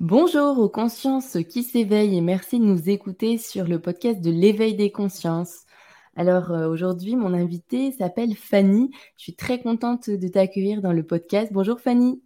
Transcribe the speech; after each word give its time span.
Bonjour 0.00 0.60
aux 0.60 0.68
consciences 0.68 1.38
qui 1.48 1.64
s'éveillent 1.64 2.16
et 2.16 2.20
merci 2.20 2.60
de 2.60 2.64
nous 2.64 2.88
écouter 2.88 3.36
sur 3.36 3.64
le 3.64 3.80
podcast 3.80 4.20
de 4.20 4.30
l'éveil 4.30 4.76
des 4.76 4.92
consciences. 4.92 5.64
Alors 6.14 6.52
euh, 6.52 6.68
aujourd'hui, 6.68 7.16
mon 7.16 7.34
invitée 7.34 7.90
s'appelle 7.90 8.36
Fanny. 8.36 8.92
Je 9.16 9.24
suis 9.24 9.34
très 9.34 9.60
contente 9.60 10.08
de 10.08 10.28
t'accueillir 10.28 10.82
dans 10.82 10.92
le 10.92 11.02
podcast. 11.02 11.52
Bonjour 11.52 11.80
Fanny. 11.80 12.22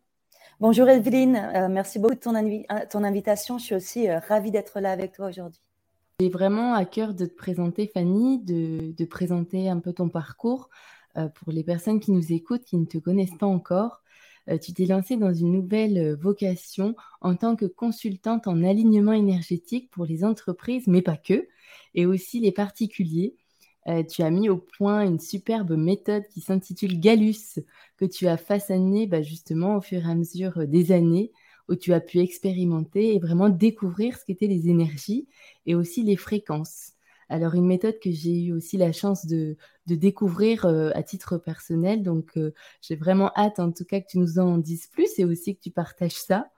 Bonjour 0.61 0.87
Evelyne, 0.87 1.37
euh, 1.37 1.69
merci 1.71 1.99
beaucoup 1.99 2.15
de 2.15 2.21
ton, 2.21 2.35
euh, 2.35 2.81
ton, 2.91 3.05
invitation. 3.05 3.57
Je 3.57 3.65
suis 3.65 3.75
aussi 3.75 4.11
ravie 4.11 4.51
d'être 4.51 4.79
là 4.79 4.93
avec 4.93 5.13
toi 5.13 5.29
aujourd'hui. 5.29 5.63
J'ai 6.21 6.29
vraiment 6.29 6.75
à 6.75 6.85
cœur 6.85 7.15
de 7.15 7.25
te 7.25 7.35
présenter 7.35 7.87
Fanny, 7.87 8.39
de, 8.41 8.93
de 8.93 9.05
présenter 9.07 9.71
un 9.71 9.79
peu 9.79 9.95
ton 9.95 10.11
parcours 10.11 10.69
pour 11.15 11.53
les 11.53 11.65
personnes 11.65 12.01
qui 12.01 12.13
nous 12.13 12.35
écoutent, 12.35 12.65
qui 12.65 12.77
ne 12.77 12.85
te 12.85 12.99
connaissent 12.99 13.37
pas 13.39 13.47
encore. 13.47 14.02
Euh, 14.51 14.59
tu 14.59 14.73
t'es 14.73 14.87
lancée 14.87 15.17
dans 15.17 15.33
une 15.33 15.53
nouvelle 15.53 15.99
euh, 15.99 16.17
vocation 16.17 16.95
en 17.21 17.37
tant 17.37 17.57
que 17.57 17.67
consultante 17.67 18.47
en 18.47 18.65
alignement 18.65 19.13
énergétique 19.13 19.91
pour 19.91 20.05
les 20.05 20.25
entreprises, 20.25 20.87
mais 20.87 21.03
pas 21.03 21.17
que, 21.17 21.49
et 21.95 22.07
aussi 22.07 22.41
les 22.41 22.53
particuliers. 22.53 23.37
Euh, 23.89 24.03
tu 24.05 24.23
as 24.23 24.31
mis 24.31 24.49
au 24.49 24.59
point 24.59 25.05
une 25.05 25.19
superbe 25.19 25.73
méthode 25.73 26.27
qui 26.29 26.41
s'intitule 26.41 27.01
Galus, 27.01 27.61
que 27.97 28.05
tu 28.05 28.29
as 28.29 28.37
façonnée 28.37 29.07
bah, 29.07 29.23
justement 29.23 29.77
au 29.77 29.81
fur 29.81 30.07
et 30.07 30.11
à 30.11 30.15
mesure 30.15 30.67
des 30.67 30.93
années, 30.93 31.33
où 31.69 31.75
tu 31.75 31.93
as 31.93 32.01
pu 32.01 32.19
expérimenter 32.19 33.15
et 33.15 33.19
vraiment 33.19 33.49
découvrir 33.49 34.17
ce 34.19 34.25
qu'étaient 34.25 34.47
les 34.47 34.69
énergies 34.69 35.29
et 35.67 35.75
aussi 35.75 36.03
les 36.03 36.17
fréquences. 36.17 36.93
Alors 37.29 37.55
une 37.55 37.67
méthode 37.67 37.99
que 38.01 38.11
j'ai 38.11 38.43
eu 38.45 38.53
aussi 38.53 38.77
la 38.77 38.93
chance 38.93 39.27
de, 39.27 39.57
découvrir 39.87 40.65
euh, 40.65 40.91
à 40.95 41.03
titre 41.03 41.39
personnel. 41.39 42.03
Donc 42.03 42.37
euh, 42.37 42.53
j'ai 42.81 42.97
vraiment 42.97 43.31
hâte 43.37 43.59
en 43.59 43.73
tout 43.73 43.85
cas 43.85 44.01
que 44.01 44.07
tu 44.09 44.19
nous 44.19 44.39
en 44.39 44.59
dises 44.59 44.87
plus 44.87 45.19
et 45.19 45.25
aussi 45.25 45.57
que 45.57 45.61
tu 45.61 45.71
partages 45.71 46.21
ça. 46.21 46.49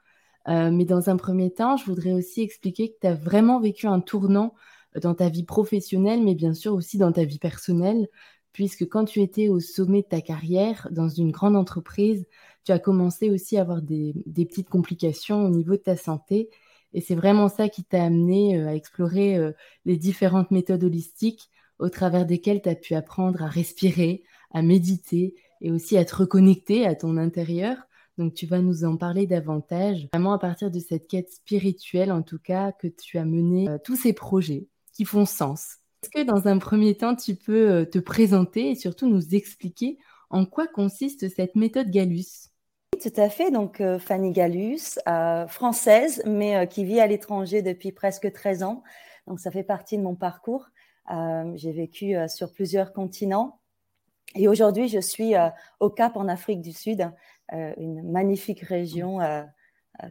Euh, 0.49 0.71
mais 0.71 0.85
dans 0.85 1.09
un 1.09 1.17
premier 1.17 1.51
temps, 1.53 1.77
je 1.77 1.87
voudrais 1.87 2.13
aussi 2.13 2.43
expliquer 2.43 2.91
que 2.93 2.99
tu 3.01 3.07
as 3.07 3.15
vraiment 3.15 3.61
vécu 3.61 3.87
un 3.87 4.01
tournant 4.01 4.55
dans 5.01 5.15
ta 5.15 5.29
vie 5.29 5.45
professionnelle, 5.45 6.23
mais 6.23 6.35
bien 6.35 6.55
sûr 6.55 6.75
aussi 6.75 6.99
dans 6.99 7.13
ta 7.13 7.25
vie 7.25 7.39
personnelle, 7.39 8.09
puisque 8.53 8.87
quand 8.89 9.07
tu 9.07 9.23
étais 9.23 9.49
au 9.49 9.59
sommet 9.61 10.03
de 10.03 10.09
ta 10.09 10.21
carrière 10.21 10.89
dans 10.91 11.09
une 11.09 11.33
grande 11.33 11.57
entreprise, 11.57 12.27
tu 12.65 12.73
as 12.73 12.79
commencé 12.79 13.31
aussi 13.31 13.57
à 13.57 13.63
avoir 13.63 13.83
des 13.83 14.15
petites 14.37 14.69
complications 14.69 15.45
au 15.47 15.49
niveau 15.51 15.73
de 15.73 15.83
ta 15.83 15.97
santé 15.97 16.51
et 16.95 17.01
c'est 17.01 17.17
vraiment 17.17 17.49
ça 17.49 17.69
qui 17.69 17.85
t'a 17.85 18.05
amené 18.05 18.57
euh, 18.57 18.69
à 18.69 18.75
explorer 18.75 19.37
euh, 19.37 19.53
les 19.85 19.97
différentes 19.97 20.51
méthodes 20.53 20.85
holistiques 20.85 21.51
au 21.81 21.89
travers 21.89 22.25
desquelles 22.25 22.63
tu 22.63 22.69
as 22.69 22.77
pu 22.77 22.95
apprendre 22.95 23.43
à 23.43 23.49
respirer, 23.49 24.23
à 24.53 24.63
méditer 24.63 25.35
et 25.61 25.73
aussi 25.73 25.99
à 25.99 26.05
te 26.05 26.15
reconnecter 26.15 26.87
à 26.87 26.95
ton 26.95 27.17
intérieur. 27.17 27.77
Donc 28.17 28.35
tu 28.35 28.47
vas 28.47 28.61
nous 28.61 28.85
en 28.85 28.97
parler 28.97 29.27
davantage, 29.27 30.07
vraiment 30.13 30.33
à 30.33 30.39
partir 30.39 30.71
de 30.71 30.79
cette 30.79 31.09
quête 31.09 31.33
spirituelle 31.33 32.13
en 32.13 32.23
tout 32.23 32.39
cas 32.39 32.71
que 32.71 32.87
tu 32.87 33.19
as 33.19 33.25
mené 33.25 33.69
euh, 33.69 33.79
tous 33.83 33.97
ces 33.97 34.13
projets 34.13 34.69
qui 34.93 35.05
font 35.05 35.27
sens. 35.27 35.79
Est-ce 36.05 36.11
que 36.11 36.23
dans 36.23 36.47
un 36.47 36.59
premier 36.59 36.97
temps 36.97 37.17
tu 37.17 37.35
peux 37.35 37.87
te 37.91 37.99
présenter 37.99 38.71
et 38.71 38.75
surtout 38.77 39.09
nous 39.09 39.35
expliquer 39.35 39.99
en 40.31 40.47
quoi 40.47 40.69
consiste 40.69 41.29
cette 41.35 41.57
méthode 41.57 41.91
Galus 41.91 42.54
tout 42.97 43.13
à 43.21 43.29
fait. 43.29 43.51
Donc, 43.51 43.81
euh, 43.81 43.99
Fanny 43.99 44.33
Gallus, 44.33 44.99
euh, 45.09 45.47
française, 45.47 46.23
mais 46.27 46.57
euh, 46.57 46.67
qui 46.67 46.85
vit 46.85 47.01
à 47.01 47.07
l'étranger 47.07 47.63
depuis 47.63 47.93
presque 47.93 48.33
13 48.33 48.63
ans. 48.63 48.83
Donc, 49.27 49.41
ça 49.41 49.51
fait 49.51 49.63
partie 49.63 49.97
de 49.97 50.03
mon 50.03 50.15
parcours. 50.15 50.69
J'ai 51.55 51.73
vécu 51.73 52.17
sur 52.29 52.53
plusieurs 52.53 52.95
continents. 52.95 53.61
Et 54.35 54.49
aujourd'hui, 54.49 54.89
je 54.89 54.99
suis 54.99 55.35
au 55.79 55.91
Cap 55.91 56.17
en 56.17 56.29
Afrique 56.29 56.63
du 56.63 56.73
Sud, 56.73 57.11
une 57.53 58.11
magnifique 58.11 58.61
région 58.61 59.19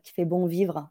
qui 0.04 0.14
fait 0.14 0.26
bon 0.26 0.46
vivre. 0.46 0.90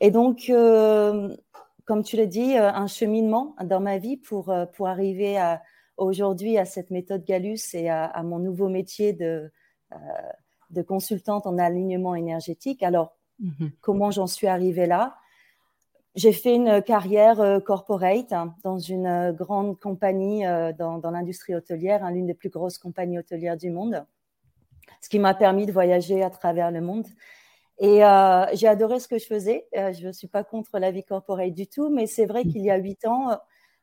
Et 0.00 0.10
donc, 0.10 0.46
comme 0.48 2.02
tu 2.04 2.16
l'as 2.16 2.26
dit, 2.26 2.56
un 2.56 2.86
cheminement 2.88 3.54
dans 3.62 3.80
ma 3.80 3.98
vie 3.98 4.16
pour, 4.16 4.52
pour 4.72 4.88
arriver 4.88 5.38
aujourd'hui 5.96 6.58
à 6.58 6.64
cette 6.64 6.90
méthode 6.90 7.24
Gallus 7.24 7.74
et 7.74 7.90
à 7.90 8.22
mon 8.24 8.40
nouveau 8.40 8.68
métier 8.68 9.12
de 9.12 9.52
de 10.74 10.82
consultante 10.82 11.46
en 11.46 11.56
alignement 11.58 12.14
énergétique. 12.14 12.82
Alors, 12.82 13.16
mhm. 13.38 13.70
comment 13.80 14.10
j'en 14.10 14.26
suis 14.26 14.46
arrivée 14.46 14.86
là? 14.86 15.16
J'ai 16.14 16.32
fait 16.32 16.54
une 16.54 16.80
carrière 16.80 17.40
euh, 17.40 17.58
corporate 17.58 18.32
hein, 18.32 18.54
dans 18.62 18.78
une 18.78 19.06
euh, 19.06 19.32
grande 19.32 19.80
compagnie 19.80 20.46
euh, 20.46 20.72
dans, 20.72 21.00
l'industrie 21.10 21.56
hôtelière, 21.56 22.04
hein, 22.04 22.12
l'une 22.12 22.26
des 22.26 22.34
plus 22.34 22.50
grosses 22.50 22.78
compagnies 22.78 23.18
hôtelières 23.18 23.56
du 23.56 23.70
monde, 23.70 24.06
ce 25.00 25.08
qui 25.08 25.18
m'a 25.18 25.34
permis 25.34 25.66
de 25.66 25.72
voyager 25.72 26.22
à 26.22 26.30
travers 26.30 26.70
le 26.70 26.80
monde. 26.80 27.06
Et 27.78 28.02
j'ai 28.52 28.68
adoré 28.68 29.00
ce 29.00 29.08
que 29.08 29.18
je 29.18 29.26
faisais. 29.26 29.66
je 29.72 30.06
ne 30.06 30.12
suis 30.12 30.28
pas 30.28 30.44
contre 30.44 30.78
la 30.78 30.92
vie 30.92 31.02
corporate 31.02 31.52
du 31.52 31.66
tout, 31.66 31.90
mais 31.90 32.06
c'est 32.06 32.24
vrai 32.24 32.44
qu'il 32.44 32.62
y 32.62 32.70
a 32.70 32.76
huit 32.76 33.04
ans, 33.04 33.36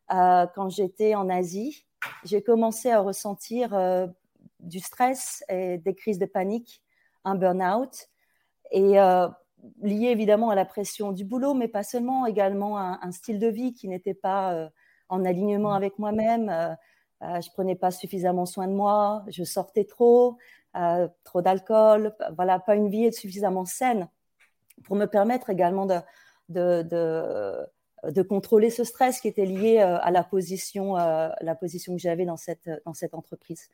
quand 0.08 0.70
j'étais 0.70 1.14
en 1.14 1.28
Asie, 1.28 1.86
j'ai 2.24 2.42
commencé 2.42 2.90
à 2.90 3.02
ressentir 3.02 3.72
du 4.62 4.80
stress 4.80 5.44
et 5.50 5.78
des 5.78 5.96
crises 5.96 6.20
de 6.20 6.26
panique, 6.26 6.82
un 7.24 7.36
burn-out, 7.36 8.08
et 8.72 9.00
euh, 9.00 9.28
lié 9.82 10.08
évidemment 10.08 10.50
à 10.50 10.56
la 10.56 10.66
pression 10.66 11.12
du 11.12 11.26
boulot, 11.26 11.54
mais 11.54 11.68
pas 11.68 11.84
seulement, 11.84 12.26
également 12.26 12.78
un, 12.78 13.00
un 13.02 13.12
style 13.12 13.38
de 13.40 13.48
vie 13.48 13.74
qui 13.74 13.88
n'était 13.88 14.14
pas 14.14 14.54
euh, 14.54 14.70
en 15.10 15.26
alignement 15.26 15.74
avec 15.74 16.00
moi-même. 16.00 16.50
Euh, 16.50 16.76
je 17.22 17.52
prenais 17.52 17.76
pas 17.76 17.92
suffisamment 17.92 18.48
soin 18.48 18.68
de 18.68 18.74
moi, 18.74 19.24
je 19.28 19.44
sortais 19.44 19.84
trop, 19.86 20.38
trop 21.24 21.42
d'alcool, 21.44 22.16
voilà, 22.36 22.58
pas 22.58 22.76
une 22.76 22.90
vie 22.90 23.14
suffisamment 23.14 23.64
saine 23.66 24.10
pour 24.84 24.96
me 24.96 25.06
permettre 25.06 25.52
également 25.52 25.86
de, 25.86 26.00
de, 26.50 26.82
de, 26.82 28.12
de 28.12 28.22
contrôler 28.24 28.72
ce 28.72 28.84
stress 28.84 29.22
qui 29.22 29.28
était 29.28 29.46
lié 29.46 29.78
à 29.78 30.10
la 30.10 30.24
position, 30.24 30.96
la 30.96 31.56
position 31.60 31.94
que 31.94 32.02
j'avais 32.02 32.26
dans 32.26 32.38
cette, 32.38 32.68
dans 32.86 32.96
cette 32.96 33.14
entreprise. 33.14 33.70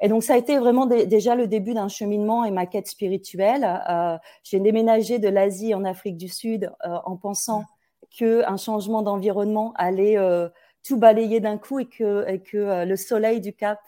Et 0.00 0.08
donc, 0.08 0.22
ça 0.22 0.34
a 0.34 0.36
été 0.38 0.58
vraiment 0.58 0.86
déjà 0.86 1.34
le 1.34 1.46
début 1.46 1.74
d'un 1.74 1.88
cheminement 1.88 2.44
et 2.44 2.50
ma 2.50 2.66
quête 2.66 2.88
spirituelle. 2.88 3.82
Euh, 3.88 4.16
j'ai 4.42 4.58
déménagé 4.58 5.18
de 5.18 5.28
l'Asie 5.28 5.74
en 5.74 5.84
Afrique 5.84 6.16
du 6.16 6.28
Sud 6.28 6.72
euh, 6.86 6.96
en 7.04 7.16
pensant 7.16 7.64
qu'un 8.10 8.56
changement 8.56 9.02
d'environnement 9.02 9.74
allait 9.76 10.16
euh, 10.16 10.48
tout 10.82 10.96
balayer 10.96 11.40
d'un 11.40 11.58
coup 11.58 11.80
et 11.80 11.86
que, 11.86 12.26
et 12.28 12.40
que 12.40 12.84
le 12.86 12.96
soleil 12.96 13.42
du 13.42 13.52
Cap 13.52 13.80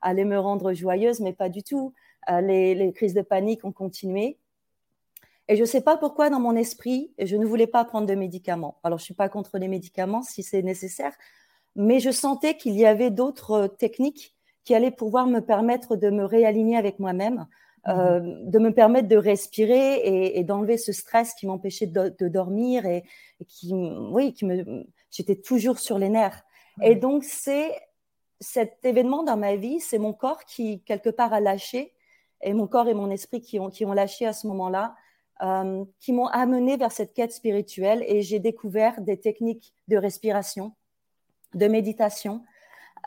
allait 0.00 0.24
me 0.24 0.38
rendre 0.38 0.72
joyeuse, 0.72 1.20
mais 1.20 1.32
pas 1.32 1.48
du 1.48 1.62
tout. 1.64 1.92
Les, 2.28 2.74
les, 2.74 2.92
crises 2.92 3.14
de 3.14 3.22
panique 3.22 3.64
ont 3.64 3.72
continué. 3.72 4.38
Et 5.48 5.56
je 5.56 5.60
ne 5.60 5.66
sais 5.66 5.80
pas 5.80 5.96
pourquoi, 5.96 6.30
dans 6.30 6.40
mon 6.40 6.56
esprit, 6.56 7.12
je 7.18 7.36
ne 7.36 7.44
voulais 7.44 7.66
pas 7.66 7.84
prendre 7.84 8.06
de 8.06 8.14
médicaments. 8.14 8.78
Alors, 8.82 8.98
je 8.98 9.02
ne 9.02 9.06
suis 9.06 9.14
pas 9.14 9.28
contre 9.28 9.58
les 9.58 9.68
médicaments 9.68 10.22
si 10.22 10.42
c'est 10.42 10.62
nécessaire, 10.62 11.12
mais 11.74 12.00
je 12.00 12.10
sentais 12.10 12.56
qu'il 12.56 12.76
y 12.76 12.86
avait 12.86 13.10
d'autres 13.10 13.66
techniques 13.66 14.35
qui 14.66 14.74
allait 14.74 14.90
pouvoir 14.90 15.26
me 15.26 15.40
permettre 15.40 15.96
de 15.96 16.10
me 16.10 16.24
réaligner 16.24 16.76
avec 16.76 16.98
moi-même, 16.98 17.46
euh, 17.88 18.20
mhm. 18.20 18.50
de 18.50 18.58
me 18.58 18.74
permettre 18.74 19.08
de 19.08 19.16
respirer 19.16 20.02
et, 20.36 20.42
d'enlever 20.42 20.76
ce 20.76 20.92
stress 20.92 21.34
qui 21.34 21.46
m'empêchait 21.46 21.86
de, 21.86 22.28
dormir 22.28 22.84
et, 22.84 23.04
qui, 23.46 23.72
oui, 23.72 24.34
qui 24.34 24.44
me, 24.44 24.84
j'étais 25.10 25.36
toujours 25.36 25.78
sur 25.78 25.98
les 25.98 26.08
nerfs. 26.08 26.44
Et 26.82 26.96
donc 26.96 27.22
c'est 27.22 27.70
cet 28.40 28.84
événement 28.84 29.22
dans 29.22 29.36
ma 29.36 29.54
vie, 29.54 29.80
c'est 29.80 29.98
mon 29.98 30.12
corps 30.12 30.44
qui 30.44 30.82
quelque 30.82 31.08
part 31.08 31.32
a 31.32 31.40
lâché 31.40 31.94
et 32.42 32.52
mon 32.52 32.66
corps 32.66 32.88
et 32.88 32.94
mon 32.94 33.10
esprit 33.10 33.40
qui 33.40 33.58
ont, 33.60 33.70
qui 33.70 33.86
ont 33.86 33.92
lâché 33.92 34.26
à 34.26 34.32
ce 34.32 34.48
moment-là, 34.48 34.94
euh, 35.42 35.84
qui 36.00 36.12
m'ont 36.12 36.26
amené 36.26 36.76
vers 36.76 36.92
cette 36.92 37.14
quête 37.14 37.32
spirituelle 37.32 38.04
et 38.08 38.20
j'ai 38.20 38.40
découvert 38.40 39.00
des 39.00 39.18
techniques 39.18 39.72
de 39.86 39.96
respiration, 39.96 40.74
de 41.54 41.68
méditation, 41.68 42.42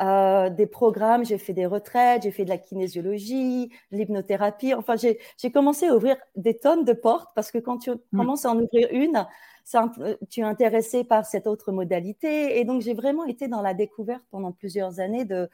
euh, 0.01 0.49
des 0.49 0.65
programmes, 0.65 1.25
j'ai 1.25 1.37
fait 1.37 1.51
des 1.51 1.65
retraites, 1.65 2.23
j'ai 2.23 2.31
fait 2.31 2.45
de 2.45 2.49
la 2.49 2.57
kinésiologie, 2.57 3.69
l'hypnothérapie. 3.91 4.73
Enfin, 4.73 4.95
j'ai 4.95 5.51
commencé 5.51 5.87
à 5.87 5.95
ouvrir 5.95 6.15
des 6.37 6.57
tonnes 6.57 6.85
de 6.85 6.93
portes 6.93 7.29
parce 7.35 7.51
que 7.51 7.57
quand 7.57 7.79
tu 7.79 7.91
mm. 7.91 7.97
commences 8.15 8.45
à 8.45 8.51
en 8.51 8.59
ouvrir 8.59 8.87
une, 8.91 9.27
ça, 9.65 9.91
tu 10.29 10.39
es 10.39 10.43
intéressé 10.43 11.03
par 11.03 11.25
cette 11.25 11.47
autre 11.47 11.73
modalité. 11.73 12.59
Et 12.59 12.63
donc, 12.63 12.81
j'ai 12.81 12.93
vraiment 12.93 13.25
été 13.25 13.49
dans 13.49 13.61
la 13.61 13.73
découverte 13.73 14.23
pendant 14.31 14.53
plusieurs 14.53 15.01
années 15.01 15.25
de, 15.25 15.49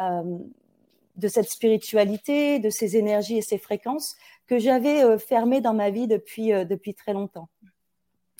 euh, 0.00 0.38
de 1.16 1.28
cette 1.28 1.48
spiritualité, 1.48 2.58
de 2.58 2.68
ces 2.68 2.96
énergies 2.98 3.38
et 3.38 3.42
ces 3.42 3.58
fréquences 3.58 4.16
que 4.46 4.58
j'avais 4.58 5.02
euh, 5.02 5.16
fermées 5.16 5.62
dans 5.62 5.74
ma 5.74 5.88
vie 5.88 6.06
depuis, 6.06 6.50
depuis 6.66 6.92
très 6.92 7.14
longtemps. 7.14 7.48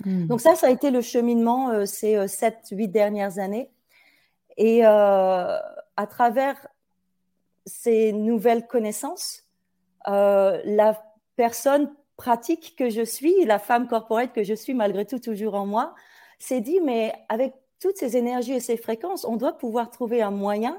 Mm. 0.05 0.27
Donc 0.27 0.43
ça, 0.43 0.55
ça 0.57 0.67
a 0.67 0.71
été 0.71 0.91
le 0.91 1.01
cheminement 1.01 1.87
ces 1.87 2.29
sept, 2.29 2.69
huit 2.71 2.89
dernières 2.89 3.39
années. 3.39 3.71
Et 4.59 4.85
euh, 4.85 5.59
à 5.97 6.07
travers 6.07 6.69
ces 7.65 8.13
nouvelles 8.13 8.67
connaissances, 8.67 9.45
euh, 10.09 10.61
la 10.65 11.03
personne 11.37 11.95
pratique 12.17 12.75
que 12.77 12.91
je 12.91 13.03
suis, 13.03 13.45
la 13.47 13.59
femme 13.59 13.89
corporate 13.89 14.33
que 14.35 14.43
je 14.43 14.55
suis 14.55 14.75
malgré 14.75 15.07
tout 15.07 15.21
toujours 15.21 15.55
en 15.55 15.65
moi, 15.65 15.95
s'est 16.39 16.61
dit, 16.61 16.81
mais 16.81 17.15
avec 17.31 17.55
toutes 17.81 17.97
ces 17.97 18.17
énergies 18.17 18.53
et 18.53 18.61
ces 18.61 18.77
fréquences, 18.77 19.25
on 19.25 19.37
doit 19.37 19.57
pouvoir 19.57 19.91
trouver 19.91 20.21
un 20.21 20.33
moyen 20.33 20.77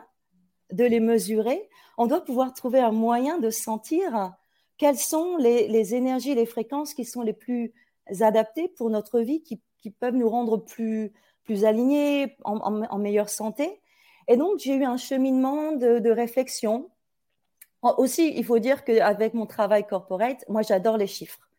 de 0.72 0.84
les 0.84 1.00
mesurer, 1.00 1.70
on 1.98 2.06
doit 2.06 2.24
pouvoir 2.24 2.54
trouver 2.54 2.80
un 2.80 2.92
moyen 2.92 3.40
de 3.40 3.50
sentir 3.50 4.34
quelles 4.78 5.00
sont 5.00 5.38
les, 5.38 5.68
les 5.68 5.96
énergies, 5.96 6.36
les 6.36 6.46
fréquences 6.46 6.94
qui 6.94 7.06
sont 7.06 7.22
les 7.22 7.34
plus 7.34 7.74
adaptés 8.22 8.68
pour 8.68 8.90
notre 8.90 9.20
vie 9.20 9.42
qui, 9.42 9.62
peuvent 10.00 10.16
nous 10.16 10.30
rendre 10.30 10.58
plus, 10.58 11.14
plus 11.50 11.66
alignés, 11.66 12.38
en, 12.44 13.00
meilleure 13.00 13.30
santé. 13.30 13.82
Et 14.28 14.38
donc, 14.38 14.60
j'ai 14.60 14.76
eu 14.76 14.84
un 14.84 14.98
cheminement 14.98 15.72
de, 15.72 16.12
réflexion. 16.12 16.92
Aussi, 17.82 18.32
il 18.38 18.46
faut 18.46 18.60
dire 18.60 18.84
qu'avec 18.84 19.34
mon 19.34 19.48
travail 19.48 19.88
corporate, 19.88 20.46
moi, 20.48 20.62
j'adore 20.62 20.98
les 20.98 21.08
chiffres. 21.08 21.50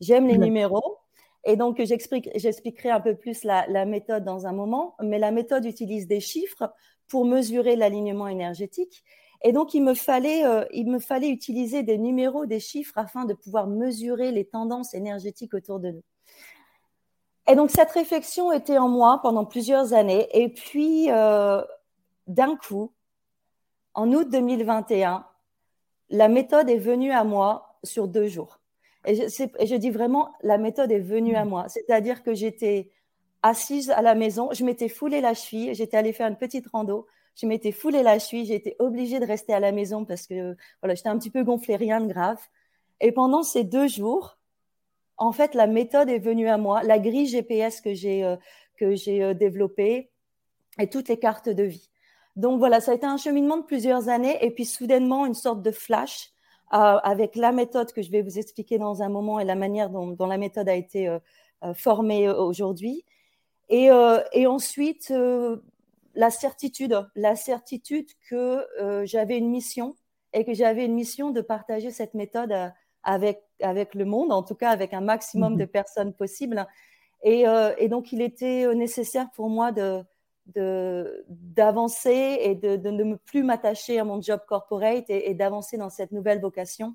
J'aime 0.00 0.28
les 0.28 0.38
numéros. 0.38 0.98
Et 1.44 1.56
donc, 1.56 1.82
j'expliquerai 1.82 2.90
un 2.90 3.00
peu 3.00 3.16
plus 3.16 3.42
la, 3.42 3.66
la, 3.66 3.86
méthode 3.86 4.22
dans 4.22 4.46
un 4.46 4.52
moment, 4.52 4.94
mais 5.02 5.18
la 5.18 5.32
méthode 5.32 5.64
utilise 5.64 6.06
des 6.06 6.20
chiffres 6.20 6.72
pour 7.08 7.24
mesurer 7.24 7.74
l'alignement 7.74 8.28
énergétique. 8.28 9.02
Et 9.42 9.50
donc, 9.50 9.74
il 9.74 9.82
me, 9.82 9.94
fallait, 9.94 10.46
euh, 10.46 10.64
il 10.72 10.88
me 10.88 11.00
fallait 11.00 11.30
utiliser 11.30 11.82
des 11.82 11.98
numéros, 11.98 12.46
des 12.46 12.60
chiffres 12.60 12.98
afin 12.98 13.24
de 13.24 13.34
pouvoir 13.34 13.66
mesurer 13.66 14.30
les 14.30 14.44
tendances 14.44 14.94
énergétiques 14.94 15.54
autour 15.54 15.80
de 15.80 15.90
nous. 15.90 16.04
Et 17.50 17.56
donc, 17.56 17.72
cette 17.72 17.90
réflexion 17.90 18.52
était 18.52 18.78
en 18.78 18.88
moi 18.88 19.18
pendant 19.22 19.44
plusieurs 19.44 19.92
années. 19.92 20.28
Et 20.32 20.48
puis, 20.50 21.10
euh, 21.10 21.60
d'un 22.28 22.54
coup, 22.54 22.92
en 23.94 24.12
août 24.12 24.28
2021, 24.30 25.26
la 26.10 26.28
méthode 26.28 26.70
est 26.70 26.78
venue 26.78 27.10
à 27.10 27.24
moi 27.24 27.76
sur 27.82 28.06
deux 28.06 28.28
jours. 28.28 28.60
Et 29.04 29.16
je, 29.16 29.74
dis 29.74 29.90
vraiment, 29.90 30.32
la 30.42 30.58
méthode 30.58 30.92
est 30.92 31.00
venue 31.00 31.34
à 31.34 31.44
moi. 31.44 31.68
C'est-à-dire 31.68 32.22
que 32.22 32.34
j'étais 32.34 32.90
assise 33.42 33.90
à 33.90 34.02
la 34.02 34.14
maison, 34.14 34.50
je 34.52 34.64
m'étais 34.64 34.88
foulé 34.88 35.20
la 35.20 35.34
cheville, 35.34 35.74
j'étais 35.74 35.96
allée 35.96 36.12
faire 36.12 36.28
une 36.28 36.36
petite 36.36 36.68
rando, 36.68 37.06
je 37.34 37.46
m'étais 37.46 37.72
foulé 37.72 38.04
la 38.04 38.20
cheville, 38.20 38.52
été 38.52 38.76
obligée 38.78 39.18
de 39.18 39.26
rester 39.26 39.54
à 39.54 39.60
la 39.60 39.72
maison 39.72 40.04
parce 40.04 40.26
que 40.28 40.54
voilà, 40.82 40.94
j'étais 40.94 41.08
un 41.08 41.18
petit 41.18 41.30
peu 41.30 41.42
gonflée, 41.42 41.76
rien 41.76 42.00
de 42.00 42.12
grave. 42.12 42.38
Et 43.00 43.10
pendant 43.10 43.42
ces 43.42 43.64
deux 43.64 43.88
jours, 43.88 44.36
en 45.20 45.32
fait, 45.32 45.54
la 45.54 45.66
méthode 45.66 46.08
est 46.08 46.18
venue 46.18 46.48
à 46.48 46.56
moi, 46.56 46.82
la 46.82 46.98
grille 46.98 47.26
GPS 47.26 47.82
que 47.82 47.92
j'ai 47.92 48.24
euh, 48.24 48.36
euh, 48.82 49.34
développée 49.34 50.10
et 50.78 50.88
toutes 50.88 51.08
les 51.08 51.18
cartes 51.18 51.50
de 51.50 51.62
vie. 51.62 51.90
Donc 52.36 52.58
voilà, 52.58 52.80
ça 52.80 52.92
a 52.92 52.94
été 52.94 53.04
un 53.04 53.18
cheminement 53.18 53.58
de 53.58 53.64
plusieurs 53.64 54.08
années 54.08 54.42
et 54.42 54.50
puis 54.50 54.64
soudainement 54.64 55.26
une 55.26 55.34
sorte 55.34 55.60
de 55.60 55.72
flash 55.72 56.30
euh, 56.72 56.76
avec 56.76 57.36
la 57.36 57.52
méthode 57.52 57.92
que 57.92 58.00
je 58.00 58.10
vais 58.10 58.22
vous 58.22 58.38
expliquer 58.38 58.78
dans 58.78 59.02
un 59.02 59.10
moment 59.10 59.38
et 59.38 59.44
la 59.44 59.56
manière 59.56 59.90
dont, 59.90 60.16
la 60.26 60.38
méthode 60.38 60.70
a 60.70 60.74
été 60.74 61.14
formée 61.74 62.30
aujourd'hui. 62.30 63.04
Et, 63.68 63.90
et 64.32 64.46
ensuite, 64.46 65.12
la 66.14 66.30
certitude, 66.30 67.06
la 67.14 67.36
certitude 67.36 68.08
que 68.30 68.64
j'avais 69.04 69.36
une 69.36 69.50
mission 69.50 69.94
et 70.32 70.46
que 70.46 70.54
j'avais 70.54 70.86
une 70.86 70.94
mission 70.94 71.30
de 71.30 71.42
partager 71.42 71.90
cette 71.90 72.14
méthode 72.14 72.54
avec, 73.02 73.42
avec 73.62 73.94
le 73.94 74.04
monde, 74.04 74.32
en 74.32 74.42
tout 74.42 74.54
cas 74.54 74.70
avec 74.70 74.94
un 74.94 75.00
maximum 75.00 75.56
de 75.56 75.64
mhm. 75.64 75.68
personnes 75.68 76.12
possibles. 76.12 76.66
Euh, 77.26 77.74
et, 77.78 77.88
donc, 77.88 78.12
il 78.12 78.22
était 78.22 78.72
nécessaire 78.74 79.28
pour 79.34 79.50
moi 79.50 79.72
de, 79.72 80.04
d'avancer 81.28 82.38
et 82.40 82.54
de, 82.54 82.90
ne 82.90 83.14
plus 83.16 83.42
m'attacher 83.42 83.98
à 83.98 84.04
mon 84.04 84.20
job 84.20 84.40
corporate 84.48 85.08
et, 85.08 85.34
d'avancer 85.34 85.76
dans 85.76 85.90
cette 85.90 86.12
nouvelle 86.12 86.40
vocation 86.40 86.94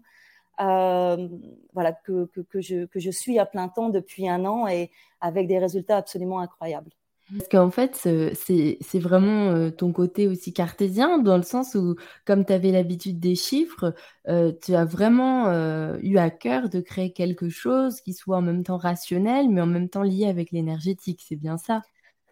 voilà, 0.58 1.92
que, 1.92 2.30
que, 2.50 2.62
je, 2.62 2.86
que 2.86 3.00
je 3.00 3.12
suis 3.12 3.40
à 3.40 3.46
plein 3.46 3.68
temps 3.68 3.90
depuis 3.90 4.28
un 4.30 4.46
an 4.46 4.68
et 4.68 4.90
avec 5.22 5.48
des 5.48 5.60
résultats 5.60 5.98
absolument 5.98 6.40
incroyables. 6.40 6.92
Parce 7.32 7.50
qu'en 7.50 7.72
fait, 7.72 7.96
c'est 7.96 9.00
vraiment 9.00 9.50
euh, 9.50 9.72
ton 9.72 9.92
côté 9.92 10.28
aussi 10.28 10.54
cartésien, 10.54 11.18
dans 11.18 11.38
le 11.38 11.44
sens 11.44 11.74
où, 11.74 11.96
comme 12.24 12.46
tu 12.46 12.54
avais 12.54 12.72
l'habitude 12.72 13.20
des 13.20 13.34
chiffres, 13.34 13.96
euh, 14.28 14.52
tu 14.62 14.76
as 14.76 14.86
vraiment 14.86 15.48
euh, 15.48 15.98
eu 16.04 16.18
à 16.18 16.30
cœur 16.30 16.70
de 16.70 16.82
créer 16.82 17.14
quelque 17.14 17.50
chose 17.50 18.00
qui 18.02 18.14
soit 18.14 18.38
en 18.38 18.42
même 18.44 18.64
temps 18.64 18.78
rationnel, 18.78 19.50
mais 19.50 19.62
en 19.62 19.66
même 19.66 19.90
temps 19.90 20.04
lié 20.04 20.28
avec 20.28 20.52
l'énergétique. 20.52 21.24
C'est 21.28 21.36
bien 21.36 21.58
ça 21.58 21.82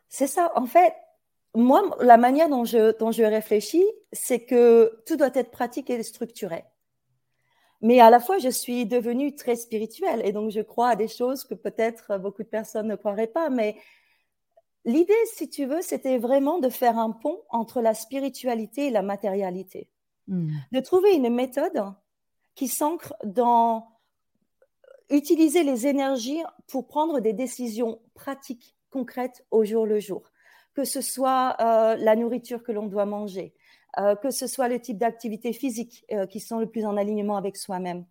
C'est 0.09 0.27
ça. 0.27 0.51
En 0.55 0.67
fait, 0.67 0.93
moi, 1.55 1.97
la 1.99 2.17
manière 2.17 2.49
dont 2.49 2.65
je, 2.65 2.95
dont 2.99 3.11
je 3.11 3.23
réfléchis, 3.23 3.85
c'est 4.11 4.45
que 4.45 5.01
tout 5.07 5.15
doit 5.15 5.31
être 5.33 5.49
pratique 5.49 5.89
et 5.89 6.03
structuré. 6.03 6.65
Mais 7.81 7.99
à 7.99 8.11
la 8.11 8.19
fois, 8.19 8.37
je 8.37 8.49
suis 8.49 8.85
devenue 8.85 9.35
très 9.35 9.55
spirituelle 9.55 10.21
et 10.23 10.31
donc 10.31 10.51
je 10.51 10.61
crois 10.61 10.89
à 10.89 10.95
des 10.95 11.07
choses 11.07 11.43
que 11.43 11.55
peut-être 11.55 12.17
beaucoup 12.19 12.43
de 12.43 12.47
personnes 12.47 12.87
ne 12.87 12.95
croiraient 12.95 13.27
pas, 13.27 13.49
mais 13.49 13.75
L'idée, 14.85 15.13
si 15.33 15.49
tu 15.49 15.65
veux, 15.65 15.81
c'était 15.81 16.17
vraiment 16.17 16.59
de 16.59 16.69
faire 16.69 16.97
un 16.97 17.11
pont 17.11 17.41
entre 17.49 17.81
la 17.81 17.93
spiritualité 17.93 18.87
et 18.87 18.89
la 18.89 19.01
matérialité. 19.01 19.87
Hmm. 20.27 20.51
De 20.71 20.79
trouver 20.79 21.13
une 21.13 21.33
méthode 21.33 21.93
qui 22.55 22.67
s'ancre 22.67 23.13
dans 23.23 23.87
utiliser 25.09 25.63
les 25.63 25.87
énergies 25.87 26.41
pour 26.67 26.87
prendre 26.87 27.19
des 27.19 27.33
décisions 27.33 27.99
pratiques, 28.13 28.75
concrètes 28.89 29.45
au 29.51 29.63
jour 29.63 29.85
le 29.85 29.99
jour. 29.99 30.31
Que 30.73 30.83
ce 30.83 31.01
soit 31.01 31.55
euh, 31.59 31.95
la 31.95 32.15
nourriture 32.15 32.63
que 32.63 32.71
l'on 32.71 32.87
doit 32.87 33.05
manger, 33.05 33.53
euh, 33.99 34.15
que 34.15 34.31
ce 34.31 34.47
soit 34.47 34.67
le 34.67 34.79
type 34.79 34.97
d'activité 34.97 35.53
physique 35.53 36.05
euh, 36.11 36.25
qui 36.25 36.39
sont 36.39 36.59
le 36.59 36.67
plus 36.67 36.85
en 36.85 36.97
alignement 36.97 37.37
avec 37.37 37.57
soi-même, 37.57 38.05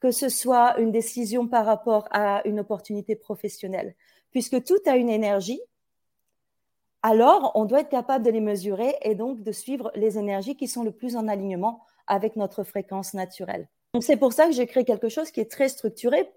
que 0.00 0.10
ce 0.10 0.28
soit 0.28 0.78
une 0.78 0.92
décision 0.92 1.48
par 1.48 1.66
rapport 1.66 2.08
à 2.10 2.46
une 2.46 2.60
opportunité 2.60 3.16
professionnelle, 3.16 3.94
puisque 4.30 4.62
tout 4.62 4.78
a 4.86 4.96
une 4.96 5.10
énergie 5.10 5.60
alors 7.04 7.52
on 7.54 7.66
doit 7.66 7.80
être 7.80 7.90
capable 7.90 8.24
de 8.24 8.30
les 8.30 8.40
mesurer 8.40 8.96
et 9.02 9.14
donc 9.14 9.42
de 9.42 9.52
suivre 9.52 9.92
les 9.94 10.18
énergies 10.18 10.56
qui 10.56 10.66
sont 10.66 10.82
le 10.82 10.90
plus 10.90 11.16
en 11.16 11.28
alignement 11.28 11.84
avec 12.06 12.34
notre 12.34 12.64
fréquence 12.64 13.12
naturelle. 13.12 13.68
Donc 13.92 14.02
c'est 14.02 14.16
pour 14.16 14.32
ça 14.32 14.46
que 14.46 14.52
j'ai 14.52 14.66
créé 14.66 14.84
quelque 14.84 15.10
chose 15.10 15.30
qui 15.30 15.40
est 15.40 15.50
très 15.50 15.68
structuré, 15.68 16.32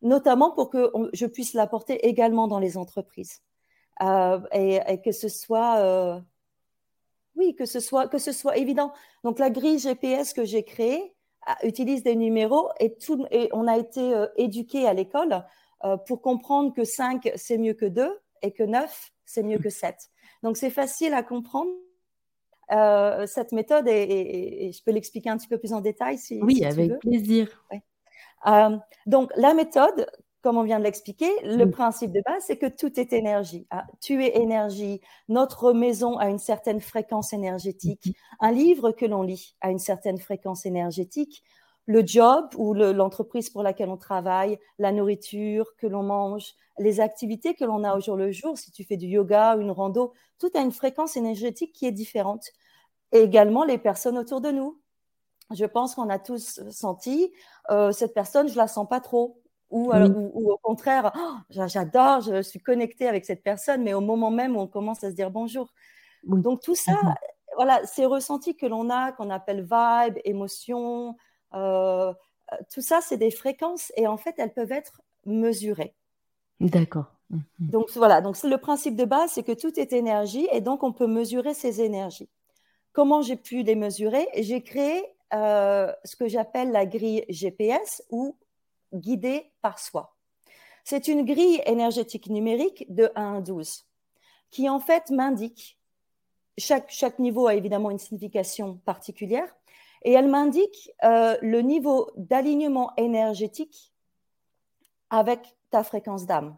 notamment 0.00 0.52
pour 0.52 0.70
que 0.70 0.90
je 1.12 1.26
puisse 1.26 1.52
l'apporter 1.52 2.08
également 2.08 2.48
dans 2.48 2.58
les 2.58 2.78
entreprises 2.78 3.42
euh, 4.02 4.40
et, 4.52 5.02
que 5.02 5.12
ce 5.12 5.28
soit 5.28 5.80
euh, 5.80 6.18
oui 7.36 7.54
que 7.54 7.66
ce 7.66 7.78
soit 7.78 8.08
que 8.08 8.18
ce 8.18 8.32
soit 8.32 8.56
évident. 8.56 8.94
Donc 9.22 9.38
la 9.38 9.50
grille 9.50 9.78
GPS 9.78 10.32
que 10.32 10.46
j'ai 10.46 10.62
créée 10.62 11.14
utilise 11.62 12.02
des 12.02 12.16
numéros 12.16 12.70
et, 12.80 12.96
tout, 12.96 13.26
et 13.30 13.50
on 13.52 13.68
a 13.68 13.76
été 13.76 14.14
euh, 14.14 14.28
éduqué 14.36 14.86
à 14.86 14.94
l'école 14.94 15.44
pour 16.06 16.22
comprendre 16.22 16.72
que 16.72 16.84
5 16.84 17.32
c'est 17.36 17.58
mieux 17.58 17.74
que 17.74 17.84
2 17.84 18.18
et 18.40 18.50
que 18.50 18.62
9 18.62 19.12
c'est 19.26 19.42
mieux 19.42 19.58
que 19.58 19.68
7. 19.68 19.94
Donc 20.42 20.56
c'est 20.56 20.70
facile 20.70 21.12
à 21.14 21.22
comprendre. 21.22 21.70
Euh, 22.72 23.26
cette 23.26 23.52
méthode, 23.52 23.86
et, 23.86 24.72
je 24.72 24.82
peux 24.82 24.90
l'expliquer 24.90 25.30
un 25.30 25.36
petit 25.36 25.46
peu 25.46 25.58
plus 25.58 25.72
en 25.72 25.80
détail 25.80 26.18
si 26.18 26.40
Oui, 26.42 26.64
avec 26.64 26.98
plaisir. 26.98 27.64
Euh, 28.46 28.76
donc 29.06 29.30
la 29.36 29.54
méthode, 29.54 30.06
comme 30.42 30.56
on 30.56 30.64
vient 30.64 30.78
de 30.78 30.84
l'expliquer, 30.84 31.30
le 31.44 31.66
principe 31.66 32.10
de 32.10 32.20
base, 32.24 32.44
c'est 32.46 32.56
que 32.56 32.66
tout 32.66 32.98
est 32.98 33.12
énergie. 33.12 33.66
Ah, 33.70 33.86
tu 34.00 34.24
es 34.24 34.36
énergie. 34.36 35.00
Notre 35.28 35.72
maison 35.72 36.18
a 36.18 36.28
une 36.28 36.38
certaine 36.38 36.80
fréquence 36.80 37.32
énergétique. 37.32 38.16
Un 38.40 38.50
livre 38.50 38.90
que 38.90 39.06
l'on 39.06 39.22
lit 39.22 39.56
a 39.60 39.70
une 39.70 39.78
certaine 39.78 40.18
fréquence 40.18 40.66
énergétique 40.66 41.44
le 41.86 42.04
job 42.04 42.48
ou 42.56 42.74
l'entreprise 42.74 43.48
pour 43.48 43.62
laquelle 43.62 43.88
on 43.88 43.96
travaille, 43.96 44.58
la 44.78 44.92
nourriture 44.92 45.76
que 45.76 45.86
l'on 45.86 46.02
mange, 46.02 46.54
les 46.78 47.00
activités 47.00 47.54
que 47.54 47.64
l'on 47.64 47.84
a 47.84 47.96
au 47.96 48.00
jour 48.00 48.16
le 48.16 48.32
jour, 48.32 48.58
si 48.58 48.70
tu 48.72 48.84
fais 48.84 48.96
du 48.96 49.06
yoga, 49.06 49.56
une 49.56 49.70
rando, 49.70 50.12
tout 50.38 50.50
a 50.54 50.60
une 50.60 50.72
fréquence 50.72 51.16
énergétique 51.16 51.72
qui 51.72 51.86
est 51.86 51.92
différente. 51.92 52.50
Et 53.12 53.20
également 53.20 53.64
les 53.64 53.78
personnes 53.78 54.18
autour 54.18 54.40
de 54.40 54.50
nous. 54.50 54.80
Je 55.54 55.64
pense 55.64 55.94
qu'on 55.94 56.10
a 56.10 56.18
tous 56.18 56.60
senti, 56.70 57.32
euh, 57.70 57.92
cette 57.92 58.14
personne, 58.14 58.48
je 58.48 58.56
la 58.56 58.66
sens 58.66 58.88
pas 58.88 59.00
trop. 59.00 59.40
Ou, 59.70 59.92
au 59.92 60.58
contraire, 60.58 61.12
oh, 61.16 61.36
j'adore, 61.50 62.20
je 62.20 62.40
suis 62.40 62.60
connectée 62.60 63.08
avec 63.08 63.24
cette 63.24 63.42
personne, 63.42 63.82
mais 63.82 63.94
au 63.94 64.00
moment 64.00 64.30
même 64.30 64.56
où 64.56 64.60
on 64.60 64.68
commence 64.68 65.02
à 65.02 65.10
se 65.10 65.16
dire 65.16 65.30
bonjour. 65.30 65.72
Donc 66.24 66.62
tout 66.62 66.76
ça, 66.76 66.94
voilà, 67.56 67.84
ces 67.84 68.06
ressentis 68.06 68.56
que 68.56 68.66
l'on 68.66 68.90
a, 68.90 69.12
qu'on 69.12 69.30
appelle 69.30 69.62
vibe, 69.62 70.18
émotion, 70.24 71.16
tout 71.52 72.80
ça, 72.80 73.00
c'est 73.00 73.16
des 73.16 73.30
fréquences 73.30 73.92
et 73.96 74.06
en 74.06 74.16
fait, 74.16 74.34
elles 74.38 74.52
peuvent 74.52 74.72
être 74.72 75.02
mesurées. 75.24 75.94
D'accord. 76.60 77.12
Mhm. 77.30 77.42
Donc 77.58 77.90
voilà, 77.96 78.20
donc 78.20 78.40
le 78.42 78.56
principe 78.58 78.96
de 78.96 79.04
base, 79.04 79.32
c'est 79.32 79.42
que 79.42 79.52
tout 79.52 79.78
est 79.78 79.92
énergie 79.92 80.48
et 80.52 80.60
donc 80.60 80.82
on 80.82 80.92
peut 80.92 81.06
mesurer 81.06 81.54
ces 81.54 81.80
énergies. 81.80 82.28
Comment 82.92 83.20
j'ai 83.20 83.36
pu 83.36 83.62
les 83.62 83.74
mesurer? 83.74 84.28
J'ai 84.36 84.62
créé 84.62 85.04
euh, 85.34 85.92
ce 86.04 86.16
que 86.16 86.28
j'appelle 86.28 86.70
la 86.70 86.86
grille 86.86 87.24
GPS 87.28 88.02
ou 88.10 88.36
guidée 88.94 89.50
par 89.60 89.78
soi. 89.78 90.16
C'est 90.84 91.08
une 91.08 91.24
grille 91.24 91.60
énergétique 91.66 92.28
numérique 92.28 92.86
de 92.88 93.10
1 93.16 93.38
à 93.38 93.40
12 93.40 93.84
qui 94.50 94.68
en 94.68 94.78
fait 94.78 95.10
m'indique, 95.10 95.78
chaque, 96.56 96.90
chaque 96.90 97.18
niveau 97.18 97.48
a 97.48 97.54
évidemment 97.54 97.90
une 97.90 97.98
signification 97.98 98.76
particulière, 98.84 99.54
et 100.06 100.12
elle 100.12 100.28
m'indique 100.28 100.92
euh, 101.02 101.36
le 101.42 101.60
niveau 101.62 102.12
d'alignement 102.16 102.92
énergétique 102.96 103.92
avec 105.10 105.40
ta 105.70 105.82
fréquence 105.82 106.26
d'âme. 106.26 106.56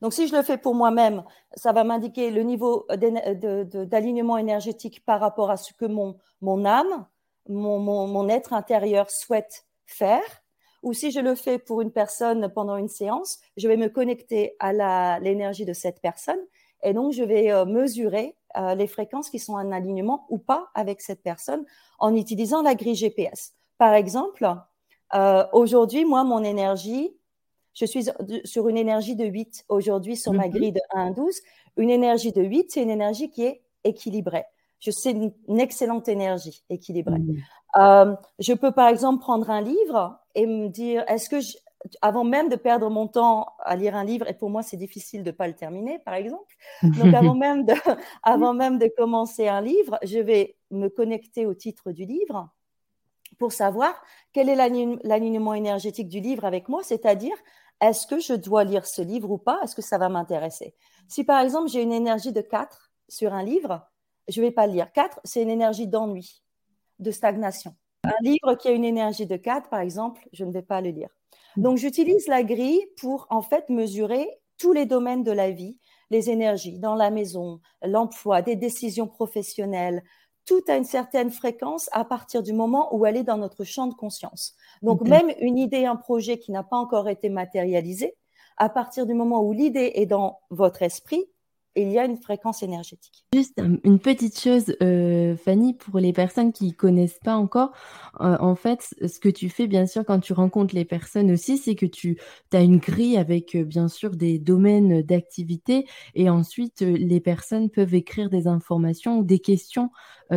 Donc, 0.00 0.14
si 0.14 0.28
je 0.28 0.36
le 0.36 0.42
fais 0.42 0.58
pour 0.58 0.76
moi-même, 0.76 1.24
ça 1.56 1.72
va 1.72 1.82
m'indiquer 1.82 2.30
le 2.30 2.42
niveau 2.42 2.86
d'alignement 2.88 4.38
énergétique 4.38 5.04
par 5.04 5.18
rapport 5.18 5.50
à 5.50 5.56
ce 5.56 5.72
que 5.72 5.86
mon, 5.86 6.16
mon 6.40 6.64
âme, 6.64 7.06
mon, 7.48 7.80
mon, 7.80 8.28
être 8.28 8.52
intérieur 8.52 9.10
souhaite 9.10 9.66
faire. 9.86 10.42
ou 10.82 10.92
si 10.92 11.10
je 11.10 11.18
le 11.20 11.34
fais 11.34 11.58
pour 11.58 11.80
une 11.80 11.90
personne 11.90 12.48
pendant 12.54 12.76
une 12.76 12.88
séance, 12.88 13.40
je 13.56 13.66
vais 13.66 13.76
me 13.76 13.88
connecter 13.88 14.54
à 14.60 15.18
l'énergie 15.18 15.64
de 15.64 15.72
cette 15.72 16.00
personne 16.00 16.40
et 16.84 16.92
donc 16.92 17.12
je 17.12 17.24
vais 17.24 17.50
euh, 17.50 17.64
mesurer 17.64 18.36
euh, 18.56 18.74
les 18.74 18.86
fréquences 18.86 19.30
qui 19.30 19.40
sont 19.40 19.54
en 19.54 19.72
alignement 19.72 20.26
ou 20.30 20.38
pas 20.38 20.68
avec 20.74 21.00
cette 21.00 21.22
personne 21.22 21.64
en 21.98 22.14
utilisant 22.14 22.62
la 22.62 22.76
grille 22.76 22.94
GPS. 22.94 23.52
Par 23.78 23.94
exemple, 23.94 24.46
euh, 25.14 25.44
aujourd'hui, 25.52 26.04
moi, 26.04 26.22
mon 26.24 26.44
énergie, 26.44 27.16
je 27.72 27.84
suis 27.84 28.08
sur 28.44 28.68
une 28.68 28.76
énergie 28.76 29.16
de 29.16 29.24
8 29.24 29.64
aujourd'hui 29.68 30.16
sur 30.16 30.32
ma 30.32 30.46
mhm. 30.46 30.52
grille 30.52 30.72
de 30.72 30.80
1 30.94 31.08
à 31.08 31.10
12. 31.10 31.40
Une 31.76 31.90
énergie 31.90 32.32
de 32.32 32.42
8, 32.42 32.70
c'est 32.70 32.82
une 32.82 32.90
énergie 32.90 33.30
qui 33.30 33.44
est 33.44 33.62
équilibrée. 33.82 34.44
Je 34.78 34.90
sais 34.90 35.10
une, 35.10 35.32
excellente 35.58 36.08
énergie 36.08 36.62
équilibrée. 36.70 37.18
Mhm. 37.18 37.36
Euh, 37.76 38.14
je 38.38 38.52
peux 38.52 38.70
par 38.70 38.88
exemple 38.88 39.20
prendre 39.20 39.50
un 39.50 39.60
livre 39.60 40.16
et 40.36 40.46
me 40.46 40.68
dire, 40.68 41.04
est-ce 41.08 41.28
que, 41.28 41.40
avant 42.00 42.24
même 42.24 42.48
de 42.48 42.56
perdre 42.56 42.88
mon 42.90 43.06
temps 43.06 43.48
à 43.58 43.76
lire 43.76 43.94
un 43.94 44.04
livre, 44.04 44.28
et 44.28 44.34
pour 44.34 44.50
moi 44.50 44.62
c'est 44.62 44.76
difficile 44.76 45.22
de 45.22 45.30
ne 45.30 45.36
pas 45.36 45.46
le 45.46 45.54
terminer, 45.54 45.98
par 45.98 46.14
exemple, 46.14 46.54
donc 46.82 47.14
avant 47.14 47.34
même, 47.34 47.64
de, 47.64 47.74
avant 48.22 48.54
même 48.54 48.78
de 48.78 48.90
commencer 48.96 49.48
un 49.48 49.60
livre, 49.60 49.98
je 50.02 50.18
vais 50.18 50.56
me 50.70 50.88
connecter 50.88 51.46
au 51.46 51.54
titre 51.54 51.92
du 51.92 52.04
livre 52.04 52.48
pour 53.38 53.52
savoir 53.52 53.94
quel 54.32 54.48
est 54.48 54.56
l'alignement 54.56 55.54
énergétique 55.54 56.08
du 56.08 56.20
livre 56.20 56.44
avec 56.44 56.68
moi, 56.68 56.82
c'est-à-dire 56.82 57.36
est-ce 57.80 58.06
que 58.06 58.20
je 58.20 58.34
dois 58.34 58.64
lire 58.64 58.86
ce 58.86 59.02
livre 59.02 59.30
ou 59.30 59.38
pas, 59.38 59.60
est-ce 59.64 59.74
que 59.74 59.82
ça 59.82 59.98
va 59.98 60.08
m'intéresser? 60.08 60.74
Si 61.08 61.24
par 61.24 61.40
exemple 61.40 61.68
j'ai 61.68 61.82
une 61.82 61.92
énergie 61.92 62.32
de 62.32 62.40
4 62.40 62.92
sur 63.08 63.34
un 63.34 63.42
livre, 63.42 63.86
je 64.28 64.40
ne 64.40 64.46
vais 64.46 64.52
pas 64.52 64.66
le 64.66 64.72
lire. 64.72 64.92
4, 64.92 65.20
c'est 65.24 65.42
une 65.42 65.50
énergie 65.50 65.86
d'ennui 65.86 66.42
de 66.98 67.10
stagnation. 67.10 67.74
Un 68.04 68.22
livre 68.22 68.54
qui 68.54 68.68
a 68.68 68.70
une 68.70 68.84
énergie 68.84 69.26
de 69.26 69.36
4, 69.36 69.68
par 69.68 69.80
exemple, 69.80 70.28
je 70.32 70.44
ne 70.44 70.52
vais 70.52 70.62
pas 70.62 70.80
le 70.80 70.90
lire. 70.90 71.08
Donc, 71.56 71.78
j'utilise 71.78 72.26
la 72.28 72.42
grille 72.42 72.84
pour, 73.00 73.26
en 73.30 73.42
fait, 73.42 73.68
mesurer 73.68 74.28
tous 74.58 74.72
les 74.72 74.86
domaines 74.86 75.22
de 75.22 75.32
la 75.32 75.50
vie, 75.50 75.78
les 76.10 76.30
énergies 76.30 76.78
dans 76.78 76.94
la 76.94 77.10
maison, 77.10 77.60
l'emploi, 77.82 78.42
des 78.42 78.56
décisions 78.56 79.06
professionnelles, 79.06 80.02
tout 80.46 80.62
à 80.68 80.76
une 80.76 80.84
certaine 80.84 81.30
fréquence 81.30 81.88
à 81.92 82.04
partir 82.04 82.42
du 82.42 82.52
moment 82.52 82.94
où 82.94 83.06
elle 83.06 83.16
est 83.16 83.24
dans 83.24 83.38
notre 83.38 83.64
champ 83.64 83.86
de 83.86 83.94
conscience. 83.94 84.54
Donc, 84.82 85.02
même 85.02 85.32
une 85.40 85.58
idée, 85.58 85.86
un 85.86 85.96
projet 85.96 86.38
qui 86.38 86.52
n'a 86.52 86.62
pas 86.62 86.76
encore 86.76 87.08
été 87.08 87.28
matérialisé, 87.28 88.16
à 88.56 88.68
partir 88.68 89.06
du 89.06 89.14
moment 89.14 89.42
où 89.42 89.52
l'idée 89.52 89.92
est 89.94 90.06
dans 90.06 90.40
votre 90.50 90.82
esprit, 90.82 91.24
il 91.76 91.90
y 91.90 91.98
a 91.98 92.04
une 92.04 92.16
fréquence 92.16 92.62
énergétique. 92.62 93.24
Juste 93.34 93.60
une 93.84 93.98
petite 93.98 94.38
chose, 94.38 94.76
euh, 94.82 95.36
Fanny, 95.36 95.74
pour 95.74 95.98
les 95.98 96.12
personnes 96.12 96.52
qui 96.52 96.68
ne 96.68 96.72
connaissent 96.72 97.18
pas 97.22 97.36
encore, 97.36 97.72
euh, 98.20 98.36
en 98.38 98.54
fait, 98.54 98.94
ce 99.04 99.18
que 99.18 99.28
tu 99.28 99.48
fais, 99.48 99.66
bien 99.66 99.86
sûr, 99.86 100.04
quand 100.04 100.20
tu 100.20 100.32
rencontres 100.32 100.74
les 100.74 100.84
personnes 100.84 101.30
aussi, 101.32 101.58
c'est 101.58 101.74
que 101.74 101.86
tu 101.86 102.18
as 102.52 102.60
une 102.60 102.78
grille 102.78 103.16
avec, 103.16 103.54
euh, 103.54 103.64
bien 103.64 103.88
sûr, 103.88 104.10
des 104.16 104.38
domaines 104.38 105.02
d'activité 105.02 105.86
et 106.14 106.30
ensuite, 106.30 106.80
les 106.80 107.20
personnes 107.20 107.70
peuvent 107.70 107.94
écrire 107.94 108.30
des 108.30 108.46
informations 108.46 109.18
ou 109.18 109.24
des 109.24 109.38
questions 109.38 109.90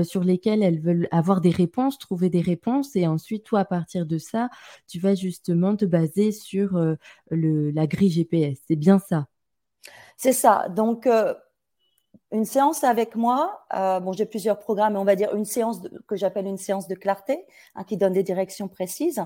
sur 0.03 0.23
lesquelles 0.23 0.63
elles 0.63 0.81
veulent 0.81 1.07
avoir 1.11 1.39
des 1.39 1.49
réponses, 1.49 1.97
trouver 1.97 2.29
des 2.29 2.41
réponses 2.41 2.95
et 2.95 3.07
ensuite, 3.07 3.43
toi, 3.45 3.61
à 3.61 3.65
partir 3.65 4.05
de 4.05 4.17
ça, 4.17 4.49
tu 4.87 4.99
vas 4.99 5.15
justement 5.15 5.75
te 5.75 5.85
baser 5.85 6.31
sur 6.31 6.77
la 7.31 7.87
grille 7.87 8.09
GPS. 8.09 8.59
C'est 8.67 8.75
bien 8.75 8.99
ça 8.99 9.27
c'est 10.17 10.33
ça. 10.33 10.67
Donc, 10.69 11.07
euh, 11.07 11.33
une 12.31 12.45
séance 12.45 12.83
avec 12.83 13.15
moi, 13.15 13.61
euh, 13.73 13.99
bon, 13.99 14.11
j'ai 14.11 14.25
plusieurs 14.25 14.59
programmes, 14.59 14.93
mais 14.93 14.99
on 14.99 15.05
va 15.05 15.15
dire 15.15 15.33
une 15.35 15.45
séance 15.45 15.81
que 16.07 16.15
j'appelle 16.15 16.47
une 16.47 16.57
séance 16.57 16.87
de 16.87 16.95
clarté, 16.95 17.45
hein, 17.75 17.83
qui 17.83 17.95
donne 17.95 18.13
des 18.13 18.23
directions 18.23 18.67
précises. 18.67 19.23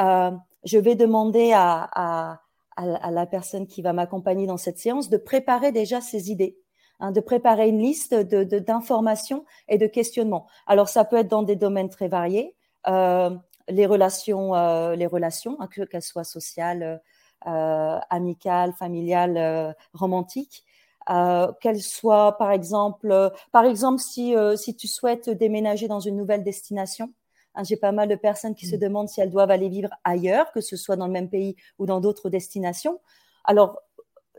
Euh, 0.00 0.32
je 0.64 0.78
vais 0.78 0.96
demander 0.96 1.52
à, 1.54 2.40
la 2.76 3.26
personne 3.26 3.68
qui 3.68 3.82
va 3.82 3.92
m'accompagner 3.92 4.48
dans 4.48 4.56
cette 4.56 4.78
séance 4.78 5.08
de 5.08 5.16
préparer 5.16 5.70
déjà 5.70 6.00
ses 6.00 6.32
idées. 6.32 6.58
Hein, 7.00 7.10
de 7.10 7.20
préparer 7.20 7.68
une 7.68 7.80
liste 7.80 8.14
d'informations 8.14 9.44
et 9.68 9.78
de 9.78 9.86
questionnements. 9.86 10.46
Alors, 10.66 10.88
ça 10.88 11.04
peut 11.04 11.16
être 11.16 11.28
dans 11.28 11.42
des 11.42 11.56
domaines 11.56 11.88
très 11.88 12.08
variés, 12.08 12.54
les 12.86 13.86
relations, 13.86 14.52
les 14.92 15.06
relations, 15.06 15.56
hein, 15.60 15.68
qu'elles 15.68 16.02
soient 16.02 16.24
sociales, 16.24 17.02
amicale, 17.42 18.72
familiale, 18.72 19.36
euh, 19.36 19.72
romantique. 19.92 20.64
Euh, 21.10 21.52
qu'elle 21.60 21.82
soit, 21.82 22.38
par 22.38 22.50
exemple, 22.50 23.30
par 23.52 23.66
exemple, 23.66 24.00
si, 24.00 24.34
si 24.56 24.74
tu 24.74 24.88
souhaites 24.88 25.28
déménager 25.28 25.86
dans 25.86 26.00
une 26.00 26.16
nouvelle 26.16 26.42
destination, 26.42 27.12
hein, 27.54 27.62
j'ai 27.62 27.76
pas 27.76 27.92
mal 27.92 28.08
de 28.08 28.14
personnes 28.14 28.54
qui 28.54 28.66
se 28.66 28.76
mmh. 28.76 28.78
demandent 28.78 29.08
si 29.10 29.20
elles 29.20 29.30
doivent 29.30 29.50
aller 29.50 29.68
vivre 29.68 29.90
ailleurs, 30.02 30.50
que 30.52 30.62
ce 30.62 30.76
soit 30.76 30.96
dans 30.96 31.06
le 31.06 31.12
même 31.12 31.28
pays 31.28 31.56
ou 31.78 31.84
dans 31.84 32.00
d'autres 32.00 32.30
destinations. 32.30 33.00
Alors, 33.44 33.82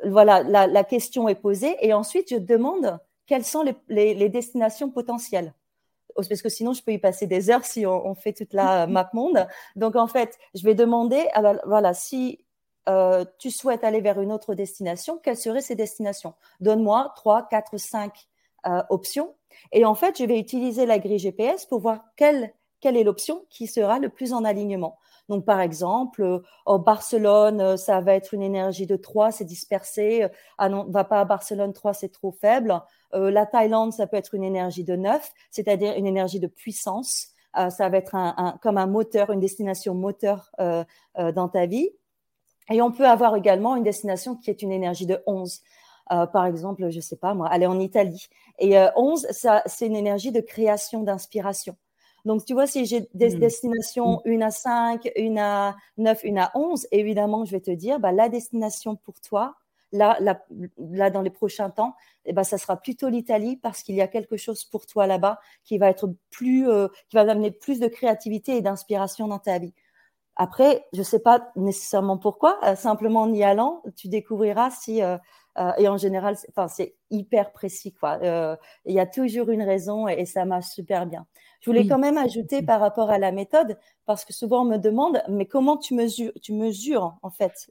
voilà, 0.04 0.42
la, 0.44 0.84
question 0.84 1.30
est 1.30 1.36
posée 1.36 1.78
et 1.82 1.94
ensuite 1.94 2.30
je 2.30 2.38
demande 2.38 3.00
quelles 3.28 3.46
sont 3.46 3.64
les, 3.88 4.30
destinations 4.30 4.90
potentielles. 4.90 5.54
Parce 6.16 6.42
que 6.42 6.50
sinon, 6.50 6.74
je 6.74 6.82
peux 6.82 6.94
y 6.94 6.98
passer 6.98 7.28
des 7.28 7.50
heures 7.50 7.66
si 7.66 7.86
on, 7.86 8.08
on 8.08 8.16
fait 8.16 8.34
toute 8.34 8.54
la 8.54 8.88
map 8.88 9.10
monde. 9.14 9.48
Donc, 9.76 9.96
en 9.96 10.08
fait, 10.08 10.38
je 10.54 10.64
vais 10.64 10.76
demander, 10.76 11.28
alors, 11.34 11.56
voilà, 11.66 11.94
si 11.94 12.45
euh, 12.88 13.26
tu 13.40 13.52
souhaites 13.52 13.84
aller 13.84 14.02
vers 14.02 14.20
une 14.22 14.32
autre 14.32 14.54
destination, 14.54 15.20
quelles 15.22 15.38
seraient 15.38 15.62
ces 15.62 15.76
destinations? 15.76 16.34
Donne-moi 16.60 17.12
3, 17.16 17.48
4, 17.50 17.78
5 17.78 18.28
options. 18.90 19.36
Et 19.72 19.86
en 19.86 19.94
fait, 19.94 20.18
je 20.18 20.26
vais 20.26 20.40
utiliser 20.40 20.88
la 20.88 20.98
grille 20.98 21.20
GPS 21.20 21.68
pour 21.68 21.80
voir 21.80 22.04
quelle, 22.16 22.52
quelle 22.80 22.98
est 22.98 23.04
l'option 23.04 23.46
qui 23.52 23.68
sera 23.68 24.00
le 24.00 24.10
plus 24.10 24.34
en 24.34 24.44
alignement. 24.44 24.98
Donc, 25.30 25.46
par 25.46 25.60
exemple, 25.60 26.24
euh, 26.68 26.78
Barcelone, 26.80 27.62
euh, 27.62 27.78
ça 27.78 28.00
va 28.02 28.16
être 28.16 28.34
une 28.34 28.42
énergie 28.42 28.88
de 28.88 28.96
3, 28.96 29.32
c'est 29.32 29.46
dispersé. 29.46 30.28
Ah 30.58 30.68
non, 30.68 30.88
va 30.90 31.04
pas 31.04 31.22
à 31.22 31.26
Barcelone, 31.26 31.74
3, 31.74 31.94
c'est 31.94 32.10
trop 32.10 32.32
faible. 32.32 32.82
la 33.14 33.46
Thaïlande, 33.46 33.94
ça 33.94 34.08
peut 34.08 34.18
être 34.18 34.34
une 34.34 34.44
énergie 34.44 34.84
de 34.84 34.96
9, 34.96 35.32
c'est-à-dire 35.52 35.94
une 35.96 36.08
énergie 36.08 36.40
de 36.40 36.48
puissance. 36.48 37.30
ça 37.54 37.88
va 37.88 37.98
être 37.98 38.16
un, 38.16 38.58
comme 38.62 38.78
un 38.78 38.88
moteur, 38.88 39.30
une 39.32 39.40
destination 39.40 39.94
moteur 39.94 40.52
dans 40.58 41.48
ta 41.48 41.66
vie. 41.66 41.92
Et 42.72 42.82
on 42.82 42.92
peut 42.92 43.08
avoir 43.08 43.36
également 43.36 43.76
une 43.76 43.84
destination 43.84 44.36
qui 44.36 44.50
est 44.50 44.62
une 44.62 44.72
énergie 44.72 45.06
de 45.06 45.20
11. 45.26 45.62
Euh, 46.12 46.26
par 46.28 46.46
exemple, 46.46 46.90
je 46.90 47.00
sais 47.00 47.16
pas 47.16 47.34
moi, 47.34 47.48
aller 47.48 47.66
en 47.66 47.80
Italie. 47.80 48.28
Et 48.60 48.76
11, 48.96 49.26
euh, 49.26 49.32
ça, 49.32 49.64
c'est 49.66 49.88
une 49.88 49.96
énergie 49.96 50.32
de 50.32 50.42
création, 50.42 51.04
d'inspiration. 51.04 51.76
Donc, 52.26 52.44
tu 52.46 52.54
vois, 52.54 52.66
si 52.66 52.86
j'ai 52.86 53.08
des 53.14 53.36
mmh. 53.36 53.40
destinations, 53.40 54.22
mmh. 54.26 54.30
une 54.30 54.44
à 54.44 54.52
5, 54.52 55.12
une 55.16 55.38
à 55.38 55.76
9, 55.98 56.24
une 56.24 56.40
à 56.40 56.52
11, 56.56 56.88
évidemment, 56.92 57.46
je 57.46 57.52
vais 57.52 57.60
te 57.60 57.72
dire, 57.72 58.00
bah, 58.00 58.12
la 58.12 58.30
destination 58.30 58.96
pour 58.96 59.22
toi, 59.22 59.56
là, 59.92 60.18
là, 60.20 60.44
là 60.78 61.10
dans 61.10 61.22
les 61.22 61.30
prochains 61.30 61.70
temps, 61.70 61.96
eh 62.26 62.34
ben, 62.34 62.44
ça 62.44 62.58
sera 62.58 62.78
plutôt 62.78 63.10
l'Italie 63.10 63.58
parce 63.58 63.84
qu'il 63.84 63.96
y 63.96 64.02
a 64.02 64.08
quelque 64.08 64.38
chose 64.38 64.64
pour 64.64 64.86
toi 64.88 65.08
là-bas 65.08 65.40
qui 65.64 65.78
va 65.78 65.90
être 65.90 66.14
plus, 66.32 66.70
euh, 66.70 66.88
qui 67.10 67.16
va 67.16 67.22
amener 67.22 67.52
plus 67.52 67.80
de 67.80 67.88
créativité 67.88 68.58
et 68.58 68.62
d'inspiration 68.62 69.28
dans 69.28 69.40
ta 69.40 69.60
vie. 69.60 69.74
Après, 70.38 70.86
je 70.92 71.00
ne 71.00 71.04
sais 71.04 71.20
pas 71.20 71.52
nécessairement 71.56 72.18
pourquoi, 72.18 72.60
euh, 72.66 72.76
simplement 72.76 73.22
en 73.22 73.34
y 73.34 73.44
allant, 73.44 73.82
tu 73.96 74.10
découvriras 74.10 74.70
si, 74.70 75.02
euh, 75.02 75.18
euh, 75.58 75.72
et 75.78 75.88
en 75.88 75.96
général, 75.96 76.36
c'est 76.68 76.96
hyper 77.10 77.54
précis. 77.54 77.94
quoi. 77.94 78.20
Il 78.86 78.94
y 78.94 79.00
a 79.00 79.06
toujours 79.06 79.50
une 79.50 79.64
raison 79.64 80.10
et, 80.10 80.26
ça 80.26 80.44
marche 80.44 80.68
super 80.68 81.06
bien. 81.06 81.26
Je 81.62 81.70
voulais 81.70 81.88
quand 81.88 81.98
même 81.98 82.18
ajouter 82.18 82.62
par 82.62 82.82
rapport 82.82 83.10
à 83.10 83.18
la 83.18 83.32
méthode, 83.32 83.78
parce 84.06 84.26
que 84.26 84.34
souvent 84.34 84.64
on 84.64 84.66
me 84.66 84.78
demande, 84.78 85.24
mais 85.30 85.46
comment 85.46 85.78
tu 85.78 85.94
mesures, 85.94 86.34
tu 86.42 86.52
mesures 86.52 87.16
en 87.24 87.30
fait 87.30 87.70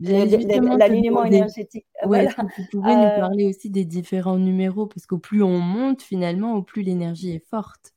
l'alignement 0.00 1.24
énergétique? 1.24 1.86
Ouais, 2.04 2.26
Vous 2.26 2.64
pouvez 2.72 2.96
nous 2.96 3.20
parler 3.20 3.46
aussi 3.46 3.70
des 3.70 3.84
différents 3.84 4.38
numéros, 4.38 4.86
parce 4.86 5.06
qu'au 5.06 5.18
plus 5.18 5.44
on 5.44 5.60
monte 5.60 6.02
finalement, 6.02 6.54
au 6.54 6.62
plus 6.62 6.82
l'énergie 6.82 7.30
est 7.30 7.46
forte. 7.48 7.94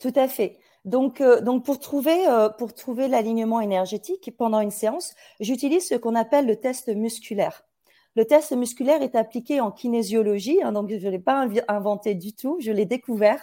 Tout 0.00 0.12
à 0.16 0.26
fait. 0.26 0.58
Donc, 0.84 1.20
euh, 1.20 1.40
donc 1.40 1.64
pour 1.64 1.80
trouver, 1.80 2.28
euh, 2.28 2.48
pour 2.48 2.74
trouver 2.74 3.08
l'alignement 3.08 3.60
énergétique 3.60 4.30
pendant 4.36 4.60
une 4.60 4.70
séance, 4.70 5.14
j'utilise 5.40 5.88
ce 5.88 5.94
qu'on 5.94 6.14
appelle 6.14 6.46
le 6.46 6.56
test 6.56 6.88
musculaire. 6.88 7.62
Le 8.16 8.26
test 8.26 8.52
musculaire 8.52 9.02
est 9.02 9.16
appliqué 9.16 9.60
en 9.60 9.72
kinésiologie, 9.72 10.62
hein, 10.62 10.72
donc 10.72 10.90
je 10.90 11.06
ne 11.06 11.10
l'ai 11.10 11.18
pas 11.18 11.46
inventé 11.68 12.14
du 12.14 12.34
tout, 12.34 12.58
je 12.60 12.70
l'ai 12.70 12.84
découvert. 12.84 13.42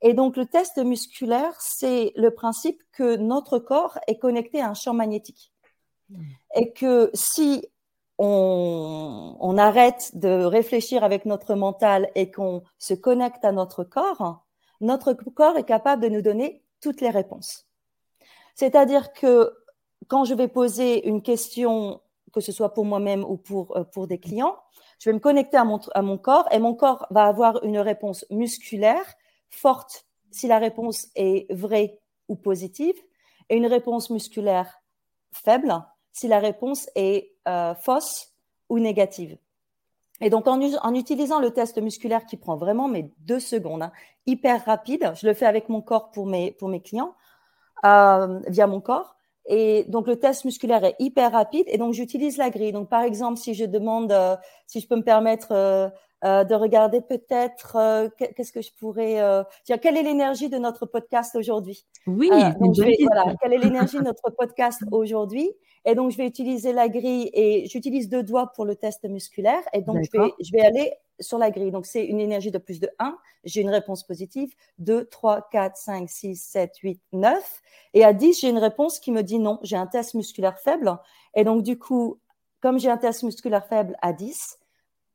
Et 0.00 0.14
donc 0.14 0.36
le 0.36 0.46
test 0.46 0.78
musculaire, 0.78 1.60
c'est 1.60 2.12
le 2.14 2.30
principe 2.30 2.80
que 2.92 3.16
notre 3.16 3.58
corps 3.58 3.98
est 4.06 4.18
connecté 4.18 4.60
à 4.60 4.70
un 4.70 4.74
champ 4.74 4.94
magnétique. 4.94 5.52
Et 6.54 6.72
que 6.72 7.10
si 7.12 7.66
on, 8.16 9.36
on 9.40 9.58
arrête 9.58 10.12
de 10.14 10.44
réfléchir 10.44 11.04
avec 11.04 11.26
notre 11.26 11.54
mental 11.54 12.08
et 12.14 12.30
qu'on 12.30 12.62
se 12.78 12.94
connecte 12.94 13.44
à 13.44 13.52
notre 13.52 13.84
corps, 13.84 14.46
notre 14.80 15.12
corps 15.12 15.56
est 15.56 15.66
capable 15.66 16.02
de 16.02 16.08
nous 16.08 16.22
donner 16.22 16.62
toutes 16.80 17.00
les 17.00 17.10
réponses. 17.10 17.66
C'est-à-dire 18.54 19.12
que 19.12 19.52
quand 20.08 20.24
je 20.24 20.34
vais 20.34 20.48
poser 20.48 21.06
une 21.06 21.22
question, 21.22 22.00
que 22.32 22.40
ce 22.40 22.52
soit 22.52 22.74
pour 22.74 22.84
moi-même 22.84 23.24
ou 23.24 23.36
pour, 23.36 23.76
euh, 23.76 24.06
des 24.06 24.18
clients, 24.18 24.56
je 24.98 25.10
vais 25.10 25.14
me 25.14 25.20
connecter 25.20 25.56
à 25.56 25.64
mon, 25.64 25.80
à 25.94 26.02
mon 26.02 26.18
corps 26.18 26.48
et 26.50 26.58
mon 26.58 26.74
corps 26.74 27.06
va 27.10 27.24
avoir 27.24 27.62
une 27.64 27.78
réponse 27.78 28.24
musculaire 28.30 29.14
forte 29.48 30.06
si 30.30 30.46
la 30.46 30.58
réponse 30.58 31.08
est 31.14 31.50
vraie 31.52 32.00
ou 32.28 32.36
positive 32.36 32.94
et 33.48 33.56
une 33.56 33.66
réponse 33.66 34.10
musculaire 34.10 34.82
faible 35.32 35.74
si 36.12 36.26
la 36.26 36.40
réponse 36.40 36.88
est 36.96 37.32
euh, 37.46 37.74
fausse 37.74 38.34
ou 38.68 38.78
négative. 38.78 39.38
Et 40.20 40.30
donc, 40.30 40.48
en, 40.48 40.60
utilisant 40.94 41.40
le 41.40 41.50
test 41.50 41.80
musculaire 41.80 42.26
qui 42.26 42.36
prend 42.36 42.56
vraiment 42.56 42.88
mes 42.88 43.12
deux 43.20 43.40
secondes, 43.40 43.82
hein, 43.82 43.92
hyper 44.26 44.64
rapide, 44.64 45.12
je 45.14 45.26
le 45.26 45.34
fais 45.34 45.46
avec 45.46 45.68
mon 45.68 45.80
corps 45.80 46.10
pour 46.10 46.26
mes, 46.26 46.52
pour 46.52 46.68
mes 46.68 46.80
clients, 46.80 47.14
euh, 47.84 48.40
via 48.48 48.66
mon 48.66 48.80
corps. 48.80 49.16
Et 49.46 49.84
donc, 49.88 50.06
le 50.06 50.16
test 50.16 50.44
musculaire 50.44 50.84
est 50.84 50.96
hyper 50.98 51.32
rapide. 51.32 51.64
Et 51.68 51.78
donc, 51.78 51.94
j'utilise 51.94 52.36
la 52.36 52.50
grille. 52.50 52.72
Donc, 52.72 52.88
par 52.88 53.02
exemple, 53.02 53.38
si 53.38 53.54
je 53.54 53.64
demande, 53.64 54.12
euh, 54.12 54.36
si 54.66 54.80
je 54.80 54.88
peux 54.88 54.96
me 54.96 55.04
permettre 55.04 55.92
euh, 56.24 56.42
de 56.42 56.52
regarder 56.56 57.00
peut-être 57.00 57.76
euh, 57.76 58.08
qu'est-ce 58.18 58.50
que 58.50 58.60
je 58.60 58.72
pourrais 58.72 59.20
euh, 59.20 59.44
dire, 59.64 59.78
quelle 59.78 59.96
est 59.96 60.02
l'énergie 60.02 60.48
de 60.48 60.58
notre 60.58 60.84
podcast 60.84 61.36
aujourd'hui? 61.36 61.86
Oui, 62.08 62.28
donc 62.58 62.74
voilà, 62.76 63.36
quelle 63.40 63.52
est 63.52 63.58
l'énergie 63.58 63.98
de 63.98 64.02
notre 64.04 64.28
podcast 64.30 64.82
aujourd'hui? 64.90 65.48
Et 65.88 65.94
donc, 65.94 66.10
je 66.10 66.18
vais 66.18 66.26
utiliser 66.26 66.74
la 66.74 66.90
grille 66.90 67.30
et 67.32 67.66
j'utilise 67.66 68.10
deux 68.10 68.22
doigts 68.22 68.52
pour 68.54 68.66
le 68.66 68.76
test 68.76 69.04
musculaire. 69.04 69.62
Et 69.72 69.80
donc, 69.80 70.04
je 70.04 70.20
vais, 70.20 70.34
je 70.38 70.52
vais 70.52 70.60
aller 70.60 70.92
sur 71.18 71.38
la 71.38 71.50
grille. 71.50 71.70
Donc, 71.70 71.86
c'est 71.86 72.04
une 72.04 72.20
énergie 72.20 72.50
de 72.50 72.58
plus 72.58 72.78
de 72.78 72.90
1. 72.98 73.16
J'ai 73.44 73.62
une 73.62 73.70
réponse 73.70 74.06
positive. 74.06 74.54
2, 74.80 75.06
3, 75.06 75.48
4, 75.50 75.76
5, 75.78 76.10
6, 76.10 76.36
7, 76.36 76.76
8, 76.82 77.00
9. 77.14 77.62
Et 77.94 78.04
à 78.04 78.12
10, 78.12 78.38
j'ai 78.38 78.50
une 78.50 78.58
réponse 78.58 79.00
qui 79.00 79.10
me 79.12 79.22
dit 79.22 79.38
non, 79.38 79.60
j'ai 79.62 79.76
un 79.76 79.86
test 79.86 80.12
musculaire 80.12 80.58
faible. 80.58 80.94
Et 81.34 81.44
donc, 81.44 81.62
du 81.62 81.78
coup, 81.78 82.20
comme 82.60 82.78
j'ai 82.78 82.90
un 82.90 82.98
test 82.98 83.22
musculaire 83.22 83.66
faible 83.66 83.96
à 84.02 84.12
10, 84.12 84.58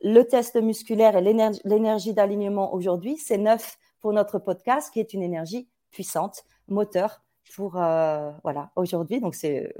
le 0.02 0.24
test 0.24 0.56
musculaire 0.56 1.16
et 1.16 1.22
l'énergie 1.66 2.16
d'alignement 2.16 2.74
aujourd'hui, 2.74 3.18
c'est 3.18 3.38
neuf 3.38 3.78
pour 4.00 4.12
notre 4.12 4.40
podcast, 4.40 4.92
qui 4.92 5.00
est 5.00 5.14
une 5.14 5.22
énergie 5.22 5.68
puissante, 5.92 6.46
moteur 6.68 7.22
pour 7.56 7.78
euh, 7.78 8.32
voilà 8.44 8.72
aujourd'hui. 8.76 9.22
Donc 9.22 9.36
c'est 9.36 9.72